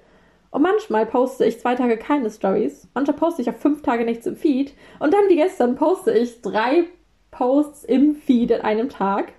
Und 0.50 0.62
manchmal 0.62 1.04
poste 1.04 1.44
ich 1.44 1.60
zwei 1.60 1.74
Tage 1.74 1.98
keine 1.98 2.30
Stories, 2.30 2.88
manchmal 2.94 3.16
poste 3.18 3.42
ich 3.42 3.50
auch 3.50 3.56
fünf 3.56 3.82
Tage 3.82 4.04
nichts 4.04 4.26
im 4.26 4.36
Feed 4.36 4.72
und 4.98 5.12
dann 5.12 5.28
wie 5.28 5.36
gestern 5.36 5.76
poste 5.76 6.12
ich 6.12 6.40
drei 6.40 6.84
Posts 7.30 7.84
im 7.84 8.14
Feed 8.14 8.52
in 8.52 8.62
einem 8.62 8.88
Tag. 8.88 9.32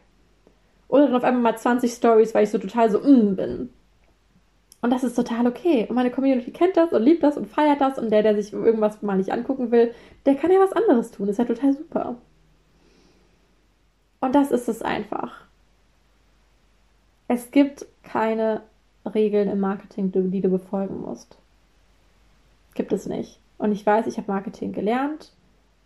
Oder 0.88 1.06
dann 1.06 1.16
auf 1.16 1.24
einmal 1.24 1.54
mal 1.54 1.58
20 1.58 1.92
Stories, 1.92 2.36
weil 2.36 2.44
ich 2.44 2.52
so 2.52 2.58
total 2.58 2.92
so 2.92 3.00
mm 3.00 3.36
bin. 3.36 3.74
Und 4.82 4.92
das 4.92 5.04
ist 5.04 5.16
total 5.16 5.46
okay. 5.48 5.86
Und 5.90 5.96
meine 5.96 6.12
Community 6.12 6.52
kennt 6.52 6.78
das 6.78 6.94
und 6.94 7.04
liebt 7.04 7.24
das 7.24 7.38
und 7.38 7.48
feiert 7.48 7.82
das. 7.82 8.00
Und 8.00 8.12
der, 8.12 8.24
der 8.24 8.36
sich 8.36 8.54
irgendwas 8.54 9.02
mal 9.02 9.18
nicht 9.18 9.32
angucken 9.32 9.72
will, 9.72 9.94
der 10.26 10.36
kann 10.36 10.52
ja 10.52 10.60
was 10.60 10.74
anderes 10.74 11.12
tun. 11.12 11.28
Das 11.28 11.38
ist 11.38 11.50
ja 11.50 11.54
total 11.54 11.74
super. 11.74 12.16
Und 14.22 14.36
das 14.36 14.52
ist 14.52 14.70
es 14.70 14.82
einfach. 14.82 15.44
Es 17.28 17.52
gibt 17.52 17.86
keine 18.04 18.62
Regeln 19.06 19.50
im 19.50 19.60
Marketing, 19.60 20.12
die 20.12 20.42
du 20.42 20.50
befolgen 20.50 21.02
musst. 21.02 21.38
Gibt 22.74 22.94
es 22.94 23.06
nicht. 23.06 23.40
Und 23.58 23.72
ich 23.72 23.86
weiß, 23.86 24.08
ich 24.08 24.18
habe 24.18 24.32
Marketing 24.32 24.72
gelernt. 24.72 25.32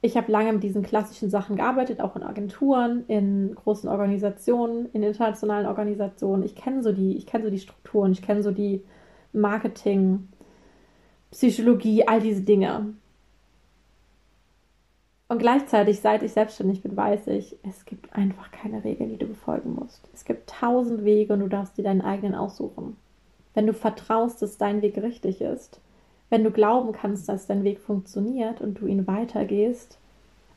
Ich 0.05 0.17
habe 0.17 0.29
lange 0.29 0.51
mit 0.51 0.63
diesen 0.63 0.83
klassischen 0.83 1.29
Sachen 1.29 1.55
gearbeitet, 1.55 2.01
auch 2.01 2.17
in 2.17 2.23
Agenturen, 2.23 3.05
in 3.07 3.55
großen 3.55 3.89
Organisationen, 3.89 4.89
in 4.91 5.01
internationalen 5.01 5.65
Organisationen. 5.65 6.43
Ich 6.43 6.57
kenne 6.57 6.83
so 6.83 6.91
die, 6.91 7.15
ich 7.15 7.25
kenne 7.25 7.45
so 7.45 7.49
die 7.49 7.59
Strukturen, 7.59 8.11
ich 8.11 8.21
kenne 8.21 8.43
so 8.43 8.51
die 8.51 8.83
Marketing, 9.31 10.27
Psychologie, 11.31 12.05
all 12.05 12.19
diese 12.19 12.41
Dinge. 12.41 12.93
Und 15.29 15.37
gleichzeitig, 15.37 16.01
seit 16.01 16.21
ich 16.21 16.33
selbstständig 16.33 16.81
bin, 16.81 16.97
weiß 16.97 17.27
ich, 17.27 17.55
es 17.63 17.85
gibt 17.85 18.13
einfach 18.13 18.51
keine 18.51 18.83
Regeln, 18.83 19.09
die 19.09 19.17
du 19.17 19.27
befolgen 19.27 19.73
musst. 19.73 20.09
Es 20.13 20.25
gibt 20.25 20.49
tausend 20.49 21.05
Wege 21.05 21.31
und 21.31 21.39
du 21.39 21.47
darfst 21.47 21.77
dir 21.77 21.83
deinen 21.83 22.01
eigenen 22.01 22.35
aussuchen. 22.35 22.97
Wenn 23.53 23.67
du 23.67 23.73
vertraust, 23.73 24.41
dass 24.41 24.57
dein 24.57 24.81
Weg 24.81 24.97
richtig 24.97 25.39
ist, 25.39 25.79
wenn 26.33 26.43
du 26.43 26.49
glauben 26.49 26.93
kannst, 26.93 27.29
dass 27.29 27.45
dein 27.45 27.63
Weg 27.63 27.79
funktioniert 27.79 28.59
und 28.59 28.79
du 28.79 28.87
ihn 28.87 29.05
weitergehst 29.05 29.99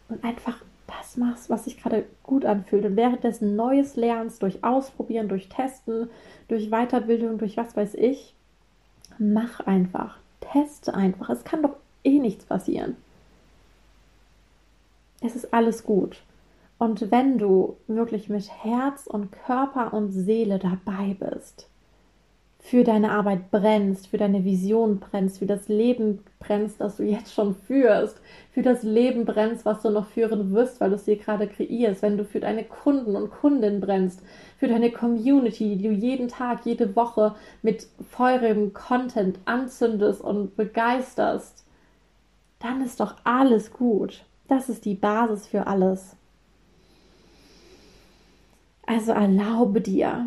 und 0.08 0.24
einfach 0.24 0.56
das 0.86 1.18
machst, 1.18 1.50
was 1.50 1.64
sich 1.64 1.76
gerade 1.76 2.06
gut 2.22 2.46
anfühlt 2.46 2.86
und 2.86 2.96
währenddessen 2.96 3.56
Neues 3.56 3.94
lernst, 3.94 4.42
durch 4.42 4.64
Ausprobieren, 4.64 5.28
durch 5.28 5.50
Testen, 5.50 6.08
durch 6.48 6.70
Weiterbildung, 6.70 7.36
durch 7.36 7.58
was 7.58 7.76
weiß 7.76 7.92
ich, 7.92 8.32
mach 9.18 9.60
einfach, 9.60 10.16
teste 10.40 10.94
einfach. 10.94 11.28
Es 11.28 11.44
kann 11.44 11.60
doch 11.60 11.76
eh 12.04 12.20
nichts 12.20 12.46
passieren. 12.46 12.96
Es 15.20 15.36
ist 15.36 15.52
alles 15.52 15.84
gut. 15.84 16.22
Und 16.78 17.10
wenn 17.10 17.36
du 17.36 17.76
wirklich 17.86 18.30
mit 18.30 18.50
Herz 18.64 19.06
und 19.06 19.30
Körper 19.30 19.92
und 19.92 20.10
Seele 20.10 20.58
dabei 20.58 21.14
bist, 21.20 21.68
für 22.66 22.82
deine 22.82 23.12
Arbeit 23.12 23.52
brennst, 23.52 24.08
für 24.08 24.16
deine 24.16 24.44
Vision 24.44 24.98
brennst, 24.98 25.38
für 25.38 25.46
das 25.46 25.68
Leben 25.68 26.24
brennst, 26.40 26.80
das 26.80 26.96
du 26.96 27.04
jetzt 27.04 27.32
schon 27.32 27.54
führst, 27.54 28.20
für 28.50 28.62
das 28.62 28.82
Leben 28.82 29.24
brennst, 29.24 29.64
was 29.64 29.82
du 29.82 29.90
noch 29.90 30.08
führen 30.08 30.52
wirst, 30.52 30.80
weil 30.80 30.90
du 30.90 30.96
es 30.96 31.04
dir 31.04 31.16
gerade 31.16 31.46
kreierst, 31.46 32.02
wenn 32.02 32.16
du 32.16 32.24
für 32.24 32.40
deine 32.40 32.64
Kunden 32.64 33.14
und 33.14 33.30
Kundinnen 33.30 33.80
brennst, 33.80 34.20
für 34.58 34.66
deine 34.66 34.90
Community, 34.90 35.76
die 35.76 35.86
du 35.86 35.94
jeden 35.94 36.26
Tag, 36.26 36.66
jede 36.66 36.96
Woche 36.96 37.36
mit 37.62 37.86
feurigem 38.10 38.74
Content 38.74 39.38
anzündest 39.44 40.20
und 40.20 40.56
begeisterst, 40.56 41.64
dann 42.58 42.82
ist 42.82 42.98
doch 42.98 43.14
alles 43.22 43.72
gut. 43.72 44.24
Das 44.48 44.68
ist 44.68 44.86
die 44.86 44.94
Basis 44.96 45.46
für 45.46 45.68
alles. 45.68 46.16
Also 48.86 49.12
erlaube 49.12 49.80
dir, 49.80 50.26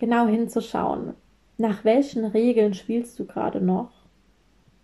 genau 0.00 0.26
hinzuschauen, 0.26 1.14
nach 1.58 1.84
welchen 1.84 2.24
Regeln 2.24 2.74
spielst 2.74 3.18
du 3.18 3.26
gerade 3.26 3.60
noch? 3.60 3.90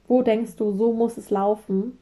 Wo 0.06 0.22
denkst 0.22 0.56
du, 0.56 0.70
so 0.72 0.92
muss 0.92 1.16
es 1.16 1.30
laufen? 1.30 1.98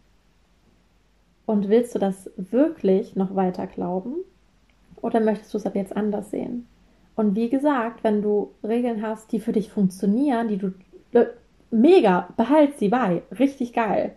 Und 1.46 1.68
willst 1.68 1.94
du 1.94 1.98
das 1.98 2.30
wirklich 2.36 3.16
noch 3.16 3.34
weiter 3.36 3.66
glauben? 3.66 4.16
Oder 5.00 5.20
möchtest 5.20 5.54
du 5.54 5.58
es 5.58 5.66
ab 5.66 5.76
jetzt 5.76 5.96
anders 5.96 6.30
sehen? 6.30 6.66
Und 7.14 7.36
wie 7.36 7.48
gesagt, 7.48 8.02
wenn 8.02 8.20
du 8.20 8.50
Regeln 8.64 9.00
hast, 9.00 9.30
die 9.30 9.38
für 9.38 9.52
dich 9.52 9.70
funktionieren, 9.70 10.48
die 10.48 10.56
du 10.58 10.74
äh, 11.12 11.26
mega, 11.70 12.28
behalt 12.36 12.78
sie 12.78 12.88
bei, 12.88 13.22
richtig 13.38 13.72
geil. 13.72 14.16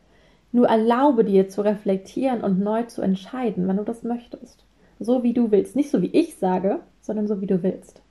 Nur 0.51 0.67
erlaube 0.67 1.23
dir 1.23 1.49
zu 1.49 1.61
reflektieren 1.61 2.41
und 2.41 2.59
neu 2.59 2.83
zu 2.83 3.01
entscheiden, 3.01 3.67
wenn 3.67 3.77
du 3.77 3.83
das 3.83 4.03
möchtest. 4.03 4.65
So 4.99 5.21
wie 5.21 5.33
du 5.33 5.51
willst. 5.51 5.75
Nicht 5.75 5.91
so 5.91 6.01
wie 6.01 6.07
ich 6.07 6.37
sage, 6.37 6.79
sondern 7.01 7.27
so 7.27 7.41
wie 7.41 7.47
du 7.47 7.61
willst. 7.61 8.01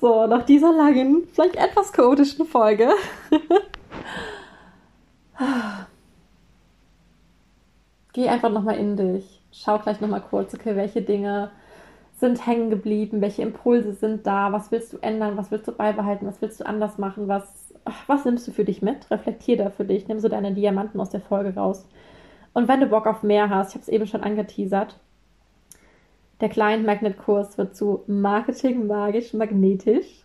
So, 0.00 0.26
nach 0.26 0.42
dieser 0.42 0.72
langen, 0.72 1.28
vielleicht 1.32 1.54
etwas 1.56 1.92
chaotischen 1.92 2.44
Folge. 2.44 2.90
Geh 8.12 8.28
einfach 8.28 8.50
nochmal 8.50 8.78
in 8.78 8.96
dich. 8.96 9.40
Schau 9.52 9.78
gleich 9.78 10.00
nochmal 10.00 10.22
kurz, 10.22 10.52
okay, 10.54 10.74
welche 10.76 11.02
Dinge 11.02 11.52
sind 12.18 12.46
hängen 12.46 12.70
geblieben, 12.70 13.20
welche 13.20 13.42
Impulse 13.42 13.92
sind 13.94 14.26
da, 14.26 14.52
was 14.52 14.70
willst 14.70 14.92
du 14.92 14.98
ändern, 14.98 15.36
was 15.36 15.50
willst 15.50 15.68
du 15.68 15.72
beibehalten, 15.72 16.26
was 16.26 16.40
willst 16.40 16.60
du 16.60 16.66
anders 16.66 16.98
machen, 16.98 17.28
was, 17.28 17.72
was 18.06 18.24
nimmst 18.24 18.46
du 18.46 18.52
für 18.52 18.64
dich 18.64 18.82
mit? 18.82 19.10
Reflektier 19.10 19.56
da 19.56 19.70
für 19.70 19.84
dich, 19.84 20.08
nimm 20.08 20.20
so 20.20 20.28
deine 20.28 20.52
Diamanten 20.52 21.00
aus 21.00 21.10
der 21.10 21.20
Folge 21.20 21.54
raus. 21.54 21.86
Und 22.54 22.68
wenn 22.68 22.80
du 22.80 22.86
Bock 22.86 23.06
auf 23.06 23.22
mehr 23.22 23.50
hast, 23.50 23.70
ich 23.70 23.74
habe 23.74 23.82
es 23.82 23.88
eben 23.88 24.06
schon 24.06 24.22
angeteasert, 24.22 24.98
der 26.42 26.48
Client 26.48 26.84
Magnet 26.84 27.16
Kurs 27.18 27.56
wird 27.56 27.76
zu 27.76 28.02
Marketing 28.08 28.88
magisch 28.88 29.32
magnetisch. 29.32 30.24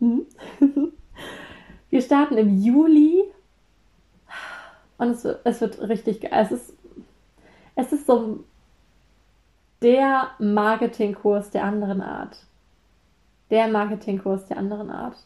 Hm? 0.00 0.26
Wir 1.90 2.00
starten 2.00 2.38
im 2.38 2.60
Juli 2.60 3.22
und 4.96 5.10
es, 5.10 5.24
es 5.24 5.60
wird 5.60 5.78
richtig 5.80 6.22
geil. 6.22 6.32
Es 6.32 6.50
ist, 6.50 6.72
es 7.76 7.92
ist 7.92 8.06
so 8.06 8.44
der 9.82 10.30
Marketingkurs 10.38 11.50
der 11.50 11.64
anderen 11.64 12.00
Art. 12.00 12.38
Der 13.50 13.68
Marketingkurs 13.68 14.46
der 14.46 14.56
anderen 14.56 14.90
Art. 14.90 15.16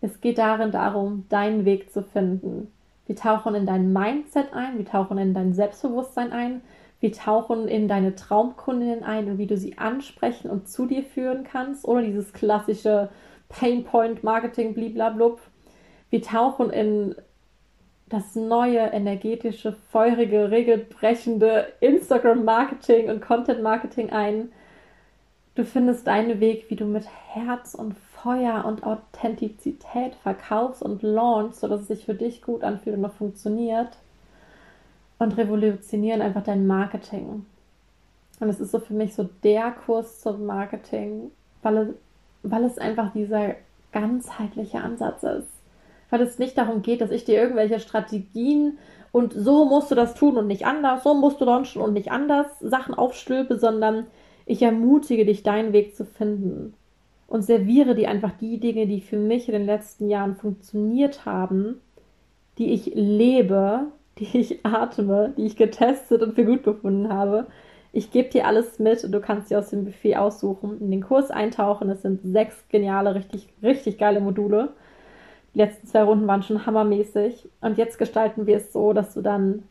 Es 0.00 0.20
geht 0.20 0.38
darin 0.38 0.70
darum, 0.70 1.26
deinen 1.28 1.64
Weg 1.64 1.92
zu 1.92 2.02
finden. 2.02 2.70
Wir 3.06 3.16
tauchen 3.16 3.56
in 3.56 3.66
dein 3.66 3.92
Mindset 3.92 4.52
ein, 4.52 4.78
wir 4.78 4.86
tauchen 4.86 5.18
in 5.18 5.34
dein 5.34 5.52
Selbstbewusstsein 5.52 6.32
ein, 6.32 6.62
wir 7.04 7.12
tauchen 7.12 7.68
in 7.68 7.86
deine 7.86 8.14
Traumkundinnen 8.14 9.04
ein 9.04 9.28
und 9.28 9.36
wie 9.36 9.46
du 9.46 9.58
sie 9.58 9.76
ansprechen 9.76 10.48
und 10.48 10.70
zu 10.70 10.86
dir 10.86 11.02
führen 11.02 11.44
kannst, 11.44 11.86
ohne 11.86 12.02
dieses 12.02 12.32
klassische 12.32 13.10
Painpoint-Marketing, 13.50 14.72
bliblablub. 14.72 15.38
Wir 16.08 16.22
tauchen 16.22 16.70
in 16.70 17.14
das 18.08 18.34
neue, 18.36 18.78
energetische, 18.78 19.76
feurige, 19.92 20.50
regelbrechende 20.50 21.74
Instagram-Marketing 21.80 23.10
und 23.10 23.20
Content-Marketing 23.20 24.08
ein. 24.08 24.50
Du 25.56 25.64
findest 25.66 26.06
deinen 26.06 26.40
Weg, 26.40 26.70
wie 26.70 26.76
du 26.76 26.86
mit 26.86 27.04
Herz 27.34 27.74
und 27.74 27.96
Feuer 28.14 28.64
und 28.64 28.82
Authentizität 28.82 30.14
verkaufst 30.22 30.82
und 30.82 31.02
launchst, 31.02 31.60
sodass 31.60 31.82
es 31.82 31.88
sich 31.88 32.06
für 32.06 32.14
dich 32.14 32.40
gut 32.40 32.64
anfühlt 32.64 32.96
und 32.96 33.02
noch 33.02 33.12
funktioniert. 33.12 33.90
Und 35.24 35.36
revolutionieren 35.38 36.20
einfach 36.20 36.42
dein 36.42 36.66
Marketing. 36.66 37.46
Und 38.40 38.48
es 38.48 38.60
ist 38.60 38.72
so 38.72 38.78
für 38.78 38.94
mich 38.94 39.14
so 39.14 39.28
der 39.42 39.70
Kurs 39.70 40.20
zum 40.20 40.44
Marketing, 40.44 41.30
weil 41.62 41.76
es, 41.78 41.88
weil 42.42 42.64
es 42.64 42.78
einfach 42.78 43.12
dieser 43.12 43.54
ganzheitliche 43.92 44.80
Ansatz 44.80 45.22
ist 45.22 45.54
weil 46.14 46.22
es 46.22 46.38
nicht 46.38 46.56
darum 46.56 46.82
geht, 46.82 47.00
dass 47.00 47.10
ich 47.10 47.24
dir 47.24 47.34
irgendwelche 47.34 47.80
Strategien 47.80 48.78
und 49.10 49.32
so 49.32 49.64
musst 49.64 49.90
du 49.90 49.96
das 49.96 50.14
tun 50.14 50.36
und 50.36 50.46
nicht 50.46 50.64
anders, 50.64 51.02
so 51.02 51.12
musst 51.12 51.40
du 51.40 51.44
launchen 51.44 51.82
und 51.82 51.92
nicht 51.92 52.12
anders 52.12 52.46
Sachen 52.60 52.94
aufstülpe, 52.94 53.58
sondern 53.58 54.06
ich 54.46 54.62
ermutige 54.62 55.24
dich, 55.24 55.42
deinen 55.42 55.72
Weg 55.72 55.96
zu 55.96 56.04
finden 56.04 56.74
und 57.26 57.42
serviere 57.42 57.96
dir 57.96 58.10
einfach 58.10 58.30
die 58.40 58.60
Dinge, 58.60 58.86
die 58.86 59.00
für 59.00 59.16
mich 59.16 59.48
in 59.48 59.54
den 59.54 59.66
letzten 59.66 60.08
Jahren 60.08 60.36
funktioniert 60.36 61.26
haben, 61.26 61.80
die 62.58 62.72
ich 62.72 62.92
lebe, 62.94 63.86
die 64.18 64.38
ich 64.38 64.64
atme, 64.64 65.32
die 65.36 65.46
ich 65.46 65.56
getestet 65.56 66.22
und 66.22 66.34
für 66.34 66.44
gut 66.44 66.62
befunden 66.62 67.12
habe. 67.12 67.46
Ich 67.92 68.10
gebe 68.10 68.28
dir 68.28 68.46
alles 68.46 68.78
mit 68.78 69.04
und 69.04 69.12
du 69.12 69.20
kannst 69.20 69.50
dir 69.50 69.58
aus 69.58 69.70
dem 69.70 69.84
Buffet 69.84 70.16
aussuchen, 70.16 70.80
in 70.80 70.90
den 70.90 71.02
Kurs 71.02 71.30
eintauchen. 71.30 71.88
Es 71.90 72.02
sind 72.02 72.20
sechs 72.24 72.64
geniale, 72.68 73.14
richtig, 73.14 73.48
richtig 73.62 73.98
geile 73.98 74.20
Module. 74.20 74.72
Die 75.54 75.58
letzten 75.58 75.86
zwei 75.86 76.02
Runden 76.02 76.26
waren 76.26 76.42
schon 76.42 76.66
hammermäßig. 76.66 77.48
Und 77.60 77.78
jetzt 77.78 77.98
gestalten 77.98 78.46
wir 78.46 78.56
es 78.56 78.72
so, 78.72 78.92
dass 78.92 79.14
du 79.14 79.22
dann 79.22 79.62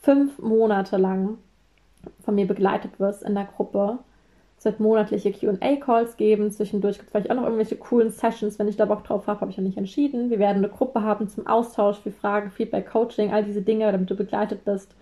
fünf 0.00 0.38
Monate 0.38 0.96
lang 0.96 1.38
von 2.20 2.36
mir 2.36 2.46
begleitet 2.46 3.00
wirst 3.00 3.24
in 3.24 3.34
der 3.34 3.48
Gruppe. 3.56 3.98
Es 4.58 4.64
wird 4.64 4.80
monatliche 4.80 5.30
QA-Calls 5.30 6.16
geben. 6.16 6.50
Zwischendurch 6.50 6.96
gibt 6.96 7.06
es 7.06 7.12
vielleicht 7.12 7.30
auch 7.30 7.36
noch 7.36 7.44
irgendwelche 7.44 7.76
coolen 7.76 8.10
Sessions. 8.10 8.58
Wenn 8.58 8.66
ich 8.66 8.76
da 8.76 8.86
Bock 8.86 9.04
drauf 9.04 9.28
habe, 9.28 9.40
habe 9.40 9.50
ich 9.52 9.56
noch 9.56 9.64
nicht 9.64 9.78
entschieden. 9.78 10.30
Wir 10.30 10.40
werden 10.40 10.58
eine 10.58 10.68
Gruppe 10.68 11.02
haben 11.02 11.28
zum 11.28 11.46
Austausch 11.46 11.98
für 11.98 12.10
Fragen, 12.10 12.50
Feedback, 12.50 12.90
Coaching, 12.90 13.32
all 13.32 13.44
diese 13.44 13.62
Dinge, 13.62 13.90
damit 13.92 14.10
du 14.10 14.16
begleitet 14.16 14.64
bist. 14.64 14.94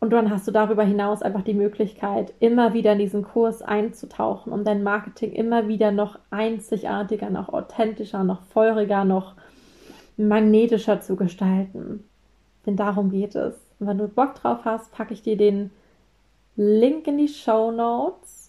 Und 0.00 0.10
dann 0.10 0.30
hast 0.30 0.48
du 0.48 0.50
darüber 0.50 0.82
hinaus 0.82 1.22
einfach 1.22 1.42
die 1.42 1.54
Möglichkeit, 1.54 2.34
immer 2.40 2.74
wieder 2.74 2.94
in 2.94 2.98
diesen 2.98 3.22
Kurs 3.22 3.62
einzutauchen, 3.62 4.52
um 4.52 4.64
dein 4.64 4.82
Marketing 4.82 5.30
immer 5.30 5.68
wieder 5.68 5.92
noch 5.92 6.18
einzigartiger, 6.30 7.30
noch 7.30 7.50
authentischer, 7.50 8.24
noch 8.24 8.42
feuriger, 8.42 9.04
noch 9.04 9.36
magnetischer 10.16 11.00
zu 11.00 11.14
gestalten. 11.14 12.02
Denn 12.66 12.74
darum 12.74 13.12
geht 13.12 13.36
es. 13.36 13.54
Und 13.78 13.86
wenn 13.86 13.98
du 13.98 14.08
Bock 14.08 14.34
drauf 14.34 14.64
hast, 14.64 14.90
packe 14.90 15.14
ich 15.14 15.22
dir 15.22 15.36
den 15.36 15.70
Link 16.56 17.06
in 17.06 17.18
die 17.18 17.28
Show 17.28 17.70
Notes. 17.70 18.41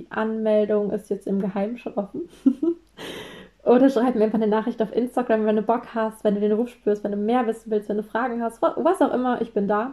Die 0.00 0.10
Anmeldung 0.10 0.92
ist 0.92 1.10
jetzt 1.10 1.26
im 1.26 1.42
Geheimen 1.42 1.76
schon 1.76 1.92
offen. 1.92 2.22
Oder 3.66 3.90
schreib 3.90 4.14
mir 4.14 4.24
einfach 4.24 4.38
eine 4.38 4.46
Nachricht 4.46 4.80
auf 4.80 4.96
Instagram, 4.96 5.44
wenn 5.44 5.56
du 5.56 5.62
Bock 5.62 5.94
hast, 5.94 6.24
wenn 6.24 6.36
du 6.36 6.40
den 6.40 6.52
Ruf 6.52 6.70
spürst, 6.70 7.04
wenn 7.04 7.10
du 7.10 7.18
mehr 7.18 7.46
wissen 7.46 7.70
willst, 7.70 7.90
wenn 7.90 7.98
du 7.98 8.02
Fragen 8.02 8.42
hast, 8.42 8.62
was 8.62 9.02
auch 9.02 9.12
immer, 9.12 9.42
ich 9.42 9.52
bin 9.52 9.68
da. 9.68 9.92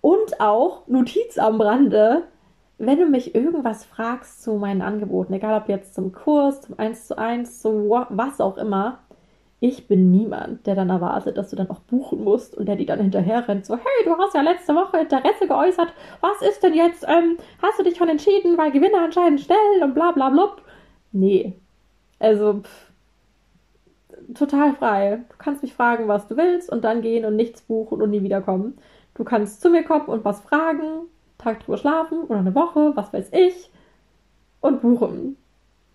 Und 0.00 0.40
auch 0.40 0.86
Notiz 0.86 1.38
am 1.38 1.60
Rande, 1.60 2.22
wenn 2.78 3.00
du 3.00 3.06
mich 3.06 3.34
irgendwas 3.34 3.84
fragst 3.84 4.44
zu 4.44 4.54
meinen 4.54 4.80
Angeboten, 4.80 5.32
egal 5.32 5.60
ob 5.60 5.68
jetzt 5.68 5.92
zum 5.92 6.12
Kurs, 6.12 6.60
zum 6.60 6.78
1 6.78 7.08
zu 7.08 7.18
1, 7.18 7.60
zu 7.60 7.90
was 8.10 8.40
auch 8.40 8.58
immer, 8.58 9.00
ich 9.60 9.88
bin 9.88 10.10
niemand, 10.10 10.66
der 10.66 10.76
dann 10.76 10.90
erwartet, 10.90 11.36
dass 11.36 11.50
du 11.50 11.56
dann 11.56 11.70
auch 11.70 11.80
buchen 11.80 12.22
musst 12.22 12.56
und 12.56 12.66
der 12.66 12.76
die 12.76 12.86
dann 12.86 13.00
hinterher 13.00 13.46
rennt, 13.48 13.66
so, 13.66 13.76
hey, 13.76 14.04
du 14.04 14.16
hast 14.16 14.34
ja 14.34 14.40
letzte 14.42 14.74
Woche 14.74 14.98
Interesse 14.98 15.48
geäußert, 15.48 15.92
was 16.20 16.42
ist 16.42 16.62
denn 16.62 16.74
jetzt, 16.74 17.04
ähm, 17.08 17.36
hast 17.60 17.78
du 17.78 17.82
dich 17.82 17.96
schon 17.96 18.08
entschieden, 18.08 18.56
weil 18.56 18.70
Gewinner 18.70 19.04
entscheiden 19.04 19.38
schnell 19.38 19.82
und 19.82 19.94
bla 19.94 20.12
bla 20.12 20.30
bla. 20.30 20.56
Nee. 21.12 21.54
Also, 22.20 22.60
pff, 22.62 22.92
total 24.34 24.74
frei. 24.74 25.24
Du 25.28 25.36
kannst 25.38 25.62
mich 25.62 25.74
fragen, 25.74 26.08
was 26.08 26.28
du 26.28 26.36
willst 26.36 26.70
und 26.70 26.84
dann 26.84 27.02
gehen 27.02 27.24
und 27.24 27.36
nichts 27.36 27.62
buchen 27.62 28.00
und 28.02 28.10
nie 28.10 28.22
wiederkommen. 28.22 28.78
Du 29.14 29.24
kannst 29.24 29.60
zu 29.60 29.70
mir 29.70 29.82
kommen 29.82 30.06
und 30.06 30.24
was 30.24 30.40
fragen, 30.42 31.06
Tag 31.38 31.64
drüber 31.64 31.78
schlafen 31.78 32.22
oder 32.24 32.38
eine 32.38 32.54
Woche, 32.54 32.92
was 32.94 33.12
weiß 33.12 33.30
ich, 33.32 33.70
und 34.60 34.82
buchen. 34.82 35.36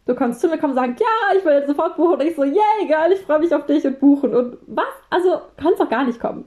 Du 0.06 0.16
kannst 0.16 0.42
zu 0.42 0.50
mir 0.50 0.58
kommen 0.58 0.74
und 0.74 0.80
sagen, 0.80 0.96
ja, 1.00 1.38
ich 1.38 1.46
will 1.46 1.54
jetzt 1.54 1.68
sofort 1.68 1.96
buchen. 1.96 2.16
Und 2.16 2.24
ich 2.24 2.36
so, 2.36 2.44
yay, 2.44 2.88
geil, 2.90 3.14
ich 3.14 3.22
freue 3.22 3.40
mich 3.40 3.54
auf 3.56 3.66
dich 3.66 3.86
und 3.86 4.00
buchen. 4.00 4.36
Und 4.36 4.58
was? 4.68 4.86
Also, 5.10 5.42
kannst 5.56 5.80
doch 5.80 5.90
gar 5.90 6.06
nicht 6.06 6.20
kommen. 6.20 6.46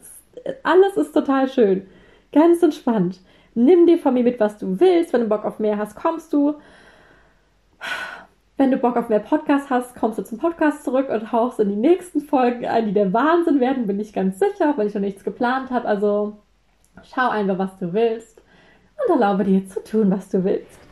Alles 0.62 0.96
ist 0.96 1.12
total 1.12 1.48
schön. 1.48 1.86
Ganz 2.32 2.62
entspannt. 2.62 3.20
Nimm 3.54 3.86
dir 3.86 3.98
von 3.98 4.12
mir 4.12 4.24
mit, 4.24 4.38
was 4.38 4.58
du 4.58 4.78
willst. 4.78 5.12
Wenn 5.12 5.22
du 5.22 5.28
Bock 5.28 5.44
auf 5.44 5.58
mehr 5.58 5.78
hast, 5.78 5.96
kommst 5.96 6.32
du. 6.32 6.56
Wenn 8.58 8.70
du 8.70 8.76
Bock 8.76 8.96
auf 8.96 9.08
mehr 9.08 9.20
Podcast 9.20 9.70
hast, 9.70 9.94
kommst 9.96 10.18
du 10.18 10.24
zum 10.24 10.38
Podcast 10.38 10.84
zurück 10.84 11.08
und 11.10 11.32
hauchst 11.32 11.60
in 11.60 11.68
die 11.68 11.76
nächsten 11.76 12.20
Folgen 12.20 12.66
ein, 12.66 12.86
die 12.86 12.92
der 12.92 13.12
Wahnsinn 13.12 13.60
werden, 13.60 13.86
bin 13.86 14.00
ich 14.00 14.14
ganz 14.14 14.38
sicher, 14.38 14.74
wenn 14.76 14.86
ich 14.86 14.94
noch 14.94 15.02
nichts 15.02 15.24
geplant 15.24 15.70
habe. 15.70 15.86
Also 15.86 16.38
schau 17.02 17.28
einfach, 17.28 17.58
was 17.58 17.78
du 17.78 17.92
willst 17.92 18.42
und 18.96 19.14
erlaube 19.14 19.44
dir 19.44 19.66
zu 19.66 19.82
tun, 19.84 20.10
was 20.10 20.30
du 20.30 20.42
willst. 20.44 20.85